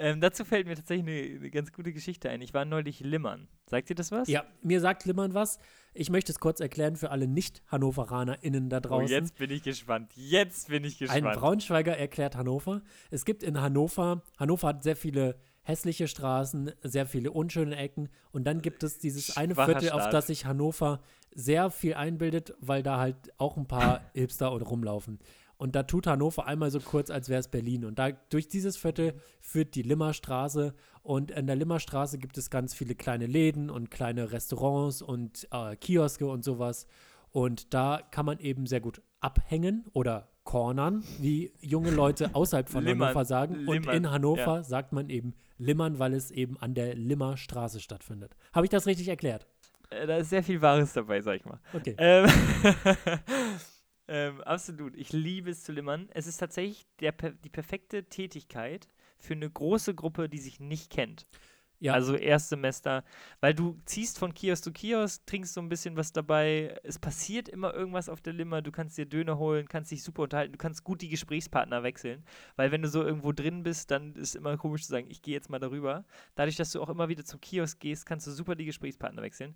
ähm, 0.00 0.20
dazu 0.20 0.44
fällt 0.44 0.66
mir 0.66 0.74
tatsächlich 0.74 1.06
eine, 1.06 1.36
eine 1.38 1.50
ganz 1.50 1.72
gute 1.72 1.92
Geschichte 1.92 2.28
ein. 2.30 2.40
Ich 2.42 2.52
war 2.54 2.64
neulich 2.64 3.00
limmern. 3.00 3.46
Sagt 3.66 3.88
dir 3.90 3.94
das 3.94 4.10
was? 4.10 4.28
Ja, 4.28 4.44
mir 4.62 4.80
sagt 4.80 5.04
Limmern 5.04 5.34
was. 5.34 5.58
Ich 5.94 6.10
möchte 6.10 6.32
es 6.32 6.40
kurz 6.40 6.60
erklären 6.60 6.96
für 6.96 7.10
alle 7.10 7.26
Nicht-HannoveranerInnen 7.28 8.68
da 8.68 8.78
Oh, 8.78 8.80
draußen. 8.80 9.08
jetzt 9.08 9.36
bin 9.38 9.50
ich 9.50 9.62
gespannt. 9.62 10.12
Jetzt 10.16 10.68
bin 10.68 10.84
ich 10.84 10.98
gespannt. 10.98 11.26
Ein 11.26 11.34
Braunschweiger 11.38 11.96
erklärt 11.96 12.36
Hannover. 12.36 12.82
Es 13.10 13.24
gibt 13.24 13.42
in 13.42 13.60
Hannover, 13.60 14.22
Hannover 14.38 14.68
hat 14.68 14.82
sehr 14.82 14.96
viele 14.96 15.36
hässliche 15.62 16.08
Straßen, 16.08 16.72
sehr 16.82 17.06
viele 17.06 17.30
unschöne 17.30 17.76
Ecken 17.76 18.08
und 18.32 18.44
dann 18.44 18.62
gibt 18.62 18.82
es 18.82 18.98
dieses 18.98 19.36
eine 19.36 19.54
Schwacher 19.54 19.72
Viertel, 19.72 19.90
auf 19.90 20.00
Staat. 20.02 20.14
das 20.14 20.26
sich 20.28 20.46
Hannover 20.46 21.00
sehr 21.32 21.70
viel 21.70 21.94
einbildet, 21.94 22.54
weil 22.60 22.82
da 22.82 22.98
halt 22.98 23.16
auch 23.38 23.56
ein 23.56 23.68
paar 23.68 24.00
Hipster 24.14 24.50
und 24.52 24.62
rumlaufen. 24.62 25.18
Und 25.60 25.76
da 25.76 25.82
tut 25.82 26.06
Hannover 26.06 26.46
einmal 26.46 26.70
so 26.70 26.80
kurz, 26.80 27.10
als 27.10 27.28
wäre 27.28 27.38
es 27.38 27.48
Berlin. 27.48 27.84
Und 27.84 27.98
da 27.98 28.12
durch 28.30 28.48
dieses 28.48 28.78
Viertel 28.78 29.12
führt 29.42 29.74
die 29.74 29.82
Limmerstraße. 29.82 30.74
Und 31.02 31.30
in 31.30 31.46
der 31.46 31.54
Limmerstraße 31.54 32.16
gibt 32.16 32.38
es 32.38 32.48
ganz 32.48 32.72
viele 32.72 32.94
kleine 32.94 33.26
Läden 33.26 33.68
und 33.68 33.90
kleine 33.90 34.32
Restaurants 34.32 35.02
und 35.02 35.46
äh, 35.52 35.76
Kioske 35.76 36.26
und 36.26 36.44
sowas. 36.44 36.86
Und 37.30 37.74
da 37.74 38.00
kann 38.10 38.24
man 38.24 38.38
eben 38.38 38.64
sehr 38.64 38.80
gut 38.80 39.02
abhängen 39.20 39.84
oder 39.92 40.30
cornern, 40.44 41.04
wie 41.18 41.52
junge 41.60 41.90
Leute 41.90 42.30
außerhalb 42.34 42.70
von 42.70 42.82
Limmern. 42.82 43.08
Hannover 43.08 43.24
sagen. 43.26 43.68
Und 43.68 43.84
Limmern, 43.84 43.96
in 43.96 44.10
Hannover 44.10 44.56
ja. 44.56 44.62
sagt 44.62 44.94
man 44.94 45.10
eben 45.10 45.34
limmern, 45.58 45.98
weil 45.98 46.14
es 46.14 46.30
eben 46.30 46.56
an 46.56 46.72
der 46.72 46.94
Limmerstraße 46.94 47.80
stattfindet. 47.80 48.34
Habe 48.54 48.64
ich 48.64 48.70
das 48.70 48.86
richtig 48.86 49.08
erklärt? 49.08 49.46
Äh, 49.90 50.06
da 50.06 50.16
ist 50.16 50.30
sehr 50.30 50.42
viel 50.42 50.62
Wahres 50.62 50.94
dabei, 50.94 51.20
sag 51.20 51.36
ich 51.36 51.44
mal. 51.44 51.60
Okay. 51.74 51.96
Ähm, 51.98 52.30
ähm, 54.10 54.40
absolut. 54.40 54.96
Ich 54.96 55.12
liebe 55.12 55.50
es 55.50 55.62
zu 55.62 55.70
limmern. 55.70 56.08
Es 56.12 56.26
ist 56.26 56.38
tatsächlich 56.38 56.84
der, 56.98 57.12
die 57.12 57.48
perfekte 57.48 58.04
Tätigkeit 58.04 58.88
für 59.18 59.34
eine 59.34 59.48
große 59.48 59.94
Gruppe, 59.94 60.28
die 60.28 60.38
sich 60.38 60.58
nicht 60.58 60.90
kennt. 60.90 61.26
Ja. 61.78 61.94
Also 61.94 62.14
Erstsemester, 62.14 63.04
weil 63.40 63.54
du 63.54 63.78
ziehst 63.86 64.18
von 64.18 64.34
Kiosk 64.34 64.64
zu 64.64 64.72
Kiosk, 64.72 65.24
trinkst 65.26 65.54
so 65.54 65.62
ein 65.62 65.68
bisschen 65.70 65.96
was 65.96 66.12
dabei. 66.12 66.76
Es 66.82 66.98
passiert 66.98 67.48
immer 67.48 67.72
irgendwas 67.72 68.08
auf 68.08 68.20
der 68.20 68.32
Limmer. 68.34 68.60
Du 68.62 68.72
kannst 68.72 68.98
dir 68.98 69.06
Döner 69.06 69.38
holen, 69.38 69.66
kannst 69.68 69.92
dich 69.92 70.02
super 70.02 70.24
unterhalten. 70.24 70.52
Du 70.52 70.58
kannst 70.58 70.84
gut 70.84 71.00
die 71.00 71.08
Gesprächspartner 71.08 71.82
wechseln, 71.82 72.24
weil 72.56 72.70
wenn 72.70 72.82
du 72.82 72.88
so 72.88 73.02
irgendwo 73.02 73.32
drin 73.32 73.62
bist, 73.62 73.92
dann 73.92 74.14
ist 74.16 74.34
immer 74.34 74.58
komisch 74.58 74.82
zu 74.82 74.90
sagen, 74.90 75.06
ich 75.08 75.22
gehe 75.22 75.34
jetzt 75.34 75.48
mal 75.48 75.60
darüber. 75.60 76.04
Dadurch, 76.34 76.56
dass 76.56 76.72
du 76.72 76.82
auch 76.82 76.90
immer 76.90 77.08
wieder 77.08 77.24
zum 77.24 77.40
Kiosk 77.40 77.80
gehst, 77.80 78.04
kannst 78.04 78.26
du 78.26 78.32
super 78.32 78.56
die 78.56 78.66
Gesprächspartner 78.66 79.22
wechseln. 79.22 79.54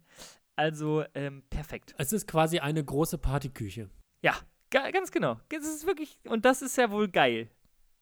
Also 0.57 1.05
ähm, 1.14 1.42
perfekt. 1.50 1.94
Es 1.98 2.12
ist 2.12 2.28
quasi 2.28 2.61
eine 2.61 2.82
große 2.82 3.18
Partyküche. 3.18 3.90
Ja, 4.24 4.34
ga, 4.70 4.90
ganz 4.90 5.12
genau. 5.12 5.38
Das 5.50 5.66
ist 5.66 5.86
wirklich, 5.86 6.16
und 6.26 6.46
das 6.46 6.62
ist 6.62 6.78
ja 6.78 6.90
wohl 6.90 7.08
geil. 7.08 7.50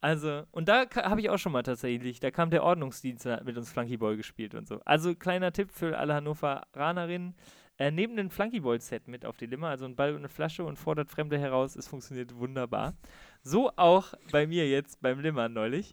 Also, 0.01 0.45
und 0.53 0.69
da 0.69 0.87
habe 0.95 1.21
ich 1.21 1.29
auch 1.31 1.39
schon 1.39 1.51
mal 1.51 1.65
tatsächlich, 1.65 2.21
da 2.21 2.31
kam 2.31 2.49
der 2.51 2.63
Ordnungsdienst 2.63 3.27
hat 3.27 3.45
mit 3.45 3.57
uns 3.57 3.73
Flunkyball 3.73 4.17
gespielt 4.17 4.55
und 4.55 4.69
so. 4.69 4.81
Also, 4.85 5.17
kleiner 5.17 5.53
Tipp 5.53 5.73
für 5.73 5.99
alle 5.99 6.15
Hannoveranerinnen. 6.15 7.35
Äh, 7.77 7.91
nehmt 7.91 8.17
ein 8.21 8.31
Flunkyball-Set 8.31 9.09
mit 9.09 9.27
auf 9.27 9.37
die 9.37 9.47
Limmer, 9.47 9.71
also 9.71 9.85
ein 9.85 9.97
Ball 9.97 10.11
und 10.11 10.19
eine 10.19 10.29
Flasche 10.29 10.63
und 10.63 10.79
fordert 10.79 11.11
Fremde 11.11 11.41
heraus. 11.41 11.75
Es 11.75 11.89
funktioniert 11.89 12.37
wunderbar. 12.37 12.95
So 13.43 13.73
auch 13.75 14.15
bei 14.31 14.47
mir 14.47 14.69
jetzt 14.69 15.01
beim 15.01 15.19
Limmern 15.19 15.53
neulich. 15.53 15.93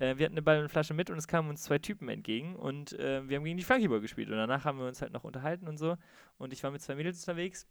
Äh, 0.00 0.16
wir 0.16 0.26
hatten 0.26 0.34
eine 0.34 0.42
Ball 0.42 0.56
und 0.56 0.62
eine 0.62 0.68
Flasche 0.70 0.94
mit 0.94 1.08
und 1.08 1.18
es 1.18 1.28
kamen 1.28 1.50
uns 1.50 1.62
zwei 1.62 1.78
Typen 1.78 2.08
entgegen 2.08 2.56
und 2.56 2.98
äh, 2.98 3.28
wir 3.28 3.36
haben 3.36 3.44
gegen 3.44 3.58
die 3.58 3.62
Flunkyball 3.62 4.00
gespielt. 4.00 4.28
Und 4.28 4.38
danach 4.38 4.64
haben 4.64 4.80
wir 4.80 4.88
uns 4.88 5.02
halt 5.02 5.12
noch 5.12 5.22
unterhalten 5.22 5.68
und 5.68 5.78
so. 5.78 5.96
Und 6.38 6.52
ich 6.52 6.64
war 6.64 6.72
mit 6.72 6.82
zwei 6.82 6.96
Mädels 6.96 7.20
unterwegs. 7.20 7.68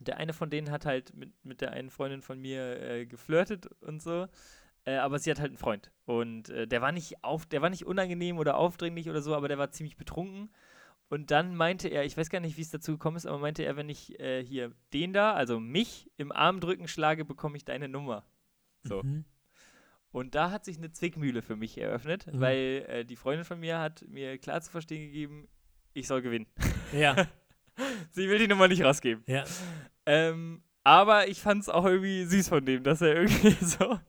Der 0.00 0.16
eine 0.16 0.32
von 0.32 0.50
denen 0.50 0.70
hat 0.70 0.84
halt 0.86 1.14
mit, 1.14 1.32
mit 1.44 1.60
der 1.60 1.72
einen 1.72 1.90
Freundin 1.90 2.22
von 2.22 2.40
mir 2.40 2.80
äh, 2.80 3.06
geflirtet 3.06 3.66
und 3.82 4.02
so. 4.02 4.26
Äh, 4.84 4.96
aber 4.96 5.18
sie 5.20 5.30
hat 5.30 5.38
halt 5.38 5.50
einen 5.50 5.58
Freund. 5.58 5.92
Und 6.06 6.48
äh, 6.50 6.66
der 6.66 6.82
war 6.82 6.90
nicht 6.90 7.22
auf, 7.22 7.46
der 7.46 7.62
war 7.62 7.70
nicht 7.70 7.86
unangenehm 7.86 8.38
oder 8.38 8.56
aufdringlich 8.56 9.08
oder 9.08 9.22
so, 9.22 9.34
aber 9.36 9.46
der 9.48 9.58
war 9.58 9.70
ziemlich 9.70 9.96
betrunken. 9.96 10.50
Und 11.08 11.30
dann 11.30 11.54
meinte 11.54 11.88
er, 11.88 12.04
ich 12.04 12.16
weiß 12.16 12.30
gar 12.30 12.40
nicht, 12.40 12.56
wie 12.56 12.62
es 12.62 12.70
dazu 12.70 12.92
gekommen 12.92 13.16
ist, 13.16 13.26
aber 13.26 13.38
meinte 13.38 13.62
er, 13.64 13.76
wenn 13.76 13.88
ich 13.88 14.18
äh, 14.18 14.42
hier 14.44 14.72
den 14.92 15.12
da, 15.12 15.34
also 15.34 15.60
mich, 15.60 16.10
im 16.16 16.32
Armdrücken 16.32 16.88
schlage, 16.88 17.24
bekomme 17.24 17.56
ich 17.56 17.64
deine 17.64 17.88
Nummer. 17.88 18.24
So. 18.82 19.02
Mhm. 19.02 19.24
Und 20.10 20.34
da 20.34 20.50
hat 20.50 20.64
sich 20.64 20.78
eine 20.78 20.90
Zwickmühle 20.90 21.42
für 21.42 21.54
mich 21.56 21.78
eröffnet, 21.78 22.26
Mhm. 22.26 22.40
weil 22.40 22.84
äh, 22.88 23.04
die 23.04 23.16
Freundin 23.16 23.44
von 23.44 23.60
mir 23.60 23.78
hat 23.78 24.04
mir 24.08 24.38
klar 24.38 24.60
zu 24.62 24.70
verstehen 24.70 25.02
gegeben, 25.02 25.48
ich 25.94 26.06
soll 26.08 26.22
gewinnen. 26.22 26.46
Ja, 26.92 27.14
Sie 28.10 28.28
will 28.28 28.38
die 28.38 28.48
Nummer 28.48 28.68
nicht 28.68 28.82
rausgeben. 28.82 29.22
ja. 29.26 29.44
Ähm, 30.06 30.62
aber 30.84 31.28
ich 31.28 31.40
fand 31.40 31.62
es 31.62 31.68
auch 31.68 31.84
irgendwie 31.84 32.24
süß 32.24 32.48
von 32.48 32.64
dem, 32.64 32.82
dass 32.82 33.00
er 33.02 33.14
irgendwie 33.14 33.50
so 33.64 34.00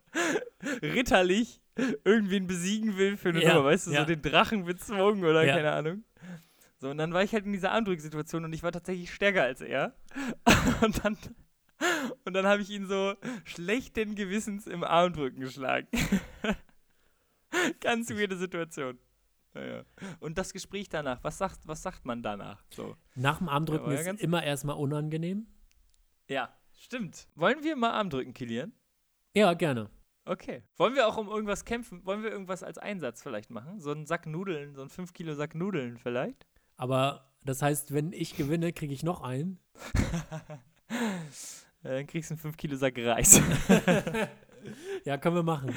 ritterlich 0.82 1.62
irgendwen 2.04 2.48
besiegen 2.48 2.98
will 2.98 3.16
für 3.18 3.30
eine 3.30 3.44
Ja, 3.44 3.54
Nummer, 3.54 3.66
weißt 3.66 3.88
du, 3.88 3.92
ja. 3.92 4.00
so 4.02 4.06
den 4.08 4.22
Drachen 4.24 4.66
bezwungen 4.66 5.24
oder 5.24 5.44
Ja. 5.46 5.56
keine 5.56 5.72
Ahnung. 5.72 6.04
So, 6.80 6.90
und 6.90 6.98
dann 6.98 7.14
war 7.14 7.24
ich 7.24 7.32
halt 7.34 7.46
in 7.46 7.54
dieser 7.54 7.72
Armdrücksituation 7.72 8.44
und 8.44 8.54
ich 8.54 8.64
war 8.64 8.72
tatsächlich 8.72 9.14
stärker 9.14 9.44
als 9.44 9.62
er. 9.62 9.96
Und 10.82 11.04
dann, 11.06 11.18
und 12.26 12.34
dann 12.34 12.46
habe 12.46 12.62
ich 12.62 12.70
ihn 12.70 12.88
so 12.88 13.14
schlechten 13.46 14.16
Gewissens 14.16 14.68
im 14.68 14.84
Armdrücken 14.84 15.40
geschlagen. 15.40 15.88
Ganz 17.82 18.10
weirde 18.10 18.36
Situation. 18.38 18.98
Naja. 19.54 19.84
Und 20.20 20.38
das 20.38 20.54
Gespräch 20.54 20.90
danach, 20.90 21.24
was 21.24 21.38
sagt, 21.38 21.68
was 21.68 21.82
sagt 21.82 22.06
man 22.06 22.24
danach? 22.24 22.64
So. 22.74 22.96
Nach 23.16 23.38
dem 23.38 23.50
Armdrücken 23.50 23.92
Ja, 23.92 24.02
ja 24.02 24.12
ist 24.12 24.22
immer 24.22 24.44
erstmal 24.44 24.78
unangenehm. 24.78 25.48
Ja, 26.28 26.56
stimmt. 26.72 27.28
Wollen 27.36 27.64
wir 27.64 27.76
mal 27.76 27.92
Armdrücken 27.92 28.34
killieren? 28.34 28.74
Ja, 29.36 29.54
gerne. 29.54 29.90
Okay. 30.26 30.64
Wollen 30.78 30.96
wir 30.96 31.08
auch 31.08 31.18
um 31.18 31.28
irgendwas 31.28 31.66
kämpfen? 31.66 32.06
Wollen 32.06 32.24
wir 32.24 32.32
irgendwas 32.32 32.64
als 32.64 32.78
Einsatz 32.78 33.22
vielleicht 33.22 33.50
machen? 33.50 33.80
So 33.80 33.92
einen 33.92 34.06
Sack 34.06 34.26
Nudeln, 34.26 34.74
so 34.74 34.82
einen 34.82 34.90
5 34.90 35.14
Kilo 35.14 35.36
Sack 35.36 35.54
Nudeln 35.54 35.98
vielleicht? 35.98 36.48
Aber 36.78 37.34
das 37.44 37.62
heißt, 37.62 37.94
wenn 37.94 38.14
ich 38.14 38.36
gewinne, 38.36 38.74
kriege 38.74 38.94
ich 38.94 39.04
noch 39.04 39.22
einen. 39.22 39.60
Dann 41.84 42.08
kriegst 42.08 42.30
du 42.30 42.36
einen 42.36 42.42
5 42.42 42.58
Kilo 42.58 42.76
Sack 42.76 42.98
Reis. 42.98 43.42
Ja, 45.04 45.18
können 45.18 45.36
wir 45.36 45.44
machen. 45.44 45.76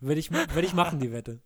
Würde 0.00 0.20
ich, 0.20 0.30
würd 0.30 0.64
ich 0.64 0.74
machen, 0.74 0.98
die 0.98 1.10
Wette. 1.12 1.40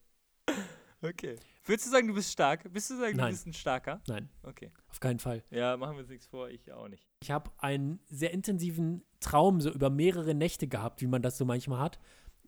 Okay. 1.03 1.37
Würdest 1.65 1.87
du 1.87 1.91
sagen, 1.91 2.09
du 2.09 2.15
bist 2.15 2.33
stark? 2.33 2.73
Bist 2.73 2.91
du 2.91 2.97
sagen, 2.97 3.17
Nein. 3.17 3.27
du 3.27 3.33
bist 3.33 3.47
ein 3.47 3.53
starker? 3.53 4.01
Nein, 4.09 4.29
Okay. 4.43 4.71
auf 4.89 5.01
keinen 5.01 5.19
Fall. 5.19 5.43
Ja, 5.51 5.77
machen 5.77 5.97
wir 5.97 6.01
uns 6.01 6.09
nichts 6.09 6.27
vor, 6.27 6.49
ich 6.49 6.73
auch 6.73 6.89
nicht. 6.89 7.07
Ich 7.23 7.31
habe 7.31 7.51
einen 7.59 8.01
sehr 8.07 8.33
intensiven 8.33 9.05
Traum 9.21 9.61
so 9.61 9.71
über 9.71 9.91
mehrere 9.91 10.35
Nächte 10.35 10.67
gehabt, 10.67 11.03
wie 11.03 11.07
man 11.07 11.21
das 11.23 11.37
so 11.37 11.45
manchmal 11.45 11.81
hat. 11.81 11.99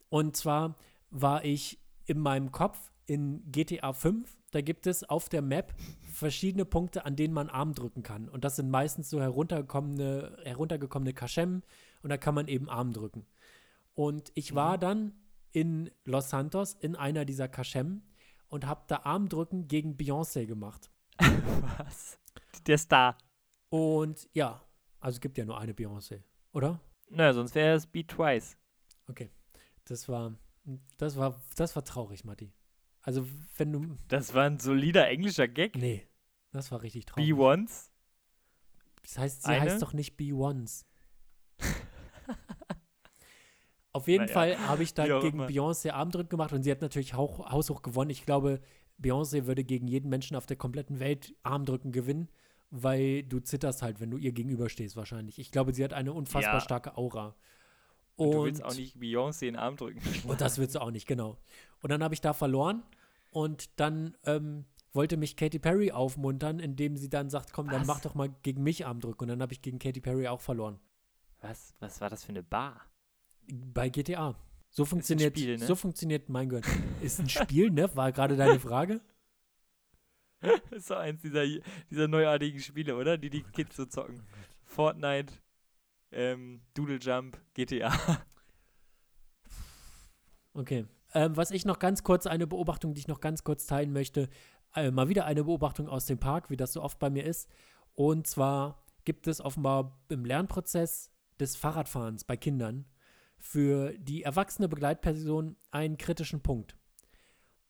Und 0.08 0.36
zwar 0.36 0.76
war 1.10 1.44
ich 1.44 1.78
in 2.06 2.18
meinem 2.18 2.50
Kopf 2.50 2.90
in 3.06 3.42
GTA 3.52 3.92
5. 3.92 4.38
Da 4.52 4.62
gibt 4.62 4.86
es 4.86 5.04
auf 5.04 5.28
der 5.28 5.42
Map 5.42 5.74
verschiedene 6.12 6.64
Punkte, 6.64 7.04
an 7.04 7.14
denen 7.16 7.34
man 7.34 7.50
Arm 7.50 7.74
drücken 7.74 8.02
kann. 8.02 8.28
Und 8.28 8.44
das 8.44 8.56
sind 8.56 8.70
meistens 8.70 9.10
so 9.10 9.20
heruntergekommene, 9.20 10.38
heruntergekommene 10.44 11.12
Kaschem. 11.12 11.62
Und 12.02 12.10
da 12.10 12.16
kann 12.16 12.34
man 12.34 12.48
eben 12.48 12.68
Arm 12.68 12.92
drücken. 12.92 13.26
Und 13.94 14.32
ich 14.34 14.54
war 14.54 14.78
dann 14.78 15.12
in 15.52 15.90
Los 16.04 16.30
Santos 16.30 16.74
in 16.74 16.96
einer 16.96 17.24
dieser 17.24 17.48
Kaschem 17.48 18.02
und 18.50 18.66
habe 18.66 18.84
da 18.88 19.00
Armdrücken 19.04 19.66
gegen 19.68 19.96
Beyoncé 19.96 20.44
gemacht. 20.46 20.90
Was? 21.78 22.18
Der 22.66 22.78
Star. 22.78 23.16
Und 23.70 24.28
ja, 24.32 24.62
also 25.00 25.16
es 25.16 25.20
gibt 25.20 25.38
ja 25.38 25.44
nur 25.44 25.58
eine 25.58 25.72
Beyoncé, 25.72 26.22
oder? 26.52 26.80
Na, 27.08 27.32
sonst 27.32 27.54
wäre 27.54 27.76
es 27.76 27.86
Beat 27.86 28.08
Twice. 28.08 28.56
Das 29.84 30.08
war, 30.08 30.34
das 30.98 31.16
war, 31.16 31.40
das 31.56 31.74
war 31.74 31.84
traurig, 31.84 32.24
Matti. 32.24 32.52
Also 33.02 33.26
wenn 33.56 33.72
du, 33.72 33.96
Das 34.08 34.34
war 34.34 34.44
ein 34.44 34.60
solider 34.60 35.08
englischer 35.08 35.48
Gag. 35.48 35.74
nee, 35.76 36.06
das 36.52 36.70
war 36.70 36.82
richtig 36.82 37.06
traurig. 37.06 37.28
B1s. 37.32 37.90
Das 39.02 39.18
heißt, 39.18 39.42
sie 39.42 39.48
Eine? 39.48 39.60
heißt 39.62 39.82
doch 39.82 39.92
nicht 39.94 40.18
B1s. 40.18 40.84
Auf 43.92 44.06
jeden 44.06 44.26
Naja, 44.26 44.32
Fall 44.34 44.68
habe 44.68 44.82
ich 44.82 44.94
da 44.94 45.04
gegen. 45.20 45.40
Beyoncé 45.42 45.90
Armdrücken 45.92 46.28
gemacht 46.30 46.52
und 46.52 46.62
sie 46.62 46.70
hat 46.70 46.80
natürlich 46.80 47.14
hauch, 47.14 47.50
haushoch 47.50 47.82
gewonnen. 47.82 48.10
Ich 48.10 48.24
glaube, 48.24 48.60
Beyoncé 49.02 49.46
würde 49.46 49.64
gegen 49.64 49.88
jeden 49.88 50.08
Menschen 50.08 50.36
auf 50.36 50.46
der 50.46 50.56
kompletten 50.56 51.00
Welt 51.00 51.34
Armdrücken 51.42 51.90
gewinnen, 51.90 52.28
weil 52.70 53.22
du 53.24 53.40
zitterst 53.40 53.82
halt, 53.82 54.00
wenn 54.00 54.10
du 54.10 54.16
ihr 54.16 54.32
gegenüberstehst 54.32 54.96
wahrscheinlich. 54.96 55.38
Ich 55.38 55.50
glaube, 55.50 55.72
sie 55.74 55.82
hat 55.82 55.92
eine 55.92 56.12
unfassbar 56.12 56.54
Ja. 56.54 56.60
starke 56.60 56.96
Aura. 56.96 57.34
Und 58.16 58.32
du 58.32 58.44
willst 58.44 58.62
auch 58.62 58.74
nicht 58.74 58.96
Beyoncé 58.96 59.46
in 59.46 59.54
den 59.54 59.56
Arm 59.56 59.76
drücken. 59.76 60.00
Und 60.28 60.40
das 60.40 60.58
willst 60.58 60.74
du 60.74 60.80
auch 60.82 60.90
nicht, 60.90 61.06
genau. 61.06 61.38
Und 61.80 61.90
dann 61.90 62.04
habe 62.04 62.12
ich 62.14 62.20
da 62.20 62.32
verloren 62.34 62.82
und 63.32 63.80
dann 63.80 64.16
ähm, 64.24 64.66
wollte 64.92 65.16
mich 65.16 65.36
Katy 65.36 65.58
Perry 65.58 65.90
aufmuntern, 65.92 66.58
indem 66.58 66.96
sie 66.96 67.08
dann 67.08 67.30
sagt, 67.30 67.52
komm, 67.54 67.70
dann 67.70 67.80
Was? 67.82 67.86
mach 67.86 68.00
doch 68.00 68.14
mal 68.14 68.28
gegen 68.42 68.62
mich 68.62 68.84
Armdrücken. 68.86 69.22
Und 69.24 69.28
dann 69.28 69.40
habe 69.40 69.52
ich 69.54 69.62
gegen 69.62 69.78
Katy 69.78 70.00
Perry 70.00 70.28
auch 70.28 70.40
verloren. 70.40 70.78
Was? 71.40 71.74
Was 71.80 72.00
war 72.02 72.10
das 72.10 72.24
für 72.24 72.30
eine 72.30 72.42
Bar? 72.42 72.82
Bei 73.48 73.88
GTA. 73.88 74.36
So 74.70 74.84
funktioniert, 74.84 75.36
Spiel, 75.36 75.58
ne? 75.58 75.66
so 75.66 75.74
funktioniert 75.74 76.28
mein 76.28 76.48
Gehirn. 76.48 76.82
Ist 77.00 77.18
ein 77.18 77.28
Spiel, 77.28 77.70
ne? 77.70 77.94
War 77.96 78.12
gerade 78.12 78.36
deine 78.36 78.60
Frage? 78.60 79.00
Das 80.40 80.60
ist 80.70 80.86
so 80.86 80.94
eins 80.94 81.20
dieser, 81.20 81.44
dieser 81.90 82.08
neuartigen 82.08 82.60
Spiele, 82.60 82.96
oder? 82.96 83.18
Die 83.18 83.30
die 83.30 83.42
Kids 83.42 83.76
so 83.76 83.84
zocken. 83.84 84.22
Fortnite, 84.64 85.34
ähm, 86.12 86.62
Doodle 86.74 86.98
Jump, 86.98 87.38
GTA. 87.54 87.92
Okay. 90.52 90.86
Ähm, 91.12 91.36
was 91.36 91.50
ich 91.50 91.64
noch 91.64 91.78
ganz 91.78 92.02
kurz, 92.02 92.26
eine 92.26 92.46
Beobachtung, 92.46 92.94
die 92.94 93.00
ich 93.00 93.08
noch 93.08 93.20
ganz 93.20 93.44
kurz 93.44 93.66
teilen 93.66 93.92
möchte, 93.92 94.28
äh, 94.74 94.90
mal 94.90 95.08
wieder 95.08 95.24
eine 95.24 95.44
Beobachtung 95.44 95.88
aus 95.88 96.06
dem 96.06 96.18
Park, 96.18 96.50
wie 96.50 96.56
das 96.56 96.72
so 96.72 96.82
oft 96.82 96.98
bei 96.98 97.10
mir 97.10 97.24
ist. 97.24 97.48
Und 97.94 98.26
zwar 98.26 98.84
gibt 99.04 99.26
es 99.26 99.40
offenbar 99.40 100.00
im 100.08 100.24
Lernprozess 100.24 101.10
des 101.38 101.56
Fahrradfahrens 101.56 102.24
bei 102.24 102.36
Kindern 102.36 102.84
für 103.40 103.92
die 103.98 104.22
erwachsene 104.22 104.68
Begleitperson 104.68 105.56
einen 105.70 105.96
kritischen 105.96 106.40
Punkt. 106.42 106.76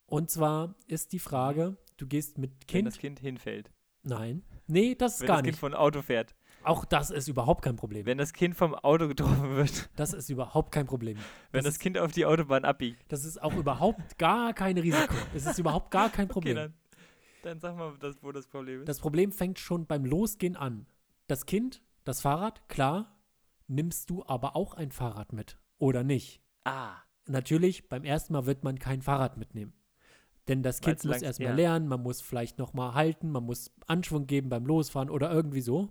Und 0.06 0.30
zwar 0.30 0.74
ist 0.86 1.12
die 1.12 1.18
Frage, 1.20 1.76
du 1.96 2.06
gehst 2.06 2.38
mit 2.38 2.50
Wenn 2.62 2.66
Kind. 2.66 2.88
das 2.88 2.98
Kind 2.98 3.20
hinfällt. 3.20 3.70
Nein. 4.02 4.42
Nee, 4.66 4.94
das 4.94 5.14
ist 5.14 5.20
Wenn 5.20 5.26
gar 5.28 5.36
das 5.36 5.42
Kind 5.44 5.52
nicht. 5.54 5.60
von 5.60 5.74
Auto 5.74 6.02
fährt. 6.02 6.34
Auch 6.62 6.84
das 6.84 7.10
ist 7.10 7.28
überhaupt 7.28 7.62
kein 7.62 7.76
Problem. 7.76 8.04
Wenn 8.06 8.18
das 8.18 8.32
Kind 8.32 8.54
vom 8.54 8.74
Auto 8.74 9.08
getroffen 9.08 9.56
wird. 9.56 9.88
Das 9.96 10.12
ist 10.12 10.28
überhaupt 10.28 10.72
kein 10.72 10.86
Problem. 10.86 11.16
Wenn 11.52 11.64
das, 11.64 11.74
ist, 11.74 11.80
Kind 11.80 11.96
auf 11.96 12.12
die 12.12 12.26
Autobahn 12.26 12.64
abbiegt. 12.64 13.02
das 13.08 13.24
ist 13.24 13.40
auch 13.40 13.54
überhaupt 13.54 14.18
gar 14.18 14.52
kein 14.52 14.76
Risiko. 14.76 15.14
Es 15.34 15.46
ist 15.46 15.58
überhaupt 15.58 15.90
gar 15.90 16.10
kein 16.10 16.24
Okay, 16.26 16.32
Problem. 16.32 16.56
dann, 16.56 16.74
dann 17.42 17.60
sag 17.60 17.76
mal, 17.76 17.96
das, 17.98 18.22
wo 18.22 18.32
das 18.32 18.46
Problem 18.46 18.80
ist. 18.80 18.88
Das 18.88 18.98
Problem 18.98 19.32
fängt 19.32 19.58
schon 19.58 19.86
beim 19.86 20.04
Losgehen 20.04 20.56
an. 20.56 20.86
Das 21.28 21.46
Kind, 21.46 21.80
das 22.04 22.20
Fahrrad, 22.20 22.68
klar, 22.68 23.16
nimmst 23.68 24.10
du 24.10 24.24
aber 24.26 24.54
auch 24.56 24.74
ein 24.74 24.90
Fahrrad 24.90 25.32
mit 25.32 25.56
oder 25.80 26.04
nicht. 26.04 26.40
ah, 26.64 26.94
Natürlich, 27.26 27.88
beim 27.88 28.04
ersten 28.04 28.32
Mal 28.32 28.46
wird 28.46 28.64
man 28.64 28.78
kein 28.78 29.02
Fahrrad 29.02 29.36
mitnehmen. 29.36 29.72
Denn 30.48 30.62
das 30.64 30.80
Kind 30.80 30.96
Weil's 30.98 31.04
muss 31.04 31.14
lang- 31.16 31.22
erstmal 31.22 31.48
ja. 31.50 31.54
lernen, 31.54 31.86
man 31.86 32.02
muss 32.02 32.20
vielleicht 32.20 32.58
nochmal 32.58 32.94
halten, 32.94 33.30
man 33.30 33.44
muss 33.44 33.70
Anschwung 33.86 34.26
geben 34.26 34.48
beim 34.48 34.66
Losfahren 34.66 35.10
oder 35.10 35.30
irgendwie 35.30 35.60
so. 35.60 35.90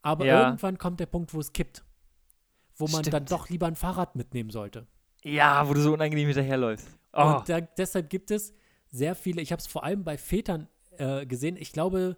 Aber 0.00 0.24
Ja. 0.24 0.44
irgendwann 0.46 0.78
kommt 0.78 1.00
der 1.00 1.06
Punkt, 1.06 1.34
wo 1.34 1.40
es 1.40 1.52
kippt. 1.52 1.84
Wo 2.76 2.84
man 2.86 3.02
dann 3.02 3.26
Stimmt. 3.26 3.32
doch 3.32 3.48
lieber 3.50 3.66
ein 3.66 3.74
Fahrrad 3.76 4.16
mitnehmen 4.16 4.50
sollte. 4.50 4.86
ja, 5.22 5.66
wo 5.68 5.74
du 5.74 5.80
so 5.80 5.92
unangenehm 5.92 6.26
hinterherläufst. 6.28 6.88
Oh, 7.12 7.36
Und 7.38 7.48
da, 7.48 7.60
deshalb 7.60 8.08
gibt 8.10 8.30
es 8.30 8.52
sehr 8.90 9.14
viele, 9.14 9.40
ich 9.42 9.52
habe 9.52 9.60
es 9.60 9.66
vor 9.66 9.84
allem 9.84 10.02
bei 10.04 10.16
Vätern 10.18 10.68
äh, 10.98 11.24
gesehen. 11.26 11.56
Ich 11.56 11.72
glaube, 11.72 12.16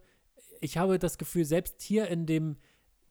ich 0.61 0.77
habe 0.79 0.99
das 0.99 1.17
Gefühl, 1.19 1.45
selbst 1.45 1.83
hier 1.83 2.09
in 2.09 2.27
dem 2.27 2.57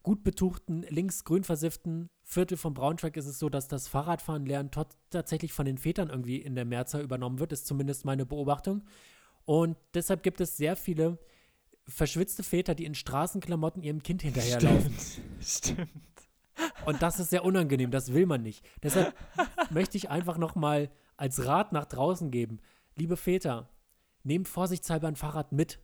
gut 0.04 0.24
betuchten, 0.24 0.84
links-grün 0.84 1.44
versifften 1.44 2.10
Viertel 2.28 2.58
von 2.58 2.74
Braunschweig 2.74 3.16
ist 3.18 3.28
es 3.28 3.38
so, 3.38 3.50
dass 3.50 3.68
das 3.68 3.88
Fahrradfahren 3.88 4.48
lernen 4.48 4.72
tatsächlich 5.12 5.54
von 5.54 5.68
den 5.68 5.78
Vätern 5.78 6.10
irgendwie 6.10 6.38
in 6.38 6.56
der 6.56 6.66
Mehrzahl 6.66 7.02
übernommen 7.02 7.40
wird, 7.40 7.52
ist 7.52 7.68
zumindest 7.68 8.04
meine 8.04 8.26
Beobachtung. 8.26 8.84
Und 9.46 9.78
deshalb 9.94 10.24
gibt 10.24 10.42
es 10.42 10.58
sehr 10.58 10.76
viele 10.76 11.20
verschwitzte 11.88 12.42
Väter, 12.42 12.74
die 12.74 12.86
in 12.86 12.96
Straßenklamotten 12.96 13.84
ihrem 13.84 14.02
Kind 14.02 14.24
hinterherlaufen. 14.24 14.96
Stimmt. 15.40 15.90
Und 16.86 17.04
das 17.04 17.20
ist 17.20 17.30
sehr 17.30 17.46
unangenehm, 17.46 17.92
das 17.92 18.12
will 18.12 18.26
man 18.26 18.42
nicht. 18.42 18.66
Deshalb 18.82 19.14
möchte 19.70 19.98
ich 19.98 20.10
einfach 20.10 20.40
nochmal 20.40 20.90
als 21.18 21.46
Rat 21.46 21.74
nach 21.74 21.86
draußen 21.86 22.32
geben. 22.32 22.60
Liebe 22.96 23.18
Väter, 23.18 23.70
nehmt 24.24 24.48
vorsichtshalber 24.48 25.08
ein 25.08 25.16
Fahrrad 25.16 25.52
mit. 25.52 25.80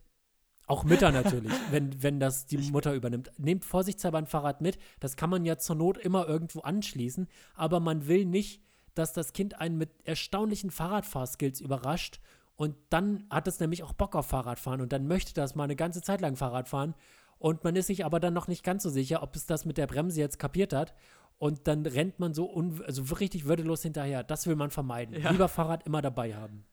Auch 0.66 0.84
Mütter 0.84 1.12
natürlich, 1.12 1.52
wenn, 1.70 2.02
wenn 2.02 2.20
das 2.20 2.46
die 2.46 2.58
Mutter 2.58 2.94
übernimmt. 2.94 3.30
Nehmt 3.38 3.64
vorsichtshalber 3.64 4.18
ein 4.18 4.26
Fahrrad 4.26 4.60
mit. 4.60 4.78
Das 5.00 5.16
kann 5.16 5.30
man 5.30 5.44
ja 5.44 5.58
zur 5.58 5.76
Not 5.76 5.98
immer 5.98 6.28
irgendwo 6.28 6.60
anschließen. 6.60 7.28
Aber 7.54 7.80
man 7.80 8.06
will 8.06 8.24
nicht, 8.24 8.62
dass 8.94 9.12
das 9.12 9.32
Kind 9.32 9.60
einen 9.60 9.78
mit 9.78 9.90
erstaunlichen 10.04 10.70
Fahrradfahrskills 10.70 11.60
überrascht. 11.60 12.20
Und 12.56 12.76
dann 12.90 13.24
hat 13.30 13.48
es 13.48 13.60
nämlich 13.60 13.82
auch 13.82 13.92
Bock 13.92 14.14
auf 14.14 14.26
Fahrradfahren. 14.26 14.80
Und 14.80 14.92
dann 14.92 15.06
möchte 15.06 15.34
das 15.34 15.54
mal 15.54 15.64
eine 15.64 15.76
ganze 15.76 16.02
Zeit 16.02 16.20
lang 16.20 16.36
Fahrrad 16.36 16.68
fahren. 16.68 16.94
Und 17.38 17.64
man 17.64 17.74
ist 17.74 17.88
sich 17.88 18.04
aber 18.04 18.20
dann 18.20 18.34
noch 18.34 18.46
nicht 18.46 18.62
ganz 18.62 18.84
so 18.84 18.90
sicher, 18.90 19.22
ob 19.22 19.34
es 19.34 19.46
das 19.46 19.64
mit 19.64 19.78
der 19.78 19.88
Bremse 19.88 20.20
jetzt 20.20 20.38
kapiert 20.38 20.72
hat. 20.72 20.94
Und 21.38 21.66
dann 21.66 21.84
rennt 21.86 22.20
man 22.20 22.34
so 22.34 22.54
also 22.86 23.02
richtig 23.14 23.46
würdelos 23.46 23.82
hinterher. 23.82 24.22
Das 24.22 24.46
will 24.46 24.54
man 24.54 24.70
vermeiden. 24.70 25.20
Ja. 25.20 25.32
Lieber 25.32 25.48
Fahrrad 25.48 25.84
immer 25.86 26.00
dabei 26.00 26.36
haben. 26.36 26.64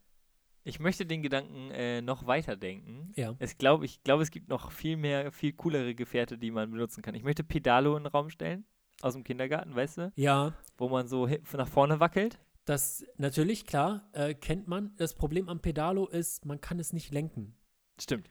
Ich 0.63 0.79
möchte 0.79 1.05
den 1.05 1.21
Gedanken 1.21 1.71
äh, 1.71 2.01
noch 2.01 2.27
weiterdenken. 2.27 3.11
Ja. 3.15 3.35
Es 3.39 3.57
glaub, 3.57 3.83
ich 3.83 4.03
glaube, 4.03 4.23
es 4.23 4.31
gibt 4.31 4.49
noch 4.49 4.71
viel 4.71 4.97
mehr, 4.97 5.31
viel 5.31 5.53
coolere 5.53 5.95
Gefährte, 5.95 6.37
die 6.37 6.51
man 6.51 6.69
benutzen 6.71 7.01
kann. 7.01 7.15
Ich 7.15 7.23
möchte 7.23 7.43
Pedalo 7.43 7.95
in 7.97 8.03
den 8.03 8.11
Raum 8.11 8.29
stellen. 8.29 8.65
Aus 9.01 9.13
dem 9.13 9.23
Kindergarten, 9.23 9.73
weißt 9.75 9.97
du? 9.97 10.11
Ja, 10.15 10.53
Wo 10.77 10.89
man 10.89 11.07
so 11.07 11.27
nach 11.53 11.67
vorne 11.69 12.01
wackelt. 12.01 12.37
das 12.65 13.05
natürlich, 13.17 13.65
klar, 13.65 14.09
äh, 14.11 14.33
kennt 14.33 14.67
man. 14.67 14.91
Das 14.97 15.13
Problem 15.15 15.47
am 15.47 15.61
Pedalo 15.61 16.05
ist, 16.07 16.45
man 16.45 16.59
kann 16.59 16.79
es 16.79 16.91
nicht 16.91 17.13
lenken. 17.13 17.55
Stimmt. 17.99 18.29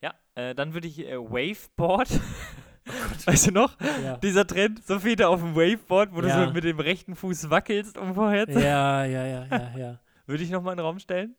Ja, 0.00 0.14
äh, 0.34 0.54
dann 0.54 0.72
würde 0.72 0.88
ich 0.88 0.98
äh, 1.06 1.18
Waveboard. 1.18 2.08
weißt 3.26 3.48
du 3.48 3.50
noch? 3.52 3.78
Ja. 4.02 4.16
Dieser 4.16 4.46
Trend, 4.46 4.82
so 4.86 4.98
viele 4.98 5.28
auf 5.28 5.40
dem 5.40 5.54
Waveboard, 5.54 6.14
wo 6.14 6.22
Ja. 6.22 6.40
du 6.40 6.46
so 6.48 6.52
mit 6.54 6.64
dem 6.64 6.80
rechten 6.80 7.14
Fuß 7.14 7.50
wackelst, 7.50 7.98
um 7.98 8.14
vorher 8.14 8.46
zu. 8.46 8.58
ja, 8.58 9.04
ja, 9.04 9.26
ja, 9.26 9.44
ja, 9.46 9.76
ja. 9.78 10.00
Würde 10.26 10.42
ich 10.42 10.50
nochmal 10.50 10.72
in 10.72 10.78
den 10.78 10.86
Raum 10.86 10.98
stellen? 10.98 11.36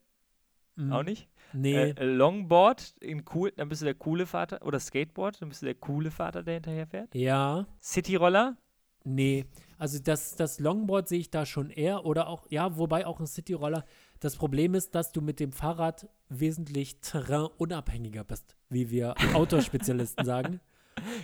Mm, 0.88 0.92
Auch 0.92 1.02
nicht? 1.02 1.28
Nee, 1.52 1.90
Äh, 1.90 2.04
Longboard, 2.04 2.94
in 3.00 3.24
cool, 3.34 3.52
dann 3.56 3.68
bist 3.68 3.80
du 3.82 3.84
der 3.84 3.94
coole 3.94 4.26
Vater. 4.26 4.64
Oder 4.64 4.78
Skateboard, 4.80 5.42
dann 5.42 5.48
bist 5.48 5.62
du 5.62 5.66
der 5.66 5.74
coole 5.74 6.10
Vater, 6.10 6.42
der 6.42 6.54
hinterher 6.54 6.86
fährt. 6.86 7.14
ja, 7.14 7.66
Cityroller, 7.80 8.56
nee. 9.04 9.44
Also 9.78 9.98
das, 9.98 10.36
das 10.36 10.60
Longboard 10.60 11.08
sehe 11.08 11.18
ich 11.18 11.30
da 11.30 11.46
schon 11.46 11.70
eher 11.70 12.04
oder 12.04 12.28
auch, 12.28 12.46
ja, 12.50 12.76
wobei 12.76 13.06
auch 13.06 13.18
ein 13.18 13.26
Cityroller. 13.26 13.84
Das 14.20 14.36
Problem 14.36 14.74
ist, 14.74 14.94
dass 14.94 15.10
du 15.12 15.22
mit 15.22 15.40
dem 15.40 15.52
Fahrrad 15.52 16.08
wesentlich 16.28 17.00
terrainunabhängiger 17.00 18.22
bist, 18.24 18.56
wie 18.68 18.90
wir 18.90 19.14
Autospezialisten 19.34 20.24
sagen. 20.24 20.60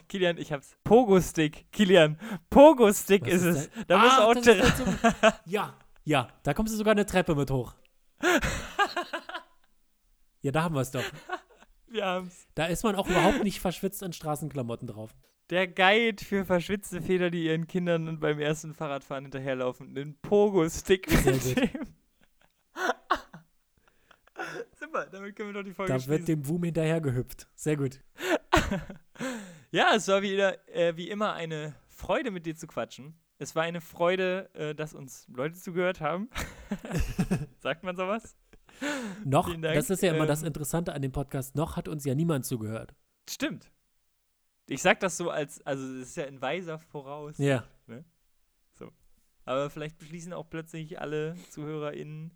Kilian, 0.09 0.39
ich 0.39 0.53
hab's. 0.53 0.77
Pogo-Stick, 0.85 1.71
Kilian. 1.71 2.19
Pogo-Stick 2.51 3.27
ist 3.27 3.43
ist 3.45 3.57
es. 3.57 3.71
Da 3.87 3.99
musst 3.99 4.17
du 4.19 4.23
Ah, 4.23 4.25
auch 4.27 4.35
das 4.35 4.43
Terra- 4.45 4.65
ist 4.67 5.23
halt 5.23 5.35
ja, 5.45 5.75
Ja, 6.05 6.29
da 6.43 6.55
kommst 6.55 6.73
du 6.73 6.77
sogar 6.79 6.93
eine 6.93 7.05
Treppe 7.07 7.35
mit 7.35 7.51
hoch. 7.51 7.75
ja, 10.43 10.53
da 10.53 10.64
haben 10.64 10.74
wir 10.74 10.82
es 10.82 10.91
doch. 10.91 11.03
Wir 11.89 12.05
haben's. 12.05 12.49
Da 12.57 12.66
ist 12.66 12.82
man 12.82 12.97
auch 12.97 13.09
überhaupt 13.09 13.45
nicht 13.45 13.61
verschwitzt 13.61 14.03
in 14.03 14.12
Straßenklamotten 14.12 14.89
drauf. 14.89 15.14
Der 15.51 15.68
Guide 15.68 16.22
für 16.24 16.45
verschwitzte 16.45 17.01
Väter, 17.01 17.30
die 17.30 17.45
ihren 17.45 17.68
Kindern 17.68 18.18
beim 18.18 18.41
ersten 18.41 18.74
Fahrradfahren 18.74 19.26
hinterherlaufen. 19.26 19.95
Den 19.95 20.18
Pogo-Stick 20.18 21.09
mit 21.24 21.57
dem. 21.57 21.70
Super, 24.78 25.07
damit 25.07 25.37
können 25.37 25.51
wir 25.51 25.55
doch 25.55 25.62
die 25.64 25.72
Folge 25.72 25.93
Da 25.93 25.99
schließen. 26.01 26.18
wird 26.18 26.28
dem 26.28 26.43
Boom 26.43 26.64
hinterhergehüpft. 26.64 27.49
Sehr 27.55 27.76
gut. 27.76 28.01
Ja, 29.72 29.93
es 29.95 30.07
war 30.09 30.22
wieder, 30.22 30.66
äh, 30.74 30.97
wie 30.97 31.11
immer 31.11 31.34
eine 31.34 31.74
Freude, 31.89 32.30
mit 32.30 32.47
dir 32.47 32.57
zu 32.57 32.66
quatschen. 32.66 33.18
Es 33.39 33.55
war 33.57 33.64
eine 33.64 33.80
Freude, 33.80 34.49
äh, 34.55 34.74
dass 34.74 34.95
uns 34.95 35.26
Leute 35.28 35.57
zugehört 35.57 36.01
haben. 36.01 36.30
Sagt 37.59 37.82
man 37.82 37.97
sowas? 37.97 38.37
Noch, 39.24 39.55
das 39.61 39.91
ist 39.91 40.03
ja 40.03 40.14
immer 40.14 40.27
das 40.27 40.43
Ähm, 40.43 40.49
Interessante 40.49 40.93
an 40.93 41.03
dem 41.03 41.12
Podcast, 41.12 41.55
noch 41.57 41.77
hat 41.77 41.89
uns 41.89 42.05
ja 42.05 42.14
niemand 42.14 42.45
zugehört. 42.45 42.95
Stimmt. 43.29 43.70
Ich 44.68 44.83
sag 44.83 45.01
das 45.01 45.16
so 45.16 45.31
als, 45.31 45.64
also 45.64 45.85
es 46.01 46.09
ist 46.09 46.16
ja 46.16 46.24
in 46.24 46.41
weiser 46.41 46.79
Voraus. 46.79 47.39
Ja. 47.39 47.64
Aber 49.47 49.70
vielleicht 49.70 49.97
beschließen 49.99 50.33
auch 50.33 50.51
plötzlich 50.51 51.01
alle 51.01 51.37
ZuhörerInnen, 51.51 52.33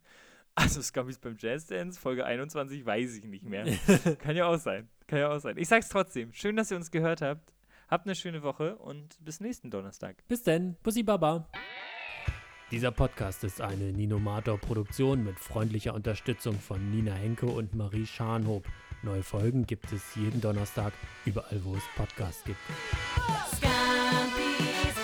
also 0.55 0.81
Scummies 0.81 1.19
beim 1.19 1.37
Jazzdance, 1.39 2.01
Folge 2.01 2.25
21, 2.25 2.87
weiß 2.87 3.17
ich 3.17 3.25
nicht 3.25 3.45
mehr. 3.45 3.67
Kann 4.21 4.37
ja 4.37 4.47
auch 4.47 4.59
sein. 4.59 4.89
Kann 5.09 5.19
ja 5.19 5.31
auch 5.31 5.41
sein. 5.41 5.59
Ich 5.59 5.69
sag's 5.69 5.89
trotzdem. 5.89 6.33
Schön, 6.33 6.57
dass 6.57 6.71
ihr 6.71 6.77
uns 6.77 6.91
gehört 6.91 7.21
habt. 7.21 7.53
Habt 7.89 8.07
eine 8.07 8.15
schöne 8.15 8.45
Woche 8.45 8.77
und 8.77 9.17
bis 9.25 9.41
nächsten 9.41 9.71
Donnerstag. 9.71 10.23
Bis 10.29 10.45
denn. 10.45 10.77
Bussi 10.85 11.03
Baba. 11.03 11.51
Dieser 12.71 12.93
Podcast 12.93 13.43
ist 13.43 13.61
eine 13.61 13.93
Ninomator-Produktion 13.93 15.25
mit 15.25 15.41
freundlicher 15.41 15.93
Unterstützung 15.93 16.55
von 16.55 16.93
Nina 16.93 17.13
Henke 17.13 17.47
und 17.47 17.75
Marie 17.75 18.07
Scharnhob. 18.07 18.65
Neue 19.03 19.25
Folgen 19.25 19.67
gibt 19.67 19.93
es 19.93 20.15
jeden 20.15 20.41
Donnerstag, 20.41 20.93
überall 21.25 21.65
wo 21.65 21.75
es 21.75 21.83
Podcasts 21.97 22.45
gibt. 22.45 22.61
Sky 23.57 25.00